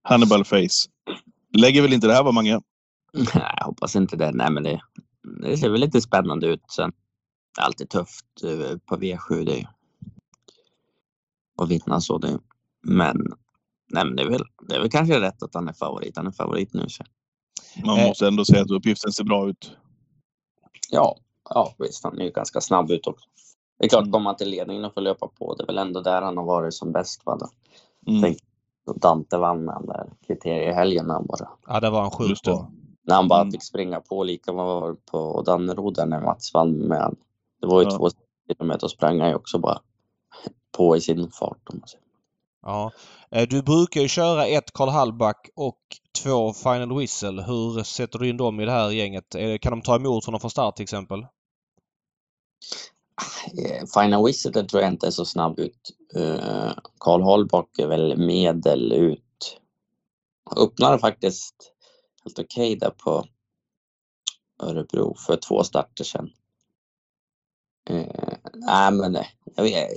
[0.04, 0.90] Hannibal Face.
[1.58, 2.60] Lägger väl inte det här var Mange?
[3.14, 4.32] Nej, jag hoppas inte det.
[4.32, 4.82] Nej, men det,
[5.42, 6.62] det ser väl lite spännande ut.
[6.72, 6.92] Sen
[7.56, 9.46] det är alltid tufft eh, på V7.
[9.46, 9.66] Det är ju
[11.62, 12.18] att vinna så.
[12.18, 12.40] Det,
[12.82, 13.18] men,
[13.90, 16.18] nej, men det, är väl, det är väl kanske rätt att han är favorit.
[16.18, 16.86] Han är favorit nu.
[16.90, 17.04] Så.
[17.86, 18.08] Man Eh.
[18.08, 19.78] måste ändå säga att uppgiften ser bra ut.
[20.92, 21.16] Ja,
[21.50, 22.04] ja, visst.
[22.04, 23.26] Han är ju ganska snabb ut också.
[23.80, 25.56] Det är klart, kommer han till ledningen och får löpa på.
[25.56, 27.22] Det är väl ändå där han har varit som bäst.
[27.26, 27.38] Va?
[27.38, 27.48] Då.
[28.12, 28.22] Mm.
[28.22, 28.40] Tänk-
[29.02, 32.44] Dante vann med den där kriteriehelgen när han bara, Ja, det var en sjuk Just
[32.46, 32.52] det.
[32.52, 32.72] bra.
[33.04, 33.52] när han bara Mm.
[33.52, 37.16] fick springa på lika vad var på Danneryd där när Mats vann med han.
[37.62, 37.98] Det var ju Ja.
[37.98, 38.10] två
[38.48, 39.80] kilometer och sprang han ju också bara
[40.78, 41.70] på i sin fart.
[41.70, 42.06] Om man säger.
[42.62, 42.92] Ja.
[43.32, 45.80] Eh, du brukar ju köra ett Karl Hallback och
[46.24, 47.44] två Final Whistle.
[47.44, 49.36] Hur sätter du in dem i det här gänget?
[49.36, 51.26] Eh, kan de ta emot honom från start till exempel?
[53.16, 55.96] Ah, eh, Final Whistle tror jag inte är så snabb ut.
[57.00, 59.60] Karl Hallback är väl medel ut.
[60.58, 61.56] Öppnade faktiskt
[62.24, 63.26] helt okej där på
[64.64, 66.30] Örebro för två starter sedan.
[68.60, 69.88] Nej men eh, jag,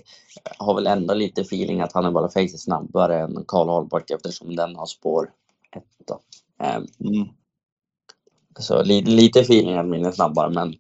[0.59, 4.03] har väl ändå lite feeling att han är bara face är snabbare än Karl Holbach
[4.15, 5.31] eftersom den har spår
[5.77, 5.85] ett.
[6.09, 6.21] Då.
[6.65, 7.29] Eh, Mm.
[8.59, 10.75] så li, lite feeling att min är snabbare men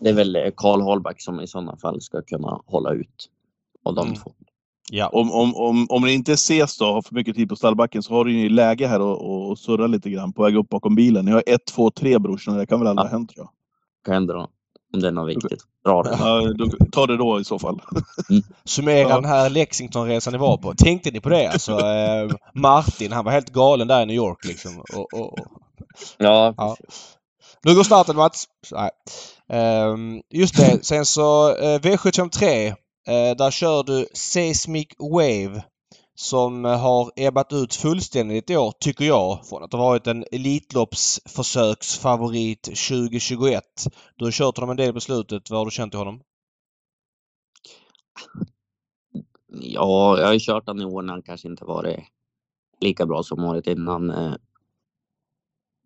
[0.00, 3.30] det är väl eh, Karl Holbach som i sådana fall ska kunna hålla ut.
[3.82, 4.20] Och de Mm.
[4.20, 4.32] två.
[4.90, 5.08] Ja.
[5.08, 8.14] Om, om, om, om det inte ses då, har för mycket tid på stallbacken, så
[8.14, 11.24] har du ju läge här och, och surra lite grann på väg upp bakom bilen.
[11.24, 12.56] Ni har ett, två, tre brorsan.
[12.58, 13.08] Det kan väl aldrig Ja.
[13.10, 13.50] ha hänt tror jag.
[14.04, 14.48] Kan hända då,
[14.94, 15.60] om det är något viktigt.
[15.84, 16.16] Bra det.
[16.20, 17.80] Ja, då, ta det då i så fall.
[18.64, 19.14] Summera Ja.
[19.14, 20.74] den här Lexington-resan ni var på.
[20.74, 21.48] Tänkte ni på det?
[21.48, 24.78] Alltså, eh, Martin, han var helt galen där i New York liksom.
[24.80, 25.38] Och, och, och.
[26.18, 26.76] Ja, Ja.
[27.62, 28.44] Nu går starten Mats.
[28.72, 28.90] Nej.
[29.48, 32.66] Ehm, just det, sen så eh, V753.
[33.08, 35.62] eh, där kör du Seismic Wave.
[36.14, 39.46] Som eh, har ebbat ut fullständigt i år, tycker jag.
[39.46, 43.64] Från att ha varit en Elitloppsförsöksfavorit 2021.
[44.16, 45.50] Du har kört honom en del på slutet.
[45.50, 46.20] Vad har du känt i honom?
[49.60, 52.00] ja, jag har ju kört han i år när han kanske inte varit
[52.80, 54.10] lika bra som året innan.
[54.10, 54.34] Eh,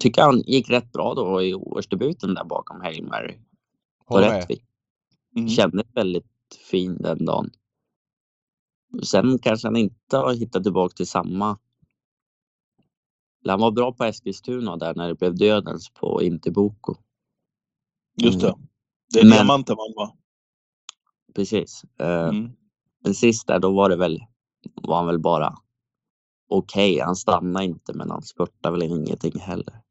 [0.00, 2.80] Tycker han gick rätt bra då i årsdebuten där bakom.
[2.80, 2.86] På
[4.14, 4.58] Håller rätt med.
[5.36, 5.48] Mm.
[5.48, 6.26] Kändes väldigt
[6.70, 7.50] fin den dagen.
[9.02, 11.58] Sen kanske han inte har hittat tillbaka till samma
[13.48, 16.94] Han var bra på Eskilstuna där när det blev dödens på Intiboko.
[18.16, 18.48] Just det.
[18.48, 18.60] Mm.
[19.12, 20.16] Det är Men- diamanten man va?
[21.34, 21.82] Precis.
[21.98, 22.50] Eh, Mm.
[23.04, 24.20] Men sist där, då var det väl,
[24.74, 25.54] var han väl bara
[26.48, 27.00] okej.
[27.00, 29.82] Han stannade inte, men han spurtade väl ingenting heller.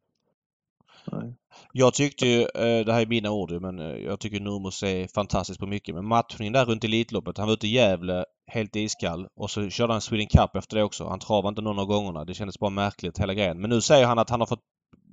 [1.77, 4.83] Jag tyckte ju, eh, det här är mina ord ju, men eh, jag tycker Nurmos
[4.83, 5.95] är fantastisk på mycket.
[5.95, 7.37] Men matchningen där runt Elitloppet.
[7.37, 10.83] Han var ute i Gävle helt iskall och så körde han Sweden Cup efter det
[10.83, 11.07] också.
[11.07, 12.25] Han travade inte någon av gångerna.
[12.25, 13.61] Det kändes bara märkligt hela grejen.
[13.61, 14.63] Men nu säger han att han har fått...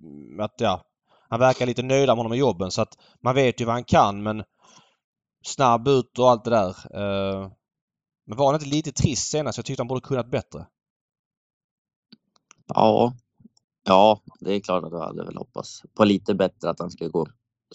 [0.02, 0.82] Mm, att ja,
[1.28, 3.84] han verkar lite nöjd med honom i jobben så att man vet ju vad han
[3.84, 4.44] kan men
[5.46, 6.68] snabb ut och allt det där.
[6.68, 7.50] Eh,
[8.26, 9.58] men var han inte lite trist senast?
[9.58, 10.66] Jag tyckte han borde kunnat bättre.
[12.66, 13.12] Ja,
[13.84, 17.10] ja, det är klart att jag hade väl hoppats på lite bättre att han skulle
[17.10, 17.26] gå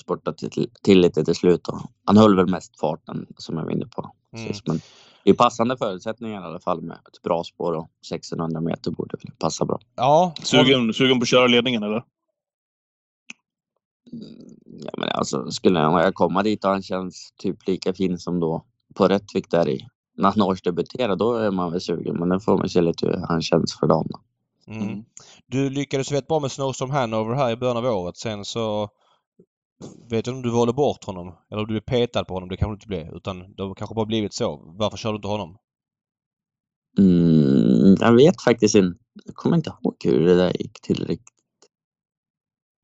[0.01, 1.64] spurta till, till lite till slut.
[1.64, 1.82] Då.
[2.05, 4.12] Han höll väl mest farten som jag var inne på.
[4.38, 4.53] Mm.
[4.66, 4.80] Men
[5.24, 9.18] det är passande förutsättningar i alla fall med ett bra spår och 1600 meter borde
[9.18, 9.80] väl passa bra.
[9.95, 12.03] Ja, Sugen, sugen på att köra ledningen eller?
[14.12, 14.49] Mm,
[14.82, 18.66] Ja, men alltså, skulle jag komma dit och han känns typ lika fin som då
[18.95, 19.88] på Rättvik där i
[20.18, 22.18] när han årsdebuterade, då är man väl sugen.
[22.20, 24.10] Men nu får man se lite hur han känns för dagen.
[24.78, 24.84] Då.
[24.84, 25.03] Mm.
[25.47, 28.17] Du lyckades rätt bra med Snowstorm Hanover här i början av året.
[28.17, 28.89] Sen så
[30.09, 32.49] vet jag inte om du valde bort honom eller om du blev petad på honom.
[32.49, 33.15] Det kanske du inte blev.
[33.17, 34.74] Utan det har kanske bara blivit så.
[34.80, 35.57] Varför körde du inte honom?
[36.99, 38.99] Mm, jag vet faktiskt inte.
[39.26, 41.36] Jag kommer inte ihåg hur det där gick till riktigt.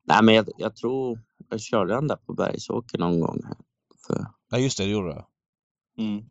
[0.08, 3.40] Nej, men jag, jag tror jag körde han där på Bergsåker någon gång.
[3.44, 3.56] här
[4.06, 5.24] För, Nej just det, det gjorde du.
[6.02, 6.24] Mm.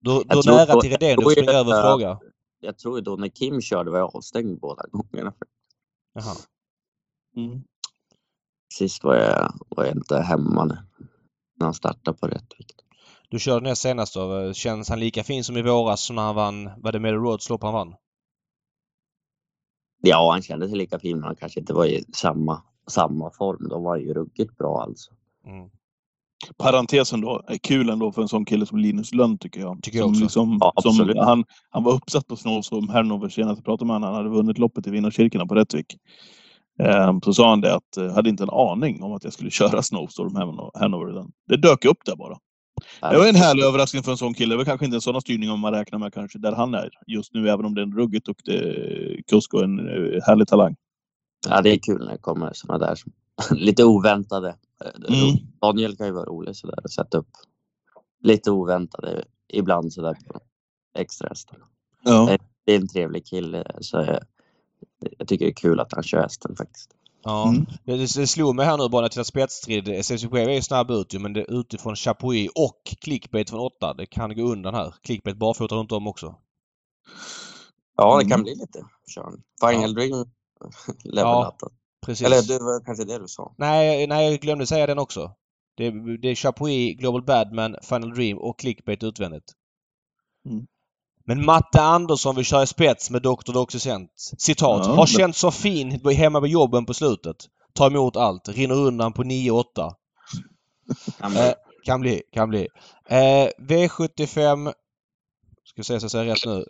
[0.00, 1.16] Du, du nära på- till Redén.
[1.18, 2.18] Du springer över en att- fråga.
[2.60, 5.34] Jag tror då när Kim körde var jag avstängd båda gångerna.
[6.12, 6.34] Jaha.
[7.36, 7.62] Mm.
[8.74, 10.82] Sist var jag, var jag inte hemma när,
[11.60, 12.74] han startade på Rättvik.
[13.28, 14.52] Du körde näst senast då.
[14.52, 16.70] Känns han lika fin som i våras som när han vann?
[16.76, 17.94] Var det med Roads lopp han vann?
[20.00, 23.68] Ja, han kände sig lika fin, men han kanske inte var i samma, samma form.
[23.68, 25.12] Då var ju ruggigt bra alltså.
[25.44, 25.70] Mm.
[26.58, 29.82] Parentesen då, är kul ändå för en sån kille som Linus Lönn tycker jag.
[29.82, 30.24] Tycker jag som också.
[30.24, 34.06] Liksom, Ja, som han, han var uppsatt på Snowstorm Hanover senast jag pratade med honom.
[34.06, 35.96] Han hade vunnit loppet i Vinnarkyrkorna på Rättvik.
[36.82, 39.50] Ehm, så sa han det att jag hade inte en aning om att jag skulle
[39.60, 41.24] köra Snowstorm Hano- Hanover.
[41.48, 42.38] Det dök upp där bara.
[43.00, 44.54] Det var en härlig överraskning för en sån kille.
[44.54, 46.90] Det var kanske inte en sån styrning om man räknar med kanske där han är
[47.06, 50.76] just nu, även om det är en ruggigt duktig kusk och en eh, härlig talang.
[51.46, 53.12] Ja, det är kul när det kommer såna där som,
[53.56, 54.56] lite oväntade.
[55.08, 55.36] Mm.
[55.60, 57.30] Daniel kan ju vara rolig sådär och sätta upp
[58.22, 60.40] lite oväntade ibland sådär på
[60.98, 61.58] extra hästar.
[62.04, 62.36] Ja.
[62.64, 64.20] Det är en trevlig kille så jag,
[65.18, 66.94] jag tycker det är kul att han kör hästen faktiskt.
[67.24, 67.48] Ja.
[67.48, 67.66] Mm.
[67.84, 69.88] Det, det slog mig här nu bara när jag tittar spetsstrid.
[69.88, 73.94] SSU är ju snabb ut men det är utifrån Chapuis och clickbait från 8.
[73.94, 74.94] Det kan gå undan här.
[75.02, 76.34] Clickbait barfota runt om också.
[77.96, 78.30] Ja, det Mm.
[78.30, 78.84] kan bli lite
[79.14, 79.42] körning.
[79.60, 80.30] Final Dream
[81.04, 81.56] level Ja.
[82.06, 82.26] Precis.
[82.26, 83.54] Eller det var kanske det du sa.
[83.58, 85.32] Nej, nej, jag glömde säga den också.
[85.76, 89.44] Det, är- det är Chapuis, Global Badman, Final Dream och Clickbait utvändigt.
[90.48, 90.66] Mm.
[91.24, 93.52] Men Matte Andersson vill köra i spets med Dr.
[93.52, 94.10] Doxysent.
[94.38, 94.80] Citat.
[94.86, 97.36] Ja, har men- känts så fin hemma vid jobben på slutet.
[97.74, 98.48] Ta emot allt.
[98.48, 99.64] Rinner undan på 9-8.
[101.20, 101.52] Ja, men, Eh,
[101.84, 102.68] kan bli, kan bli.
[103.08, 104.72] Eh, V75...
[105.64, 106.64] Ska se så jag säger rätt nu.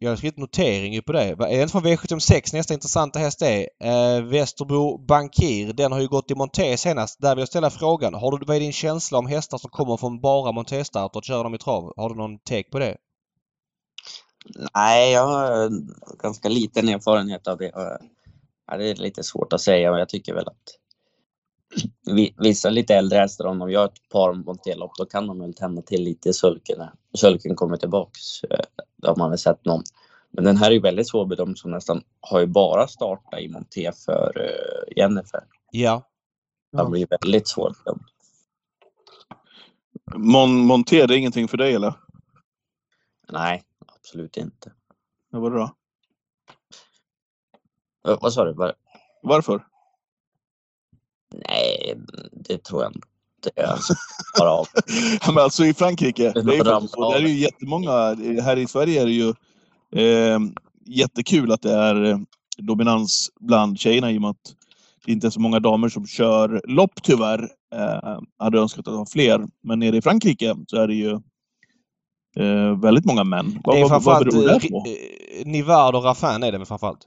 [0.00, 1.22] Jag har skrivit notering på det.
[1.22, 3.68] Är det inte från V756 nästa intressanta häst är?
[3.84, 5.72] Eh, Västerbro Bankir.
[5.72, 7.20] Den har ju gått i monté senast.
[7.20, 8.14] Där vill jag ställa frågan.
[8.14, 11.44] Har du, vad är din känsla om hästar som kommer från bara montéstarter och kör
[11.44, 11.92] dem i trav?
[11.96, 12.96] Har du någon take på det?
[14.74, 15.70] Nej, jag har eh,
[16.22, 17.72] ganska liten erfarenhet av det.
[18.66, 20.78] Ja, det är lite svårt att säga, men jag tycker väl att
[22.38, 25.82] vissa lite äldre hästar, om de gör ett par montélopp, då kan de väl tända
[25.82, 28.44] till lite i sulken när sulken kommer tillbaks.
[28.44, 28.64] Eh,
[28.98, 29.82] det har man väl sett någon.
[30.30, 33.92] Men den här är ju väldigt svårbedömd som nästan har ju bara startat i monté
[33.92, 35.44] för eh, Jennifer.
[35.70, 36.08] Ja.
[36.72, 38.02] Den blir väldigt svårbedömd.
[40.16, 41.94] Mon Monté, det är ingenting för dig eller?
[43.32, 44.72] Nej, absolut inte.
[45.30, 45.74] Ja, vadå då?
[48.12, 48.52] Eh, Vad sa du?
[48.52, 48.74] Var-
[49.22, 49.66] Varför?
[51.34, 52.00] Nej,
[52.32, 53.08] det tror jag inte.
[53.68, 53.94] Alltså,
[54.38, 54.66] bara av.
[55.26, 56.94] Ja, men alltså i Frankrike, det är faktiskt.
[56.94, 57.90] Där är ju jättemånga.
[58.42, 59.28] Här i Sverige är det ju
[59.94, 60.38] eh,
[60.86, 62.18] jättekul att det är eh,
[62.58, 64.54] dominans bland tjejerna i och med att
[65.06, 67.48] det inte är så många damer som kör lopp tyvärr.
[67.74, 69.46] Eh, hade önskat att det var fler.
[69.62, 71.10] Men nere i Frankrike så är det ju
[72.36, 73.60] eh, väldigt många män.
[73.64, 74.84] Vad, Det är vad, vad beror det på?
[75.44, 77.00] Nivard och Raffin är det väl framförallt?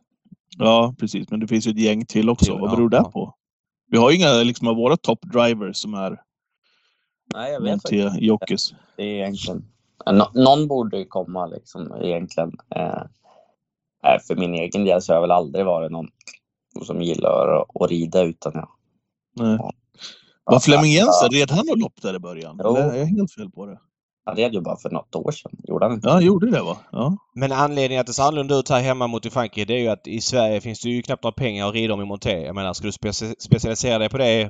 [0.57, 1.29] Ja, precis.
[1.29, 2.45] Men det finns ju ett gäng till också.
[2.45, 3.11] Till, vad ja, beror det ja.
[3.11, 3.36] på?
[3.91, 6.21] Vi har ju inga liksom, av våra top drivers som är
[7.33, 8.73] Nej, jag vet faktiskt Monté-jockeys.
[8.97, 9.65] Det är egentligen...
[10.33, 12.51] Någon borde ju komma liksom egentligen.
[12.75, 13.03] Eh,
[14.27, 16.07] för min egen del så har jag väl aldrig varit någon
[16.85, 18.69] som gillar att, att rida utan jag.
[19.35, 19.59] Nej.
[20.43, 22.61] Var Flemming Jensen, red han något lopp där i början?
[22.63, 22.75] Jo.
[22.75, 23.79] Eller är jag helt fel på det?
[24.32, 25.51] Han red ju bara för något år sedan.
[25.67, 26.07] Gjorde han inte?
[26.07, 26.77] Ja, han gjorde det va?
[26.91, 27.17] Ja.
[27.36, 29.88] Men anledningen att det ser annorlunda ut här hemma mot i Frankrike det är ju
[29.88, 32.45] att i Sverige finns det ju knappt några pengar att rida om i monté.
[32.45, 34.41] Jag menar, ska du speci- specialisera dig på det,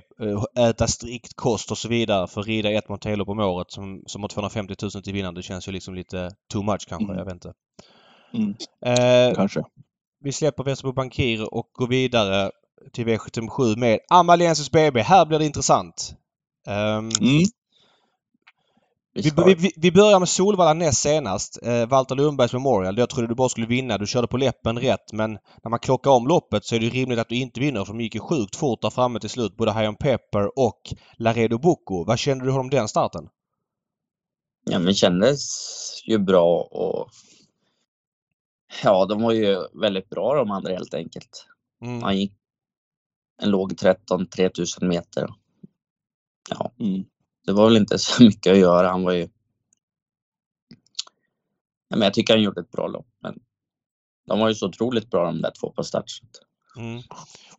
[0.57, 4.03] eh, äta strikt kost och så vidare för att rida ett montélopp om året som,
[4.05, 5.35] som har 250 000 till vinnaren.
[5.35, 7.05] Det känns ju liksom lite too much kanske.
[7.05, 7.17] Mm.
[7.17, 7.53] Jag vet inte.
[8.33, 8.55] Mm.
[8.85, 9.63] Eh, Kanske.
[10.23, 12.51] vi släpper Västerbo Bankir och går vidare
[12.93, 15.01] till V77 med Amaliensis BB.
[15.01, 16.13] Här blir det intressant.
[16.67, 17.43] Ehm, Mm.
[19.13, 21.59] Vi vi, vi, börjar med Solvalla näst senast.
[21.63, 22.97] Eh, Walter Lundbergs Memorial.
[22.97, 23.97] Jag trodde du bara skulle vinna.
[23.97, 26.91] Du körde på läppen rätt men när man klockar om loppet så är det ju
[26.91, 29.57] rimligt att du inte vinner för de gick ju sjukt fort där framme till slut.
[29.57, 30.81] Både High on Pepper och
[31.17, 32.03] Laredo Bocco.
[32.03, 33.29] Vad kände du om den starten?
[34.65, 35.49] Ja, men kändes
[36.05, 37.09] ju bra och
[38.83, 41.47] ja, de var ju väldigt bra de andra helt enkelt.
[41.81, 42.03] Mm.
[42.03, 42.33] Han gick
[43.41, 45.29] en låg 13 3000 meter.
[46.49, 47.05] Ja, Mm.
[47.45, 48.89] Det var väl inte så mycket att göra.
[48.89, 49.27] Han var ju.
[51.87, 53.39] Ja, men jag tycker han gjorde ett bra lopp, men
[54.27, 56.05] de var ju så otroligt bra de där två på start.
[56.77, 57.01] Mm.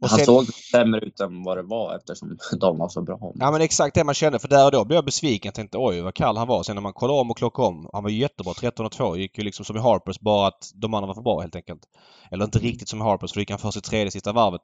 [0.01, 3.33] Han sen- såg sämre ut än vad det var eftersom de var så bra.
[3.35, 5.49] Ja men exakt det man kände för där och då blev jag besviken.
[5.49, 6.63] Jag tänkte oj vad kall han var.
[6.63, 7.91] Sen när man kollade om och klockade om.
[7.93, 8.55] Han var ju jättebra.
[8.55, 11.23] 13 och 2 gick ju liksom som i Harpers bara att de andra var för
[11.23, 11.83] bra helt enkelt.
[12.31, 14.63] Eller inte riktigt som i Harpers för då gick han först i tredje sista varvet.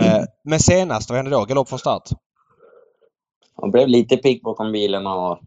[0.00, 1.44] Eh, men senast, vad hände då?
[1.44, 2.08] Galopp från start?
[3.54, 5.40] Han blev lite pigg bakom bilen och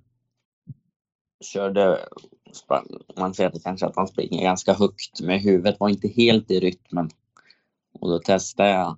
[1.41, 2.07] körde,
[3.17, 6.59] man ser det kanske att han springer ganska högt med huvudet var inte helt i
[6.59, 7.09] rytmen.
[7.93, 8.97] Och då testade jag,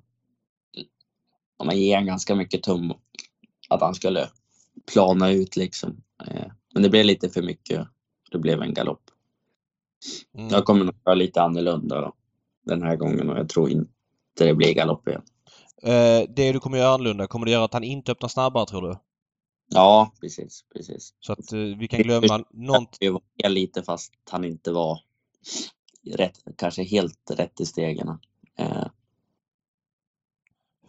[1.57, 2.93] om man ger ganska mycket tum,
[3.69, 4.29] att han skulle
[4.93, 6.03] plana ut liksom.
[6.27, 7.87] Eh, Men det blev lite för mycket.
[8.31, 9.03] Det blev en galopp.
[10.33, 10.49] Mm.
[10.49, 12.13] Jag kommer nog göra lite annorlunda då,
[12.65, 13.89] den här gången och jag tror inte
[14.35, 15.21] det blir galopp igen.
[15.83, 18.81] Eh, det du kommer göra annorlunda, kommer det göra att han inte öppnar snabbare tror
[18.81, 18.97] du?
[19.69, 21.13] Ja, precis, precis.
[21.19, 24.99] Så att eh, vi kan glömma var lite fast han inte var
[26.15, 28.19] rätt, kanske helt rätt i stegen.
[28.57, 28.85] Eh,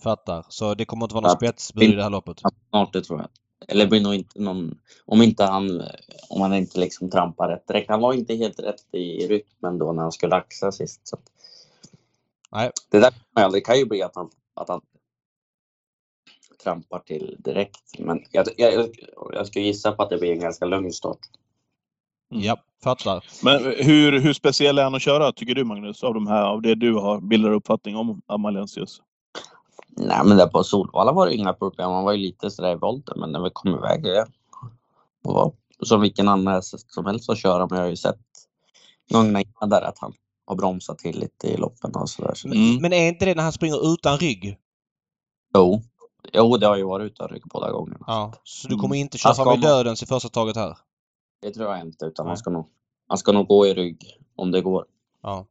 [0.02, 0.46] Fattar.
[0.48, 2.40] Så det kommer inte vara någon spetsbud i det här loppet?
[2.68, 3.28] snart det tror jag.
[3.68, 5.82] Eller blir nog inte någon, om inte han,
[6.28, 7.90] om han inte liksom trampar rätt direkt.
[7.90, 11.08] Han var inte helt rätt i rytmen då när han skulle axa sist.
[11.08, 11.16] Så
[12.52, 12.70] Nej.
[12.90, 14.30] det där det kan ju bli att han,
[14.60, 14.80] att han
[16.62, 17.98] trampar till direkt.
[17.98, 18.88] Men jag, jag,
[19.32, 21.18] jag, skulle gissa på att det blir en ganska lugn start.
[22.32, 22.44] Mm.
[22.44, 23.24] Ja, fattar.
[23.44, 26.04] Men hur, hur speciell är han att köra, tycker du Magnus?
[26.04, 29.02] Av, de här, av det du har bildar uppfattning om Amalensius?
[29.96, 31.90] Nej, men där på Solvalla var det inga problem.
[31.90, 34.26] Han var ju lite sådär i volten, men när vi kom iväg, ja.
[35.24, 35.52] Och var
[35.82, 37.66] som vilken annan häst som helst att köra.
[37.66, 38.20] Men jag har ju sett
[39.10, 40.12] gångerna innan där att han
[40.46, 42.34] har bromsat till lite i loppen och sådär.
[42.34, 42.76] Så Mm.
[42.82, 44.56] Men är inte det när han springer utan rygg?
[45.54, 45.80] jo.
[46.32, 48.04] jo, det har ju varit utan rygg båda gångerna.
[48.06, 48.32] Ja.
[48.44, 48.82] Så du Mm.
[48.82, 50.78] kommer inte köra fram i dödens i första taget här?
[51.42, 52.66] Det tror jag inte, utan han ska, nog,
[53.08, 54.04] han ska nog gå i rygg
[54.36, 54.84] om det går.
[55.22, 55.46] Ja.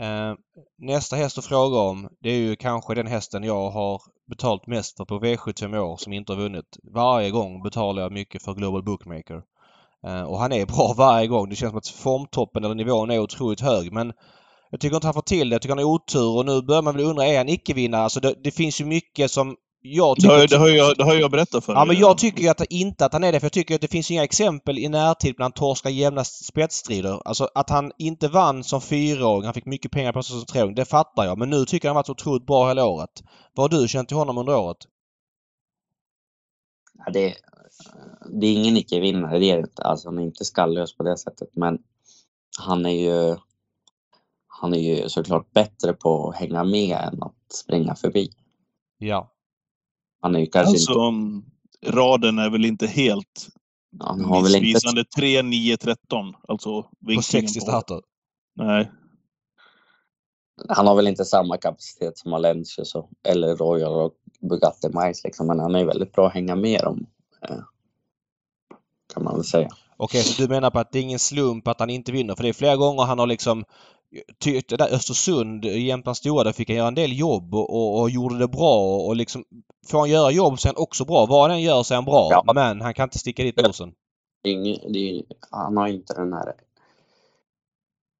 [0.00, 0.34] Eh,
[0.78, 4.96] nästa häst att fråga om det är ju kanske den hästen jag har betalt mest
[4.96, 6.78] för på V75 i år som inte har vunnit.
[6.82, 9.42] Varje gång betalar jag mycket för Global Bookmaker.
[10.06, 11.48] Eh, och han är bra varje gång.
[11.48, 14.12] Det känns som att formtoppen eller nivån är otroligt hög men
[14.70, 15.54] jag tycker inte han får till det.
[15.54, 18.02] Jag tycker han har otur och nu börjar man väl undra, är han icke-vinnare?
[18.02, 20.34] Alltså det, det finns ju mycket som jag Det tycker...
[20.36, 21.88] har, det, har jag, det har jag berättat för Ja dig.
[21.88, 24.10] men jag tycker att inte att han är det för jag tycker att det finns
[24.10, 27.20] inga exempel i närtid när han torskar jämna spetsstrider.
[27.24, 30.74] Alltså att han inte vann som fyraåring, han fick mycket pengar på sig som treåring,
[30.74, 31.38] det fattar jag.
[31.38, 33.10] Men nu tycker jag han varit så otroligt bra hela året.
[33.54, 34.78] Vad har du känt till honom under året?
[37.06, 37.34] Ja, det,
[38.26, 39.82] det är ingen icke-vinnare, det är inte.
[39.82, 41.78] Alltså, han är inte skallös på det sättet, men
[42.58, 43.36] han är ju
[44.46, 48.30] han är ju såklart bättre på att hänga med än att springa förbi.
[48.98, 49.32] Ja.
[50.20, 51.44] Han är ju kanske Alltså, mm,
[51.86, 53.48] raden är väl inte helt
[53.94, 55.04] inte, han har väl inte, missvisande.
[55.04, 56.34] 3, 9, 13.
[56.48, 58.00] Alltså På vinklingen 60 starter.
[58.56, 58.90] Nej.
[60.68, 65.46] han har väl inte samma kapacitet som Alencius och, eller Royal och Bugatti Mice liksom,
[65.46, 67.06] men han är väldigt bra att hänga med dem.
[67.48, 67.56] Eh,
[69.14, 69.68] Kan man väl säga.
[69.96, 72.34] Okej, så du menar på att det är ingen slump att han inte vinner?
[72.34, 73.64] För det är flera gånger han har liksom
[74.38, 78.10] tyckt det där Östersund, Jämtlands Stora, där fick han göra en del jobb och, och,
[78.10, 79.44] gjorde det bra och liksom
[79.86, 81.26] får han göra jobb så är han också bra.
[81.26, 82.28] Vad han gör så är han bra.
[82.30, 82.52] Ja.
[82.54, 83.92] Men han kan inte sticka dit nosen.
[85.50, 86.52] Han har inte den här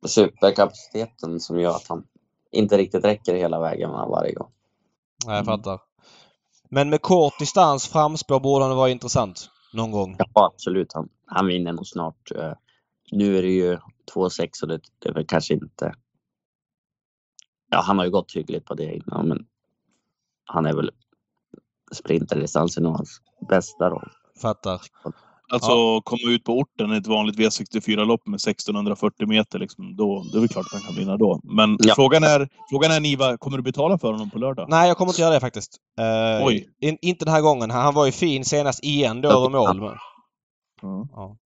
[0.06, 2.04] superkapaciteten som gör att han
[2.50, 4.50] inte riktigt räcker hela vägen varje gång.
[5.26, 5.58] Nej, jag Mm.
[5.58, 5.80] fattar.
[6.74, 9.50] Men med kort distans framspår borde han vara intressant.
[9.74, 10.16] Någon gång.
[10.18, 10.92] Ja, absolut.
[10.94, 12.30] Han, han vinner nog snart.
[12.36, 12.52] Eh,
[13.12, 13.78] Nu är det ju
[14.14, 15.94] 2-6 och det, det är väl kanske inte
[17.70, 19.46] ja, han har ju gått hyggligt på det innan, men
[20.44, 20.90] han är väl
[21.92, 24.10] sprinterdistansen hans bästa roll.
[24.42, 24.80] Fattar.
[25.52, 30.38] Alltså komma ut på orten i ett vanligt V64-lopp med 1640 meter, liksom, då, det
[30.38, 31.40] är väl klart att han kan vinna då.
[31.44, 31.94] Men Ja.
[31.94, 34.66] frågan är, frågan är Niva, kommer du betala för honom på lördag?
[34.70, 35.76] Nej, jag kommer inte göra det faktiskt.
[35.98, 36.68] Eh, Oj.
[36.80, 37.70] in, inte den här gången.
[37.70, 39.80] Han, han var ju fin senast igen då över mål.
[39.80, 39.92] Men,
[40.82, 41.08] Ja.
[41.12, 41.36] ja.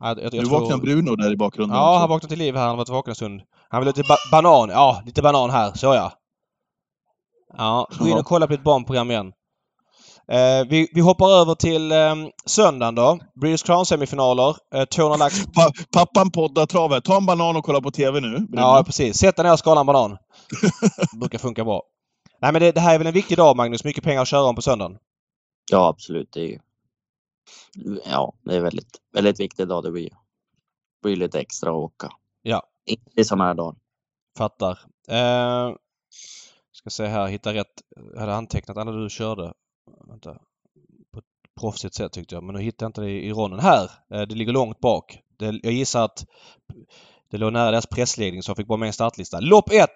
[0.00, 1.98] Ja, jag, jag, Nu jag tror- vaknar Bruno där i bakgrunden Ja, också.
[2.00, 2.66] han vaknade till liv här.
[2.66, 3.42] Han varit vaken en stund.
[3.68, 4.68] Han vill ha lite ba banan.
[4.68, 5.72] Ja, lite banan här.
[5.74, 6.12] Så ja.
[7.58, 8.18] Ja, gå in Ja.
[8.18, 9.32] och kolla på ditt barnprogram igen.
[10.28, 12.14] Eh, vi, vi hoppar över till eh,
[12.46, 13.18] söndagen då.
[13.34, 14.56] British Crown-semifinaler.
[14.74, 15.46] Eh, 200 lax.
[15.54, 17.04] Pa pappan poddar travet.
[17.04, 18.30] Ta en banan och kolla på TV nu.
[18.30, 18.60] Bruno.
[18.60, 19.16] Ja, precis.
[19.16, 20.18] Sätt dig ner och skala en banan.
[21.20, 21.82] brukar funka bra.
[22.40, 23.84] Nej, men det, det här är väl en viktig dag, Magnus.
[23.84, 24.98] Mycket pengar att köra om på söndagen.
[25.70, 26.32] Ja, absolut.
[26.32, 26.58] Det är ju,
[28.10, 29.82] ja, det är väldigt, väldigt viktigt dag.
[29.82, 30.10] Det blir,
[31.02, 32.10] blir lite extra att åka.
[32.42, 32.62] Ja.
[32.86, 33.76] Inte i sådana här dagar.
[34.38, 34.78] Fattar.
[35.08, 35.74] Eh,
[36.72, 37.82] ska se här, hitta rätt.
[38.14, 39.52] Jag hade antecknat alla du körde.
[40.08, 40.38] Vänta.
[41.12, 41.24] På ett
[41.60, 42.44] proffsigt sätt tyckte jag.
[42.44, 43.60] Men nu hittar jag inte det i, ronden.
[43.60, 43.90] Här!
[44.10, 45.18] Eh, det ligger långt bak.
[45.36, 46.26] Det, jag gissar att
[47.30, 49.40] det låg nära deras pressledning så jag fick bara med en startlista.
[49.40, 49.90] Lopp 1!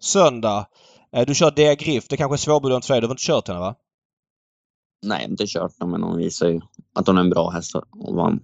[0.00, 0.66] Söndag.
[1.12, 2.08] Eh, du kör Dea Griff.
[2.08, 3.00] Det kanske är svårbedömt för dig.
[3.00, 3.74] Du har inte kört henne va?
[5.02, 6.60] Nej, inte kört den, men hon visar ju
[6.94, 8.40] att hon är en bra häst och vann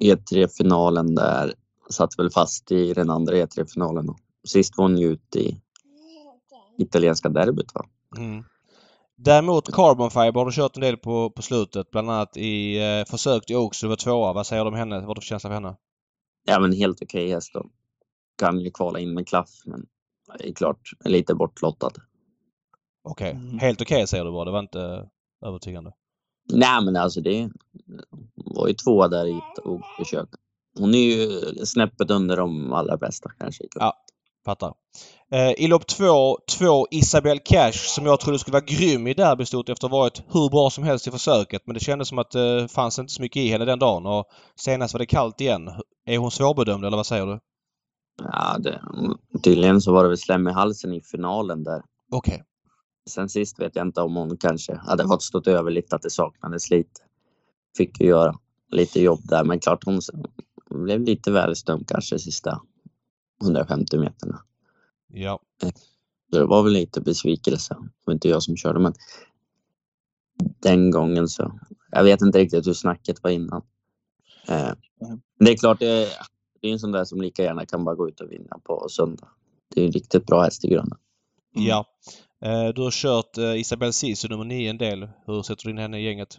[0.00, 1.54] E3-finalen där.
[1.90, 4.08] Satt väl fast i den andra E3-finalen.
[4.08, 5.60] och Sist var hon ju ute i
[6.78, 7.86] italienska derbyt va?
[8.16, 8.44] Mm.
[9.22, 11.90] Däremot Carbon Fiber har du kört en del på, på slutet.
[11.90, 13.80] Bland annat i eh, försök i Oaks.
[13.80, 14.32] Du var tvåa.
[14.32, 14.96] Vad säger du om henne?
[14.96, 15.76] Vad har du för känsla för henne?
[16.44, 17.66] Ja, men helt okej häst och
[18.38, 19.86] kan ju kvala in med klaff, men
[20.38, 21.92] är klart lite bortlottad.
[23.02, 23.30] Okej.
[23.30, 23.58] Mm.
[23.58, 24.44] Helt okej säger du bara.
[24.44, 25.08] Det var inte
[25.46, 25.92] övertygande.
[26.52, 27.50] Nej, men alltså det
[28.34, 29.64] var ju två där i ett
[29.98, 30.28] försök.
[30.78, 31.30] Hon är ju
[31.66, 33.64] snäppet under de allra bästa kanske.
[33.74, 34.04] Ja.
[34.44, 34.74] Fattar.
[35.32, 39.68] Eh, I lopp två, två Isabel Cash som jag trodde skulle vara grym i derbystot
[39.68, 41.62] efter att ha varit hur bra som helst i försöket.
[41.66, 44.24] Men det kändes som att det fanns inte så mycket i henne den dagen och
[44.56, 45.70] senast var det kallt igen.
[46.06, 47.40] Är hon svårbedömd eller vad säger du?
[48.22, 48.80] Ja, det,
[49.42, 51.82] tydligen så var det väl slem i halsen i finalen där.
[52.12, 52.42] Okej.
[53.10, 56.10] Sen sist vet jag inte om hon kanske hade fått stått över lite att det
[56.10, 57.00] saknades lite.
[57.76, 58.34] Fick ju göra
[58.70, 60.00] lite jobb där, men klart hon
[60.70, 62.60] blev lite väl stum kanske sista
[63.42, 64.42] 150 meterna.
[65.12, 65.40] Ja.
[66.30, 67.74] Så det var väl lite besvikelse.
[67.80, 68.94] Det var inte jag som körde, men
[70.60, 71.60] den gången så.
[71.90, 73.62] Jag vet inte riktigt hur snacket var innan.
[74.48, 74.72] Eh,
[75.38, 76.08] det är klart, det är,
[76.60, 78.86] det är en sån där som lika gärna kan bara gå ut och vinna på
[78.88, 79.28] söndag.
[79.74, 80.98] Det är en riktigt bra häst i grunden.
[81.56, 81.68] Mm.
[81.68, 81.84] Ja.
[82.44, 85.08] Eh, du har kört eh, Isabel Sisu nummer 9 en del.
[85.26, 86.38] Hur sätter du in henne i gänget?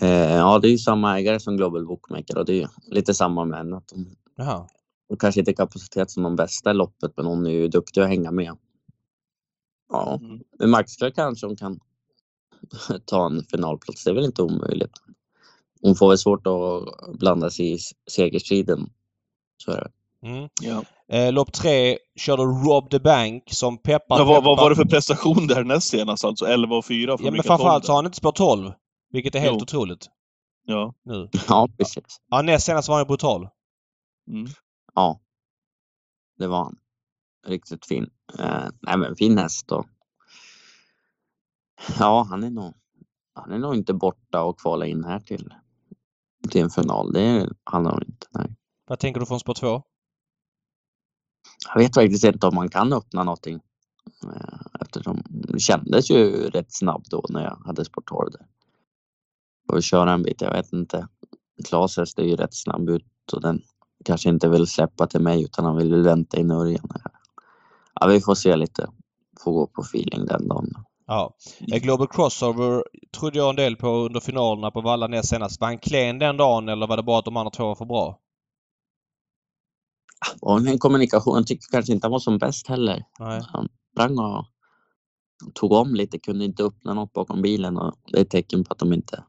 [0.00, 3.44] Ja, det är ju samma ägare som Global Bookmaker och det är ju lite samma
[3.44, 3.76] med henne.
[3.76, 4.68] Att de, Jaha.
[5.08, 8.08] De kanske inte kapacitet som de bästa i loppet, men hon är ju duktig att
[8.08, 8.56] hänga med.
[9.92, 10.40] Ja, Mm.
[10.58, 11.80] med Maxklar kanske hon kan
[13.04, 14.04] ta en finalplats.
[14.04, 14.92] Det är väl inte omöjligt.
[15.80, 17.78] Hon får väl svårt att blanda sig i
[18.10, 18.90] segerstriden.
[19.56, 19.90] Så är det.
[20.28, 20.48] Mm.
[20.62, 20.84] Ja.
[21.08, 24.84] Eh, lopp 3 körde Rob the Bank som peppar Ja, vad, vad var det för
[24.84, 26.24] prestation där näst senast?
[26.24, 28.72] Alltså 11 och 4 från Ja men framförallt så har han inte spår 12.
[29.10, 29.62] Vilket är helt Jo.
[29.62, 30.06] otroligt
[30.66, 30.94] Ja.
[31.04, 31.28] nu.
[31.48, 32.04] Ja, precis.
[32.30, 33.48] Ja, näst senast var han brutal.
[34.28, 34.46] Mm.
[34.94, 35.20] Ja.
[36.38, 36.78] Det var han.
[37.46, 38.10] Riktigt fin.
[38.38, 39.86] Eh, nej, men fin häst och.
[41.98, 42.74] Ja, han är nog.
[43.34, 45.54] Han är nog inte borta och kvala in här till.
[46.50, 47.12] Till en final.
[47.12, 48.26] Det är han nog inte.
[48.30, 48.54] Nej.
[48.86, 49.82] Vad tänker du från spår 2?
[51.74, 53.60] Jag vet faktiskt inte om man kan öppna någonting.
[54.24, 58.46] Eh, Eftersom det kändes ju rätt snabbt då när jag hade sport 12 där.
[59.68, 61.08] Och köra en bit, jag vet inte.
[61.68, 63.62] Klas häst är ju rätt snabb ut och den
[64.04, 66.88] kanske inte vill släppa till mig utan han vill vänta in Örjan.
[68.00, 68.88] Ja, vi får se lite.
[69.44, 70.72] Får gå på feeling den dagen.
[71.06, 71.36] Ja.
[71.72, 72.84] Eh, Global Crossover
[73.18, 75.60] trodde jag en del på under finalerna på Valla näst senast.
[75.60, 77.84] Var han klen den dagen eller var det bara att de andra två var för
[77.84, 78.20] bra?
[80.40, 83.04] Och en kommunikation, jag tycker kanske inte han var som bäst heller.
[83.18, 83.42] Nej.
[83.46, 84.44] Han sprang och
[85.54, 88.72] tog om lite, kunde inte öppna något bakom bilen och det är ett tecken på
[88.72, 89.24] att de inte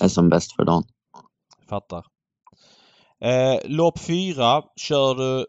[0.00, 0.84] är som bäst för dagen.
[1.68, 2.04] Fattar.
[3.20, 5.46] Eh, lopp 4 kör du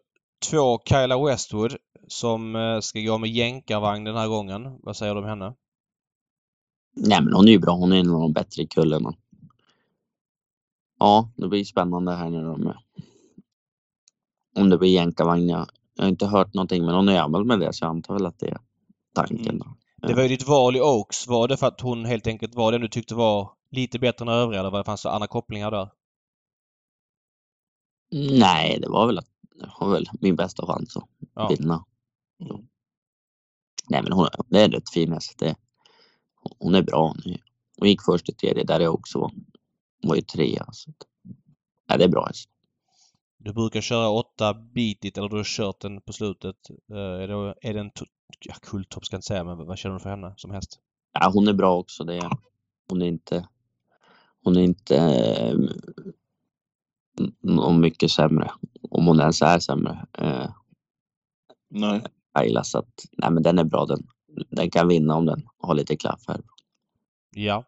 [0.49, 1.76] två Kyla Westwood
[2.07, 4.80] som eh, ska gå med jänkarvagn den här gången.
[4.84, 5.53] Vad säger du om henne?
[6.95, 7.74] Nej, men hon är ju bra.
[7.74, 9.13] Hon är en av de bättre i kullen.
[10.99, 12.78] Ja, det blir spännande här nu med
[14.55, 15.49] om det blir jänkarvagn.
[15.49, 15.67] Jag
[15.97, 18.39] har inte hört någonting, men hon är gammal med det så jag antar väl att
[18.39, 18.57] det är
[19.15, 19.59] tanken.
[19.59, 19.65] Då.
[20.07, 21.28] Det var ju ditt val i Oaks.
[21.28, 24.30] Var det för att hon helt enkelt var den du tyckte var lite bättre än
[24.30, 25.89] övriga eller vad det fanns det andra kopplingar där?
[28.12, 29.28] Nej, det var väl att
[29.68, 31.03] har väl min bästa chans att
[31.36, 31.47] Ja.
[31.47, 31.86] vinna.
[32.39, 32.68] Mm.
[33.89, 35.39] Nej men hon, det är rätt fin häst.
[35.39, 35.55] Det,
[36.60, 37.38] hon är bra nu.
[37.78, 39.32] Hon gick först i tredje där jag också var.
[40.01, 40.66] Hon var ju trea.
[40.72, 40.91] Så.
[41.89, 42.49] Nej, det är bra häst.
[43.38, 46.55] Du brukar köra åtta bitigt eller du har kört den på slutet.
[46.91, 47.91] Eh, Är det, är det en
[48.39, 50.80] ja, kulttopp ska jag inte säga men vad känner du för henne som häst?
[51.14, 52.03] Ja, hon är bra också.
[52.03, 52.30] Det är,
[52.89, 53.47] hon är inte,
[54.43, 55.55] hon är inte eh,
[57.41, 58.51] någon mycket sämre.
[58.89, 60.07] Om hon ens är sämre.
[60.17, 60.49] Eh,
[61.70, 62.01] Nej.
[62.34, 64.07] Ayla, så att, nej men den är bra den.
[64.49, 66.41] Den kan vinna om den har lite klaff här.
[67.36, 67.63] Ja.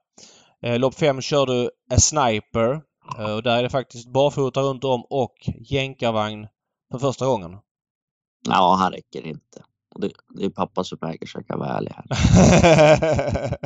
[0.62, 2.82] Eh, Lopp 5 kör du A Sniper.
[3.20, 6.48] Eh, Och där är det faktiskt barfota runt om och jänkarvagn
[6.92, 7.58] för första gången.
[8.48, 9.64] Ja, han räcker inte.
[9.96, 12.06] Det, det är pappa som äger så jag kan vara ärlig här.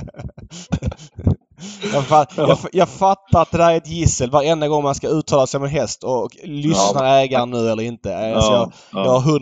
[1.93, 5.07] jag, fa- jag, jag fattar att det där är ett gissel varenda gång man ska
[5.07, 8.17] uttala sig om en häst och lyssnar ägaren nu eller inte.
[8.17, 9.17] Alltså jag, Ja, jag ja.
[9.19, 9.39] har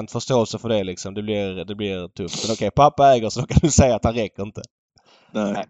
[0.00, 1.14] 100% förståelse för det liksom.
[1.14, 2.44] Det blir, det blir tufft.
[2.48, 4.62] Men okej, pappa äger så då kan du säga att han räcker inte.
[5.32, 5.64] Nej.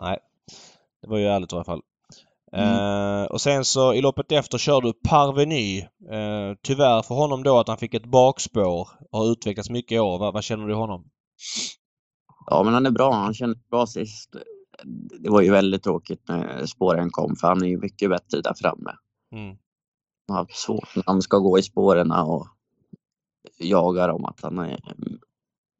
[0.00, 0.18] Nej.
[1.02, 1.80] Det var ju ärligt i alla fall.
[2.56, 3.22] Mm.
[3.22, 5.78] Eh, och sen så i loppet efter kör du Parveny.
[5.80, 9.98] Eh, tyvärr för honom då att han fick ett bakspår och har utvecklats mycket i
[9.98, 10.18] år.
[10.18, 11.04] Vad, vad känner du honom?
[12.46, 13.14] Ja, men han är bra.
[13.14, 14.36] Han kände bra sist.
[15.20, 18.54] Det var ju väldigt tråkigt när spåren kom för han är ju mycket bättre där
[18.54, 18.90] framme.
[19.32, 19.56] Mm.
[20.28, 22.46] Han har svårt när han ska gå i spåren och
[23.58, 24.80] jaga dem att han är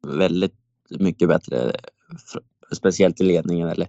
[0.07, 0.55] väldigt
[0.89, 1.71] mycket bättre.
[2.75, 3.87] Speciellt i ledningen eller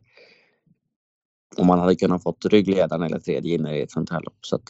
[1.57, 4.39] om man hade kunnat fått ryggledaren eller tredje in i ett sånt här lopp.
[4.41, 4.63] Så att,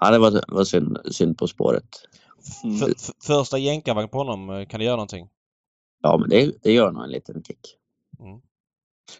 [0.00, 1.88] ja, det var, var synd, synd på spåret.
[2.80, 5.28] För, för, första jänkarvagn på honom, eh, kan det göra någonting?
[6.04, 7.76] Ja, men det, det gör nog en liten kick.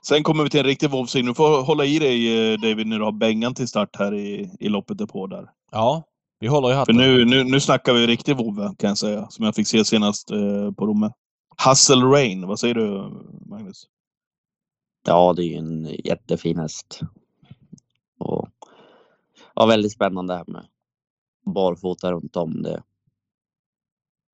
[0.02, 1.26] Sen kommer vi till en riktig vovsing.
[1.26, 4.50] Du får hålla i dig eh, David när du har Bengan till start här i,
[4.60, 5.50] i loppet därpå där.
[5.72, 6.02] Ja,
[6.40, 6.96] vi håller i För hatten.
[6.96, 9.26] nu, nu, nu snackar vi riktig vovve kan jag säga.
[9.30, 11.10] Som jag fick se senast eh, på Romme.
[11.68, 13.10] Hustle Rain, vad säger du
[13.46, 13.86] Magnus?
[15.06, 17.00] Ja, det är ju en jättefin häst.
[18.18, 18.48] Och,
[19.54, 20.66] ja, väldigt spännande här med
[21.54, 22.62] barfota runt om.
[22.62, 22.82] Det,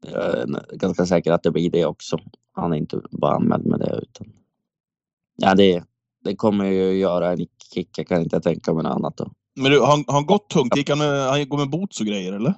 [0.01, 2.19] jag är ganska säker att det blir det också.
[2.53, 4.33] Han är inte bara anmäld med det utan.
[5.37, 5.85] Ja, det,
[6.25, 7.99] det kommer ju göra en kick.
[7.99, 9.17] Jag kan inte tänka mig något annat.
[9.17, 9.31] Då.
[9.61, 10.77] Men du, har, han- har han gått tungt?
[10.77, 12.55] Gick han, med- han går med boots och grejer eller?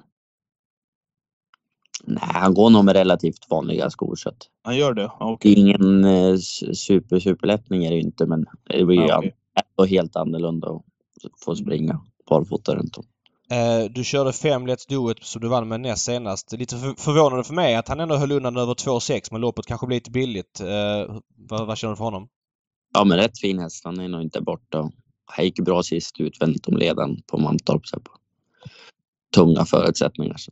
[2.05, 5.11] Nej, han går nog med relativt vanliga skor så att Han gör det?
[5.19, 5.51] Okej.
[5.53, 6.37] är ingen eh,
[6.73, 9.35] super superlättning är det ju inte, men det blir ju Ja, okej.
[9.77, 10.81] ändå helt annorlunda att
[11.45, 13.03] få springa barfota runt om.
[13.49, 16.51] Eh, du körde fem Let's Do It som du vann med näst senast.
[16.51, 19.87] Lite för, förvånande för mig att han ändå höll undan över 2,6 men loppet kanske
[19.87, 20.59] blir lite billigt.
[20.59, 22.27] Eh, vad, vad känner du för honom?
[22.93, 23.81] Ja, men rätt fin häst.
[23.85, 24.91] Han är nog inte borta.
[25.25, 27.87] Han gick bra sist utvändigt om ledaren på Mantorp.
[27.87, 28.11] Så på
[29.35, 30.37] tunga förutsättningar.
[30.37, 30.51] Så.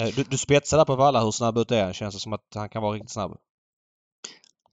[0.00, 1.24] Eh, du, du spetsar där på Valla.
[1.24, 1.92] Hur snabb ut är han?
[1.92, 3.36] Känns det som att han kan vara riktigt snabb?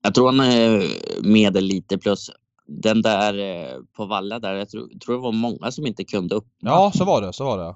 [0.02, 0.84] Jag tror han är
[1.24, 2.32] medel lite plus.
[2.74, 6.36] Den där eh, på Valla där, jag tror, tror det var många som inte kunde
[6.36, 6.48] upp.
[6.60, 7.34] Ja, så var det.
[7.34, 7.76] Så var det.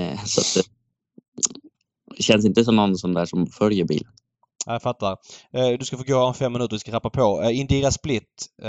[0.00, 0.66] Eh, så att
[2.16, 4.12] det, känns inte som någon sån där som följer bilen.
[4.66, 5.16] Ja, Jag fattar.
[5.52, 6.74] Eh, du ska få gå om fem minuter.
[6.76, 7.50] Vi ska rappa på.
[7.52, 8.68] Indira Split eh,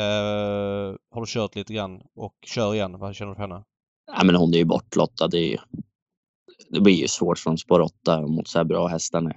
[1.12, 3.00] har du kört lite grann och kör igen.
[3.00, 3.64] Vad känner du för henne?
[4.18, 5.28] Ja, men hon är ju bortlottad.
[5.28, 5.58] Det, ju,
[6.70, 9.22] det blir ju svårt från spår 8 mot så här bra hästar.
[9.22, 9.34] nu.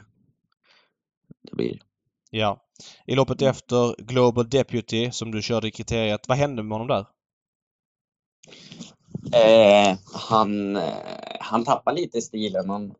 [1.50, 1.78] Det blir
[2.30, 2.63] Ja.
[3.06, 6.28] I loppet efter Global Deputy som du körde i kriteriet.
[6.28, 7.06] Vad hände med honom där?
[9.32, 10.92] Eh, han, eh,
[11.40, 12.70] han tappade lite i stilen.
[12.70, 12.94] Han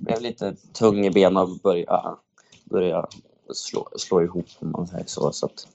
[0.00, 2.16] blev lite tung i benen och började,
[2.64, 3.08] började
[3.54, 5.32] slå, slå ihop om man säger så.
[5.32, 5.68] så att,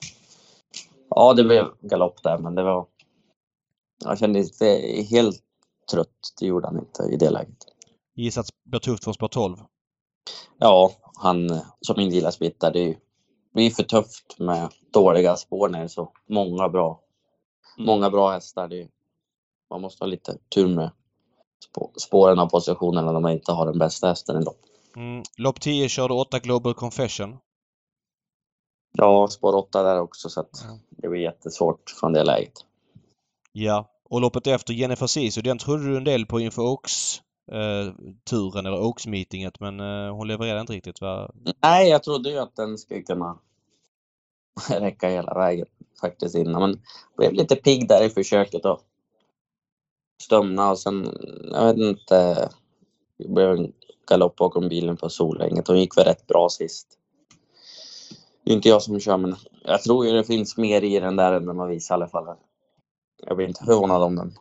[1.10, 2.86] ja, det blev galopp där, men det var...
[4.04, 4.66] Jag kände inte
[5.10, 5.44] helt
[5.92, 6.34] trött.
[6.40, 7.66] Det gjorde han inte i det läget.
[8.16, 9.58] Gissat blir tufft för spår 12.
[10.58, 12.98] Ja, han som inte gillar smittar, det
[13.54, 17.00] blir för tufft med dåliga spår när det är så många bra,
[17.78, 18.68] många bra hästar.
[18.68, 18.88] Det
[19.70, 20.92] man måste ha lite tur med
[21.74, 24.62] spå- spåren och positionerna när man inte har den bästa hästen i lopp.
[24.96, 25.24] Mm.
[25.38, 27.38] Lopp 10 körde 8 Global Confession.
[28.92, 30.78] Ja, spår 8 där också så att Ja.
[30.90, 32.54] det blir jättesvårt från det läget.
[33.52, 33.90] Ja.
[34.10, 37.94] Och loppet efter Jennifer Sisu, den trodde du en del på inför Oaks eh,
[38.30, 41.32] turen eller Oaks meetinget men eh, hon levererade inte riktigt va?
[41.62, 43.40] Nej, jag trodde ju att den skulle kunna
[44.70, 45.66] räcka hela vägen
[46.02, 46.62] faktiskt innan.
[46.62, 46.82] Men
[47.18, 48.82] blev lite pigg där i försöket och
[50.22, 51.18] stumna och sen,
[51.52, 52.50] jag vet inte,
[53.18, 53.74] det blev en
[54.08, 55.68] galopp bakom bilen på Solänget.
[55.68, 56.88] Hon gick väl rätt bra sist.
[58.44, 61.16] Det är inte jag som kör men jag tror ju det finns mer i den
[61.16, 62.36] där än den har visar i alla fall.
[63.28, 64.34] Jag blir inte förvånad om den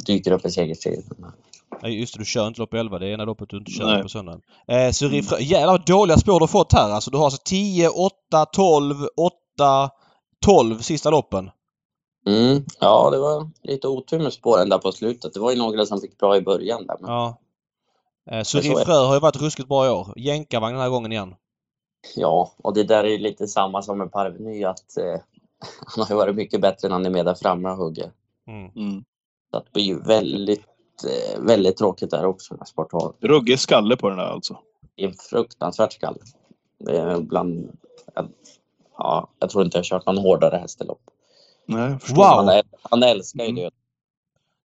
[0.06, 1.04] dyker upp i segerstriden.
[1.82, 2.98] Nej just det, du kör inte lopp 11.
[2.98, 4.02] Det är ena loppet du inte kör Nej.
[4.02, 4.40] på söndagen.
[4.68, 5.38] Eh, Suri Frö...
[5.38, 7.10] Jävlar vad dåliga spår du har fått här alltså.
[7.10, 9.90] Du har alltså 10, 8, 12, 8,
[10.44, 11.50] 12 sista loppen.
[12.26, 12.64] Mm.
[12.80, 15.34] Ja, det var lite otur med spåren där på slutet.
[15.34, 16.96] Det var ju några som fick bra i början där.
[17.00, 17.38] Men, Ja.
[18.30, 18.74] Eh, Suri.
[18.84, 20.12] Frö har ju varit ruskigt bra i år.
[20.16, 21.34] Jänkarvagn den här gången igen.
[22.16, 25.04] ja, och det där är ju lite samma som med Parveny att eh,
[25.86, 28.12] han har ju varit mycket bättre när han är med där framme och hugger.
[28.48, 28.70] Mm.
[28.76, 29.04] Mm.
[29.50, 30.64] Så att det blir ju väldigt,
[31.04, 34.58] eh, väldigt tråkigt där också när Sport har Ruggig skalle på den där alltså.
[34.96, 36.18] en fruktansvärt skalle.
[36.78, 37.78] Det är bland...
[38.98, 41.00] Ja, jag tror inte jag har kört någon hårdare hästlopp.
[41.66, 41.96] Nej.
[42.14, 42.24] Wow.
[42.24, 43.62] Han, äl- han älskar ju Mm.
[43.64, 43.70] det.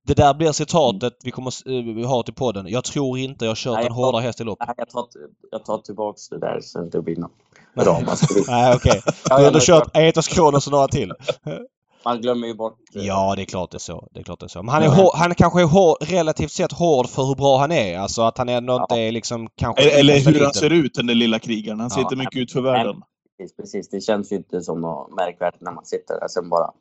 [0.08, 2.68] Det där blir citatet vi kommer eh, vi har till podden.
[2.68, 4.60] Jag tror inte jag kört Nej, en hårdare häst i lopp.
[4.68, 5.08] Nej, jag tar,
[5.52, 7.32] jag tar tillbaks det där så det inte blir något
[7.76, 8.44] ramaskri.
[8.48, 9.02] Nej okej.
[9.06, 11.14] Ja, Du har jag ändå kört Aetos Kronos och några till.
[12.06, 12.78] Man glömmer ju bort...
[12.96, 14.08] eh, Ja, det är klart det är så.
[14.12, 14.64] Det är klart det är så.
[14.64, 14.92] Men han är, Ja.
[14.94, 18.00] hår, han kanske är hår, relativt sett hård för hur bra han är.
[18.00, 18.82] Alltså att han ändå Ja.
[18.82, 19.84] inte är liksom kanske...
[20.00, 21.80] Eller, eller hur han ser ut, den där lilla krigaren.
[21.80, 22.06] Han ser Ja.
[22.06, 23.02] inte mycket ut för världen.
[23.38, 23.90] Precis, precis.
[23.90, 26.28] Det känns ju inte som något märkvärdigt när man sitter där.
[26.28, 26.72] Sen bara,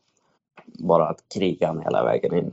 [0.66, 2.52] bara att kriga han hela vägen in.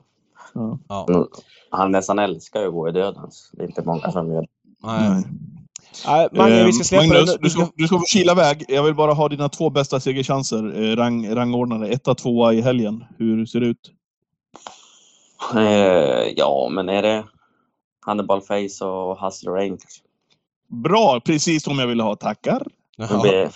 [0.54, 0.78] Ja.
[0.88, 1.28] Ja.
[1.70, 3.50] Han nästan älskar ju att gå i dödens.
[3.54, 4.48] Det är inte många som gör det.
[4.84, 5.24] Nej.
[6.06, 7.38] Nej, Mange, vi ska Eh, släppa Magnus, det nu.
[7.42, 8.66] du ska, du ska få kila iväg.
[8.68, 10.84] Jag vill bara ha dina två bästa segerchanser.
[10.84, 11.88] Eh, rang, rangordnade.
[11.88, 13.04] Etta, tvåa i helgen.
[13.18, 13.92] Hur ser det ut?
[15.56, 17.24] Eh, ja, men är det
[18.06, 20.02] Hannibal Face och Hustler kanske?
[20.68, 21.20] Bra!
[21.26, 22.16] Precis som jag ville ha.
[22.16, 22.68] Tackar.
[22.98, 23.22] Det Ja.
[23.22, 23.50] blir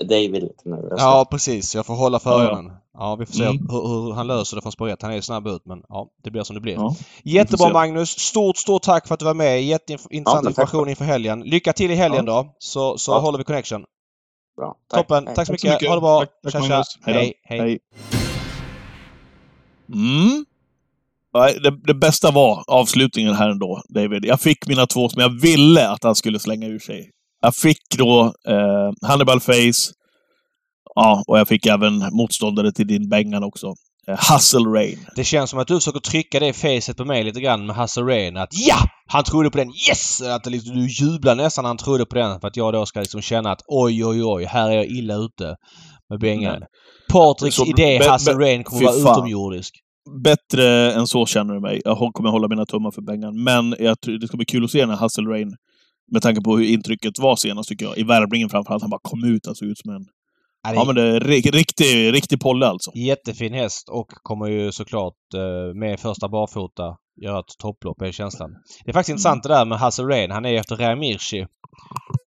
[0.00, 0.92] David lite nervös.
[0.98, 1.74] ja, precis.
[1.74, 2.50] Jag får hålla för Ja, ja.
[2.50, 2.72] ögonen.
[2.94, 3.68] Ja, vi får se Mm.
[3.70, 5.02] hur, hur han löser det från spår ett.
[5.02, 6.74] Han är ju snabb ut, men ja, det blir som det blir.
[6.74, 6.96] Ja.
[7.24, 7.72] Jättebra.
[7.72, 8.10] Magnus!
[8.18, 9.62] Stort, stort tack för att du var med.
[9.64, 11.40] Jätteintressant Ja, tack information inför helgen.
[11.40, 13.18] Lycka till i helgen då, så, så Ja.
[13.18, 13.84] håller vi connection.
[14.56, 14.74] Bra.
[14.94, 15.26] Toppen!
[15.26, 15.34] Hej.
[15.36, 15.72] Tack så Tack så mycket.
[15.72, 15.88] mycket.
[15.88, 16.20] Ha det bra!
[16.20, 17.12] Tack- tack, tja, tja.
[17.12, 17.32] Hej.
[17.44, 17.78] Hej, hej.
[19.92, 20.44] Mm.
[21.34, 24.24] Nej, Det, det bästa var avslutningen här ändå, David.
[24.24, 27.10] Jag fick mina två som jag ville att han skulle slänga ur sig.
[27.40, 29.92] Jag fick då eh, Hannibal Face.
[30.94, 33.66] Ja, och jag fick även motståndare till din Bengan också.
[34.08, 34.98] Eh, Hustle Rain.
[35.16, 38.00] Det känns som att du försöker trycka det facet på mig lite grann med Hasse
[38.00, 38.36] Rain.
[38.36, 38.76] Att ja!
[39.06, 39.68] Han trodde på den.
[39.88, 40.22] Yes!
[40.22, 42.40] Att det liksom, du jublar nästan när han trodde på den.
[42.40, 45.14] För att jag då ska liksom känna att oj, oj, oj, här är jag illa
[45.14, 45.56] ute
[46.10, 46.56] med Bengan.
[46.60, 46.68] Nej.
[47.12, 49.12] Patriks Så- idé be- be- Rain kommer vara fan.
[49.12, 49.74] utomjordisk.
[50.24, 51.80] Bättre än så känner du mig.
[51.84, 53.42] Jag kommer hålla mina tummar för Bengan.
[53.42, 55.56] Men jag det ska bli kul att se den här Hustle Rain.
[56.12, 57.98] Med tanke på hur intrycket var senast tycker jag.
[57.98, 58.82] I värmningen framförallt.
[58.82, 60.06] Han bara kom ut och såg ut som en...
[60.62, 62.90] Ja, Ja men det är ri- riktig, riktig polle alltså.
[62.94, 68.50] Jättefin häst och kommer ju såklart eh, med första barfota göra ett topplopp, är känslan.
[68.84, 70.30] Det är faktiskt intressant det där med Hasse Rain.
[70.30, 71.46] Han är efter Ramirci.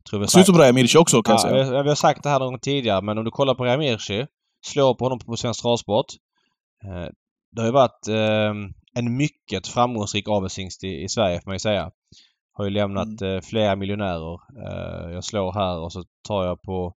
[0.10, 1.84] Tror Ser ut som Rajamirci också kan jag Ja, säga.
[1.84, 4.26] vi, har sagt det här någon gång tidigare, men om du kollar på Ramirci,
[4.66, 6.06] slår på honom på Svensk Travsport.
[6.86, 7.10] Eh,
[7.56, 8.54] det har ju varit eh,
[9.00, 11.92] en mycket framgångsrik avelshingst i, i Sverige får man ju säga.
[12.54, 13.36] Har ju lämnat Mm.
[13.36, 14.34] eh, flera miljonärer.
[14.68, 16.94] Eh, jag slår här och så tar jag på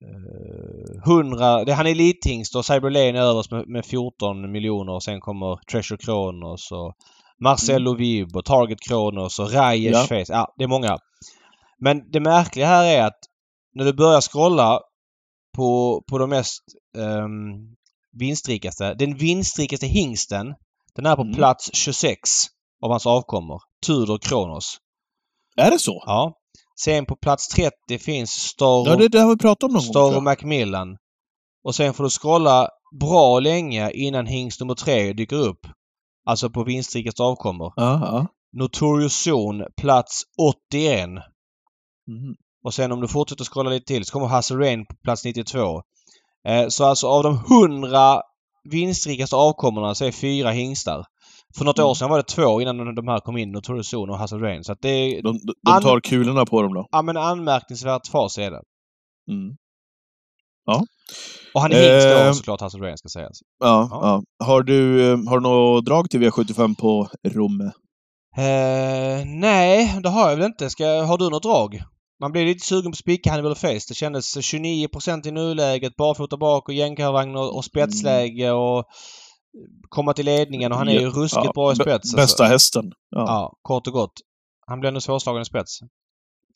[0.00, 1.64] eh, 100...
[1.64, 5.56] Det, han är elithingst och Cyber Lane överst med, med 14 miljoner och sen kommer
[5.70, 6.94] Treasure Kronos och
[7.40, 10.02] Marcello Vib och Target Kronos och Rajers Ja.
[10.06, 10.32] Face.
[10.32, 10.98] Ja, det är många.
[11.78, 13.18] Men det märkliga här är att
[13.74, 14.80] när du börjar scrolla
[15.56, 16.62] på, på de mest
[16.96, 17.76] um,
[18.18, 18.94] vinstrikaste.
[18.94, 20.54] Den vinstrikaste hingsten
[20.94, 21.34] den är på Mm.
[21.34, 22.20] plats 26
[22.84, 23.62] av hans avkommor.
[23.86, 24.76] Tudor Kronos.
[25.56, 26.02] Är det så?
[26.06, 26.32] Ja.
[26.80, 29.92] Sen på plats 30 finns Storo, Ja, det, det har vi pratat om någon gång.
[29.92, 30.22] Tror jag.
[30.22, 30.96] Macmillan.
[31.64, 32.68] Och sen får du scrolla
[33.00, 35.66] bra länge innan hingst nummer tre dyker upp.
[36.26, 37.72] Alltså på vinstrikaste avkommor.
[37.76, 38.26] Ja.
[38.52, 40.22] Notorious Zone, plats
[40.70, 41.08] 81.
[41.08, 42.34] Mhm.
[42.64, 45.82] Och sen om du fortsätter scrolla lite till så kommer Hasse Rain på plats 92.
[46.48, 48.20] Eh, så alltså av de 100
[48.70, 51.04] vinstrikaste avkommorna så är fyra hingstar.
[51.58, 51.88] För något Mm.
[51.90, 54.64] år sedan var det två innan de här kom in, Notorious Zone och Hasse Rain.
[54.64, 56.86] Så att det är De, de, de tar kulorna på dem då.
[56.92, 58.62] ja, men anmärkningsvärt fas är det.
[59.30, 59.56] Mm.
[61.54, 63.38] Och han är hingst Eh, då såklart, Hasse Rain ska sägas.
[63.60, 64.22] Ja, Ja.
[64.38, 64.46] ja.
[64.46, 67.64] Har du, eh, har du något drag till V75 på Romme?
[68.36, 70.70] Eh, nej, det har jag väl inte.
[70.70, 71.82] Ska, har du något drag?
[72.20, 73.80] Man blir lite sugen på spika Hannibal Face.
[73.88, 78.84] Det kändes 29% i nuläget, barfota bak och jänkarvagn och, och spetsläge och
[79.88, 81.90] komma till ledningen och han är ju ruskigt ja, bra i spets.
[81.90, 82.16] alltså.
[82.16, 82.92] Bästa hästen.
[83.10, 83.20] Ja.
[83.20, 84.12] Ja, kort och gott.
[84.66, 85.80] Han blir nog svårslagen i spets.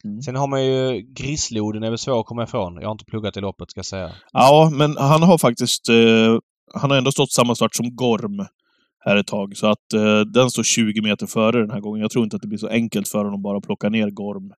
[0.05, 0.22] Mm.
[0.22, 2.74] Sen har man ju Grisloden är väl svår att komma ifrån.
[2.74, 4.11] Jag har inte pluggat i loppet ska jag säga.
[4.32, 5.88] ja, men han har faktiskt...
[5.88, 6.38] Eh,
[6.74, 8.46] han har ändå stått samma start som Gorm
[9.01, 9.57] här ett tag.
[9.57, 12.01] Så att eh, den står 20 meter före den här gången.
[12.01, 14.53] Jag tror inte att det blir så enkelt för honom bara att plocka ner Gorm.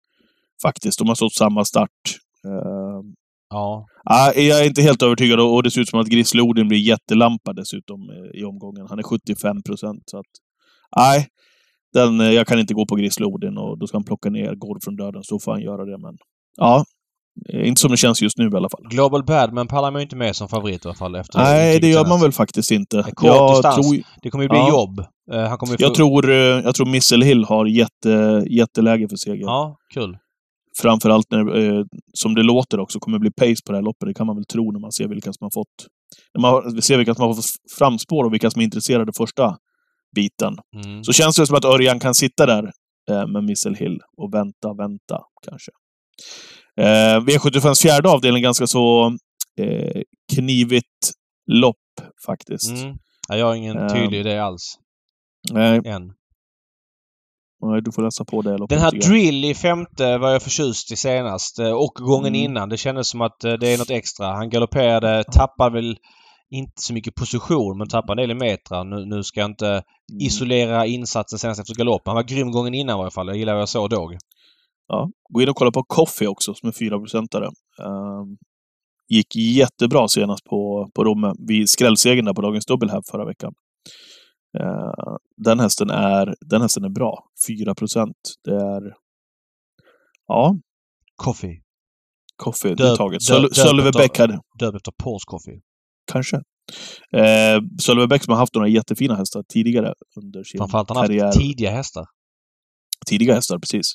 [0.62, 0.98] Faktiskt.
[0.98, 1.90] De har stått samma start.
[2.44, 3.00] Eh,
[3.50, 3.86] Ja.
[4.04, 7.52] Ja, jag är inte helt övertygad och det ser ut som att Grisloden blir jättelampa
[7.52, 8.86] dessutom eh, i omgången.
[8.88, 10.02] Han är 75 procent.
[10.06, 10.26] Så att,
[10.96, 11.26] nej.
[11.92, 14.54] Den, eh, jag kan inte gå på Grizzly Odin och då ska han plocka ner
[14.54, 15.98] Gård från döden, så får han göra det.
[15.98, 16.16] Men
[16.56, 16.84] ja,
[17.52, 18.82] eh, inte som det känns just nu i alla fall.
[18.90, 21.14] Global Badman pallar man ju inte med som favorit i alla fall.
[21.14, 23.02] Efter Nej, det gör man väl faktiskt inte.
[23.14, 23.76] kort Jag distans.
[23.76, 24.68] tror, Det kommer ju bli Ja.
[24.68, 25.04] jobb.
[25.32, 25.82] Han kommer ju få...
[25.84, 29.40] jag tror, jag tror Missile Hill har jätte, jätteläge för seger.
[29.44, 30.16] Ja, kul.
[30.82, 34.08] Framförallt när, eh, som det låter också, kommer bli pace på det här loppet.
[34.08, 35.86] Det kan man väl tro när man ser vilka som har fått...
[36.34, 37.44] När man ser vilka som har fått
[37.78, 39.56] framspår och vilka som är intresserade första
[40.16, 40.56] biten.
[40.84, 41.04] Mm.
[41.04, 42.70] Så känns det som att Örjan kan sitta där
[43.10, 45.70] eh, med Missile Hill och vänta, vänta kanske.
[46.80, 49.06] Eh, V75s fjärde avdelning ganska så
[49.60, 50.02] eh,
[50.34, 51.10] knivigt
[51.52, 51.76] lopp
[52.26, 52.70] faktiskt.
[52.82, 52.96] Mm.
[53.28, 53.88] Ja, jag har ingen Ehm.
[53.88, 54.74] tydlig idé alls.
[55.52, 56.12] Nej, Än.
[57.84, 58.66] Du får läsa på det.
[58.68, 58.90] Den här.
[58.90, 61.58] Drill i femte var jag förtjust i senast.
[61.58, 62.40] eh, Och gången Mm.
[62.44, 62.68] innan.
[62.68, 64.26] Det kändes som att eh, det är något extra.
[64.26, 65.96] Han galopperade, tappade väl
[66.50, 68.84] inte så mycket position men tappade en del i metrar.
[68.84, 69.82] Nu, nu ska jag inte Mm.
[70.20, 72.02] isolera insatsen senast efter galopp.
[72.04, 73.26] Han var grym gången innan i alla fall.
[73.26, 74.12] Jag gillar vad jag såg då.
[74.88, 75.10] Ja.
[75.32, 77.46] Gå in och kolla på Coffee också, som är 4-procentare.
[77.82, 78.36] Um,
[79.08, 83.52] gick jättebra senast på, på Romme, vid skrällsegern där på dagens dubbel här förra veckan.
[84.58, 87.24] Eh, den, hästen är, den hästen är bra.
[87.48, 88.16] 4 procent.
[88.44, 88.82] Det är...
[90.26, 90.54] Ja,
[91.16, 91.60] Coffee.
[92.36, 93.20] Coffee, det är taget.
[93.20, 94.38] döp- Söl- döp Sölve efter- Bäck hade...
[94.58, 95.60] Döpt efter Pauls Coffee.
[96.12, 96.36] Kanske.
[97.16, 101.06] Eh, Sölve Bäck som har haft några jättefina hästar tidigare under sin Framförallt han har
[101.06, 101.24] karriär.
[101.24, 102.04] haft tidiga hästar.
[103.06, 103.86] tidiga hästar, precis.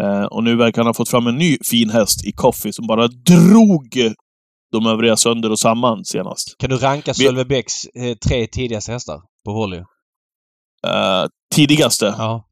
[0.00, 2.86] Eh, och nu verkar han ha fått fram en ny fin häst i Coffee som
[2.86, 3.88] bara drog
[4.72, 6.54] de övriga sönder och samman senast.
[6.58, 9.78] Kan du ranka Vi- Sölve Bäcks eh, tre tidigaste hästar på volley?
[10.86, 11.24] Eh,
[11.54, 12.44] tidigaste, Ja.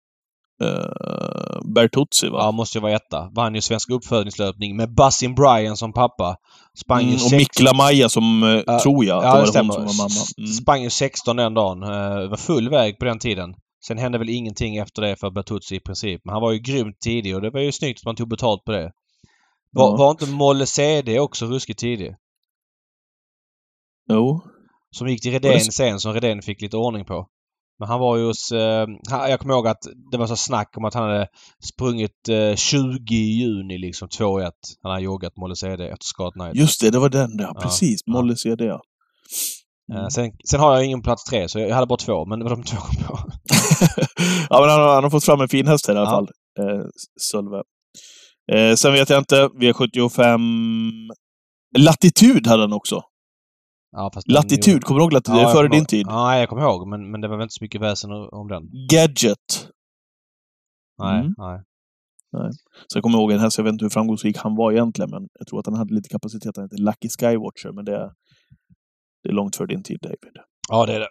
[0.63, 2.39] eh, Bertuzzi va?
[2.39, 3.31] ja, måste ju vara etta.
[3.35, 6.37] Vann ju Svensk uppfödningslöpning med Bussin Bryan som pappa.
[6.85, 9.73] Sprang Mm, och Mikla Maja som, Ja, tror jag, Ja, det stämmer.
[9.73, 10.25] som var mamma.
[10.39, 10.47] Mm.
[10.53, 11.83] Sprang ju 16 den dagen.
[11.83, 13.55] Eh, var full väg på den tiden.
[13.87, 16.21] Sen hände väl ingenting efter det för Bertuzzi i princip.
[16.25, 18.65] Men han var ju grymt tidig och det var ju snyggt att man tog betalt
[18.65, 18.93] på det.
[19.73, 19.97] Var, Ja.
[19.97, 22.15] var inte Molle CD också ruskigt tidig?
[24.09, 24.41] Jo.
[24.97, 25.73] Som gick till det Redén så?
[25.73, 27.27] sen som Redén fick lite ordning på.
[27.79, 28.53] Men han var ju hos...
[28.53, 29.83] Eh, jag kommer ihåg att
[30.13, 31.29] det var så snack om att han hade
[31.73, 34.51] sprungit eh, 20 i juni liksom 2-1.
[34.83, 36.55] Han hade joggat Molle CD efter Scott Knight.
[36.57, 37.45] Just det, det var den där.
[37.45, 38.01] Ja, Precis.
[38.07, 38.75] Molle CD, ja.
[38.75, 38.81] Eh,
[39.99, 40.11] Mm.
[40.11, 42.51] sen, sen har jag ingen plats tre så jag hade bara två men det var
[42.51, 43.19] de två jag kom på.
[44.51, 46.07] ja, men han, har- han har fått fram en fin häst i alla Ja.
[46.11, 46.29] fall.
[46.61, 46.85] Eh,
[47.31, 47.63] Sölve.
[48.53, 49.49] Eh, sen vet jag inte.
[49.49, 50.41] V75...
[51.79, 53.01] Latitud hade han också.
[53.93, 55.37] Ja, Latitud, kommer du ihåg Latitud?
[55.37, 56.07] Ja, det är före din tid.
[56.09, 58.63] Ja, jag kommer ihåg men, men det var väl inte så mycket väsen om den.
[58.91, 59.69] Gadget.
[61.03, 61.35] Nej, Mm.
[61.39, 61.61] nej.
[62.87, 65.29] Så jag kommer ihåg en häst, jag vet inte hur framgångsrik han var egentligen, men
[65.39, 66.57] jag tror att han hade lite kapacitet.
[66.57, 68.11] Han heter Lucky Skywatcher, men det är,
[69.23, 70.37] det är långt före din tid, David.
[70.69, 71.09] Ja, det är det.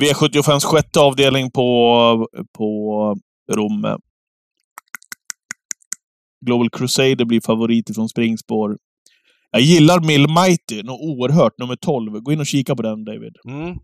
[0.00, 2.28] V75s sjätte avdelning på,
[2.58, 3.16] på
[3.52, 3.96] Romme.
[6.46, 8.78] Global Crusader blir favorit ifrån springspår.
[9.52, 12.20] Jag gillar Mill Mighty, något oerhört, nummer 12.
[12.20, 13.36] Gå in och kika på den, David.
[13.48, 13.76] Mm.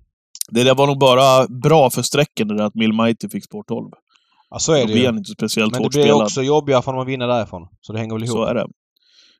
[0.50, 3.62] Det där var nog bara bra för sträcken, det där att Mill Mighty fick spår
[3.68, 3.90] 12.
[4.50, 5.06] Ja, så är Då det blir ju.
[5.06, 6.22] han inte speciellt Men det blir spelad.
[6.22, 7.68] också jobbigare för dem att vinna därifrån.
[7.80, 8.36] Så det hänger väl ihop.
[8.36, 8.66] Så är det.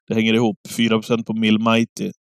[0.08, 0.56] Det hänger ihop.
[0.78, 2.12] 4% på Mill Mighty.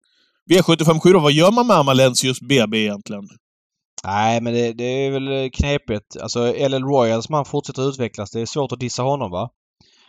[0.51, 3.23] V757 då, vad gör man med Amalensius BB egentligen?
[4.05, 6.17] Nej, men det, det är väl knepigt.
[6.23, 8.31] Alltså LL Royal som han fortsätter utvecklas.
[8.31, 9.51] Det är svårt att dissa honom va?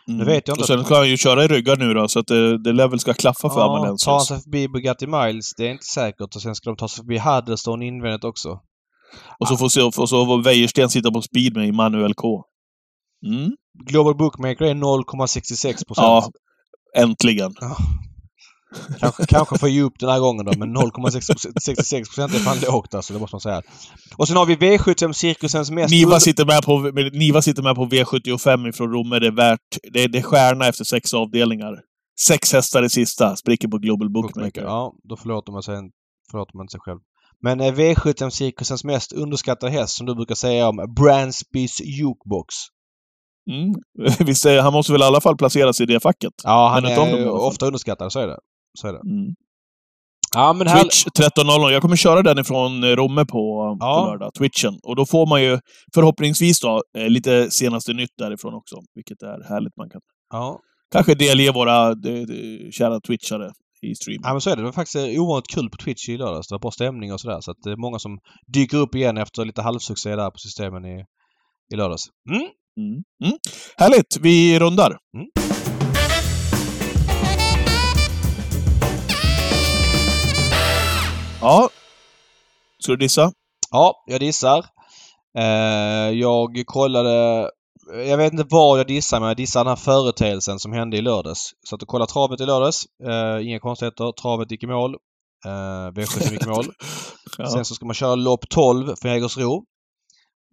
[0.08, 0.18] Mm.
[0.18, 2.18] Nu vet jag inte Och sen ska han ju köra i ryggar nu då, så
[2.18, 5.54] att det, det lär väl ska klaffa för Ja, tar han sig förbi Bugatti Miles,
[5.56, 6.36] det är inte säkert.
[6.36, 8.60] Och sen ska de ta sig förbi Huddleston invändigt också.
[9.40, 12.44] Och så får se, och så får Wäjersten sitta på speed med Manuel K.
[13.26, 13.50] Mm.
[13.86, 15.86] Global Bookmaker är 0,66 procent.
[15.96, 16.30] Ja,
[16.96, 17.54] äntligen.
[19.00, 22.94] Kanske, kanske får ge upp den här gången då, men 0,66 procent är fan lågt
[22.94, 23.62] alltså, det måste man säga.
[24.16, 25.90] Och sen har vi V75 cirkusens mest...
[25.90, 26.78] Niva sitter, med på,
[27.18, 29.18] Niva sitter med på V75 ifrån Romme.
[29.18, 29.78] Det är värt...
[29.92, 31.74] Det är, det är stjärna efter sex avdelningar.
[32.20, 33.36] Sex hästar i sista.
[33.36, 34.40] Spricker på Global Bookmaker.
[34.40, 34.62] Bookmaker.
[34.62, 35.76] Ja, då förlåter man sig,
[36.30, 36.98] förlåter man sig själv.
[37.42, 42.54] Men eh, V75 cirkusens mest underskattade häst som du brukar säga om Bransbys Jukebox.
[43.50, 43.74] Mm.
[44.26, 46.32] Visst är, han måste väl i alla fall placeras i det facket?
[46.44, 47.28] Ja, han är fall.
[47.28, 48.38] ofta underskattad, så är det.
[48.80, 49.00] Så är det.
[49.10, 49.34] Mm.
[50.34, 50.82] Ja, men här...
[50.82, 51.70] Twitch 13.00.
[51.70, 54.04] Jag kommer köra den ifrån eh, Romme på, Ja.
[54.04, 54.30] på lördag.
[54.38, 54.78] Twitchen.
[54.82, 55.58] Och då får man ju
[55.94, 58.76] förhoppningsvis då eh, lite senaste nytt därifrån också.
[58.94, 59.76] Vilket är härligt.
[59.76, 60.00] Man kan
[60.32, 60.58] Ja.
[60.92, 63.50] kanske delge våra de, de, kära twitchare
[63.82, 64.20] i stream.
[64.22, 64.62] ja, men så är det.
[64.62, 66.48] Det var faktiskt eh, ovanligt kul på Twitch i lördags.
[66.48, 67.40] Det var bra stämning och sådär.
[67.40, 68.18] Så att det är många som
[68.52, 71.04] dyker upp igen efter lite halvsuccé där på systemen i,
[71.72, 72.02] i lördags.
[72.30, 72.40] Mm.
[72.80, 73.02] Mm.
[73.24, 73.38] Mm.
[73.76, 74.16] Härligt!
[74.20, 74.96] Vi rundar.
[81.40, 81.70] Ja.
[82.82, 83.32] Ska du dissa?
[83.70, 84.64] Ja, jag dissar.
[85.38, 87.50] Eh, jag kollade...
[88.06, 91.02] Jag vet inte vad jag dissar men jag dissar den här företeelsen som hände i
[91.02, 91.50] lördags.
[91.68, 92.84] Så att jag kollade travet i lördags.
[93.08, 94.12] Eh, inga konstigheter.
[94.12, 94.94] Travet gick i mål.
[95.46, 95.48] Eh,
[95.92, 96.66] V75 gick i mål.
[97.38, 97.46] Ja.
[97.46, 99.64] Sen så ska man köra lopp 12 för Jägersro.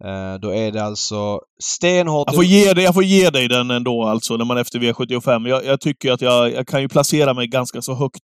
[0.04, 2.26] Eh, då är det alltså stenhårt...
[2.26, 4.78] Jag får, ge dig, jag får ge dig den ändå, alltså, när man är efter
[4.78, 5.48] V75.
[5.48, 8.22] Jag, jag tycker att jag, jag kan ju placera mig ganska så högt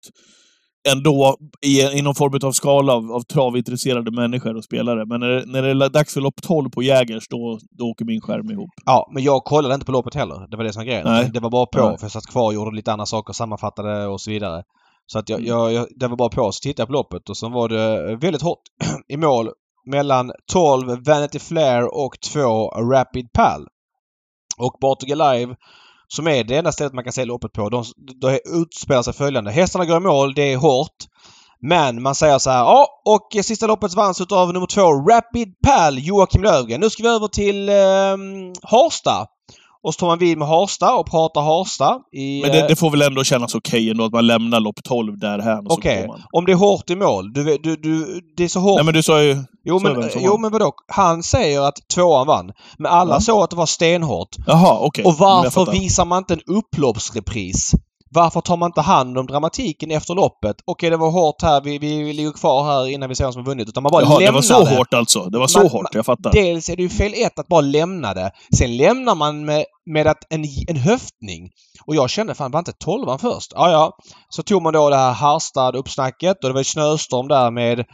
[0.88, 1.36] ändå
[1.66, 5.06] i, i någon form av skala av, av travintresserade människor och spelare.
[5.06, 8.20] Men när, när det är dags för lopp 12 på Jägers, då, då åker min
[8.20, 8.70] skärm ihop.
[8.84, 10.50] Ja, men jag kollade inte på loppet heller.
[10.50, 11.05] Det var det som var grejen.
[11.05, 11.30] Nej.
[11.34, 11.88] Det var bara på.
[11.88, 11.98] Nej.
[11.98, 14.62] För jag satt kvar och gjorde lite andra saker, sammanfattade och så vidare.
[15.06, 15.48] Så att jag, Mm.
[15.48, 16.52] jag, jag, det var bara på.
[16.52, 18.62] Så tittade jag på loppet och så var det väldigt hårt
[19.09, 19.50] i mål
[19.90, 23.66] mellan 12 Vanity Flair och 2 Rapid Pal.
[24.59, 25.56] Och Bartog Live
[26.09, 27.68] som är det enda stället man kan se loppet på.
[27.68, 27.85] De,
[28.20, 29.51] de utspelar sig följande.
[29.51, 30.97] Hästarna går i mål, det är hårt.
[31.60, 35.98] Men man säger så här, ja och sista loppet vanns utav nummer två Rapid Pal
[35.98, 36.80] Joakim Lövgren.
[36.80, 37.74] Nu ska vi över till eh,
[38.62, 39.26] Harsta.
[39.82, 42.40] Och så tar man vid med Harsta och pratar Harsta i...
[42.42, 45.18] Men eh, det, det får väl ändå kännas okej ändå att man lämnar lopp 12
[45.18, 45.66] därhän.
[45.66, 46.22] och så Okej, man.
[46.32, 47.32] om det är hårt i mål.
[47.32, 48.76] Du, du, du, det är så hårt.
[48.76, 49.36] Nej men du sa ju...
[49.64, 50.40] jo, men, som jo vann.
[50.40, 50.72] men vadå?
[50.88, 52.50] Han säger att tvåan vann.
[52.78, 53.20] Men alla Ja.
[53.20, 54.28] såg att det var stenhårt.
[54.46, 55.05] Jaha, okej.
[55.05, 57.72] Och Mm, jag varför visar man inte en upploppsrepris?
[58.10, 60.56] Varför tar man inte hand om dramatiken efter loppet?
[60.64, 61.60] Okej, det var hårt här.
[61.60, 63.68] Vi, vi ligger kvar här innan vi ser vem som har vunnit.
[63.68, 65.24] Utan man bara Jaha, det lämnar var så hårt alltså?
[65.24, 66.32] Det var så Man- hårt, jag fattar.
[66.32, 68.30] Dels är det ju fel ett att bara lämna det.
[68.59, 71.51] Sen lämnar man med, med att en, en höftning.
[71.86, 73.52] Och jag kände fan, var inte tolvan först?
[73.55, 73.93] Ja, ja.
[74.28, 77.85] Så tog man då det här Harstad-uppsnacket och det var snöstorm där med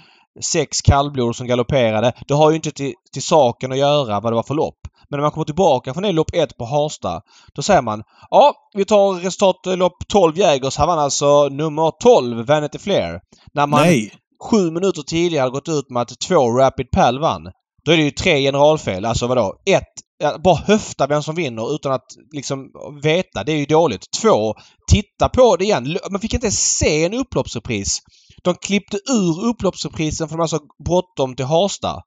[0.52, 2.12] sex kallblod som galopperade.
[2.28, 4.78] Det har ju inte till, till saken att göra vad det var för lopp.
[5.10, 7.22] Men när man kommer tillbaka från det lopp ett på Harstad,
[7.54, 10.76] då säger man ja, vi tar resultat eh, lopp 12 Jägers.
[10.76, 13.20] Här vann alltså nummer 12 Vanity Flair.
[13.54, 14.12] När man Nej!
[14.50, 17.42] sju minuter tidigare hade gått ut med att två Rapid Pal vann.
[17.84, 19.04] Då är det ju tre generalfel.
[19.04, 19.54] Alltså vadå?
[19.66, 22.70] Ett, bara höfta vem som vinner utan att liksom
[23.02, 23.44] veta.
[23.44, 24.06] Det är ju dåligt.
[24.22, 24.54] Två,
[24.90, 25.98] titta på det igen.
[26.10, 27.98] Man fick inte se en upploppsrepris.
[28.44, 32.02] De klippte ur upploppsreprisen för de var så bråttom till Harsta.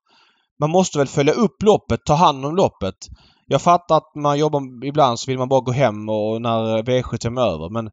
[0.60, 2.96] Man måste väl följa upp loppet, ta hand om loppet.
[3.46, 7.42] Jag fattar att man jobbar ibland så vill man bara gå hem och när V75
[7.42, 7.90] är över men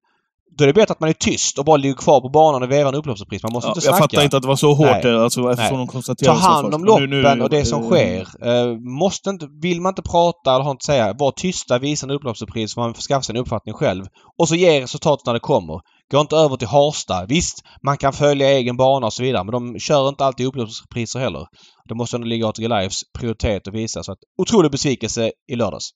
[0.59, 2.71] då är det bättre att man är tyst och bara ligger kvar på banan och
[2.71, 3.43] vevar en upploppsrepris.
[3.43, 4.03] Man måste Ja, inte jag snacka.
[4.03, 5.15] fattar inte att det var så hårt Nej.
[5.17, 5.87] alltså, eftersom Nej.
[5.87, 8.47] de konstaterade Ta hand om Men nu- loppen nu- och det som eh, sker.
[8.49, 12.11] Eh, måste inte, vill man inte prata eller har inte säga, var tysta, visa en
[12.11, 14.05] upploppsrepris så man får skaffa sig en uppfattning själv.
[14.39, 15.81] Och så ge resultat när det kommer.
[16.13, 17.27] Gå inte över till Harsta.
[17.29, 21.21] Visst, man kan följa egen bana och så vidare men de kör inte alltid upploppsrepriser
[21.21, 21.47] heller.
[21.89, 24.03] Det måste ändå ligga ATG Lives prioritet att visa.
[24.03, 25.91] Så att, otrolig besvikelse i lördags.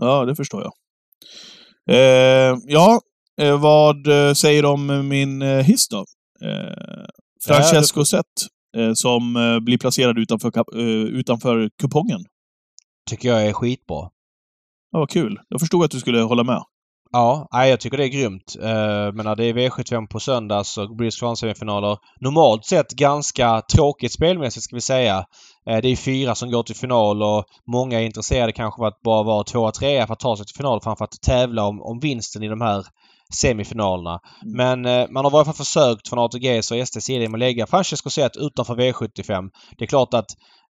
[0.00, 0.72] Ja, det förstår jag.
[1.90, 3.00] Eh, ja,
[3.40, 6.04] eh, vad eh, säger du om min eh, hiss då?
[6.48, 7.04] Eh,
[7.46, 8.24] Francesco Zet,
[8.76, 10.84] eh, som eh, blir placerad utanför, eh,
[11.18, 12.24] utanför kupongen.
[13.10, 14.10] Tycker jag är skitbra.
[14.90, 15.38] Ja, vad kul.
[15.48, 16.62] Jag förstod att du skulle hålla med.
[17.14, 18.56] Ja, nej, jag tycker det är grymt.
[18.58, 23.62] Uh, men när det är V75 på söndag så blir det semifinaler Normalt sett ganska
[23.74, 25.24] tråkigt spelmässigt ska vi säga.
[25.66, 29.00] Eh, det är fyra som går till final och många är intresserade kanske av att
[29.00, 32.00] bara vara tvåa, trea för att ta sig till final framför att tävla om, om
[32.00, 32.84] vinsten i de här
[33.34, 34.20] semifinalerna.
[34.42, 34.56] Mm.
[34.56, 37.38] Men eh, man har i varje fall försökt från ATGs och STs sida med att
[37.38, 39.50] lägga Francesco Zet utanför V75.
[39.78, 40.26] Det är klart att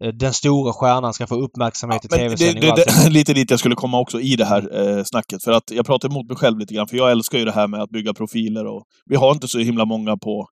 [0.03, 3.75] eh, den stora stjärnan ska få uppmärksamhet i Men det, tv-sändning lite dit jag skulle
[3.75, 5.43] komma också i det här eh, snacket.
[5.43, 7.67] För att jag pratar emot mig själv lite grann, för jag älskar ju det här
[7.67, 10.47] med att bygga profiler och vi har inte så himla många på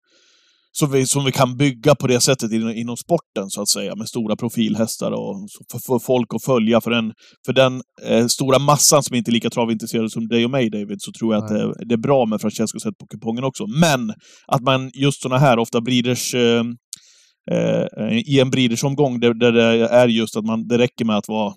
[0.79, 3.95] som vi, som vi kan bygga på det sättet inom, inom sporten, så att säga,
[3.95, 5.35] med stora profilhästar och
[5.71, 6.81] för, för folk att följa.
[6.81, 7.13] För den,
[7.45, 11.01] för den eh, stora massan som inte är lika travintresserade som dig och mig, David,
[11.01, 13.67] så tror jag att det, det är bra med Francesco sett på kupongen också.
[13.67, 14.13] Men
[14.47, 16.63] att man just såna här, ofta breeders eh,
[17.51, 21.27] eh, i en breedersomgång där, där det är just att man, det räcker med att
[21.27, 21.53] vara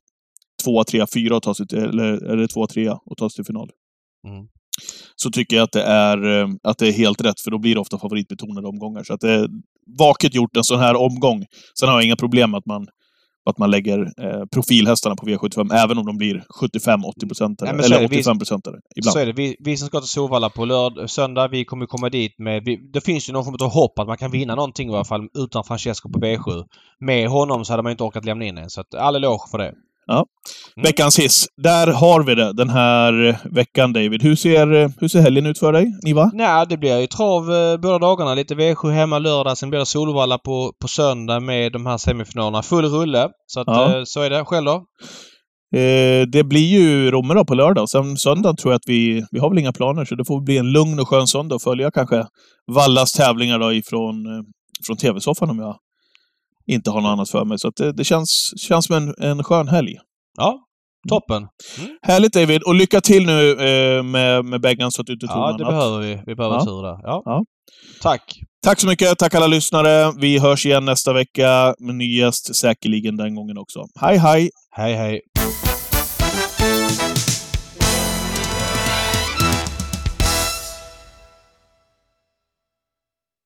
[0.64, 3.44] tvåa, trea, fyra och ta sig till, eller, eller tvåa, trea och ta sig till
[3.44, 3.70] final.
[4.28, 4.46] Mm.
[5.16, 7.74] Så tycker jag att det, är, eh, att det är helt rätt, för då blir
[7.74, 9.02] det ofta favoritbetonade omgångar.
[9.04, 9.48] Så att det är
[9.98, 11.44] vaket gjort en sån här omgång.
[11.80, 12.86] Sen har jag inga problem med att man,
[13.50, 17.68] att man lägger eh, profilhästarna på V75, även om de blir 75-80 procentare.
[17.68, 18.14] Nej, men så är Eller det.
[18.14, 18.76] Vi- 85 procentare.
[18.96, 19.12] Ibland.
[19.12, 19.32] Så är det.
[19.32, 22.64] Vi, vi som ska till Solvalla på lörd, söndag, vi kommer komma dit med...
[22.64, 25.04] Vi, det finns ju någon form av hopp att man kan vinna någonting i alla
[25.04, 26.64] fall utan Francesco på B7.
[27.00, 28.70] Med honom så hade man inte orkat lämna in en.
[28.70, 29.72] Så att all eloge för det.
[30.12, 30.24] Mm.
[30.82, 31.46] Veckans hiss.
[31.62, 34.22] Där har vi det den här veckan, David.
[34.22, 36.30] Hur ser, hur ser helgen ut för dig, Niva?
[36.34, 38.34] Nej, det blir ju trav eh, båda dagarna.
[38.34, 42.62] Lite V7 hemma lördag, sen blir det Solvalla på, på söndag med de här semifinalerna.
[42.62, 43.28] Full rulle.
[43.46, 43.96] Så att Ja.
[43.96, 44.44] eh, så är det.
[44.44, 44.84] Själv då?
[45.78, 47.88] Eh, det blir ju Romme då på lördag.
[47.88, 49.24] Sen söndag tror jag att vi...
[49.30, 51.62] Vi har väl inga planer, så det får bli en lugn och skön söndag och
[51.62, 52.26] följa kanske
[52.72, 54.42] Vallas tävlingar då ifrån, eh,
[54.86, 55.76] från TV-soffan om jag
[56.68, 57.58] inte har något annat för mig.
[57.58, 59.94] Så det, det känns, känns som en, en skön helg.
[60.38, 60.58] Ja,
[61.08, 61.46] toppen.
[62.02, 62.62] Härligt David!
[62.62, 65.64] Och lycka till nu eh, med, med Beggan så att du inte tror Ja, det
[65.66, 65.68] annat.
[65.80, 66.22] behöver vi.
[66.26, 66.64] Vi behöver Ja.
[66.64, 66.98] tur där.
[67.02, 67.22] Ja.
[67.24, 67.44] Ja.
[68.02, 68.22] Tack.
[68.64, 69.18] Tack så mycket!
[69.18, 70.12] Tack alla lyssnare!
[70.20, 73.80] Vi hörs igen nästa vecka med ny gäst, säkerligen den gången också.
[74.00, 74.50] Hej hej!
[74.76, 75.20] Hej hej.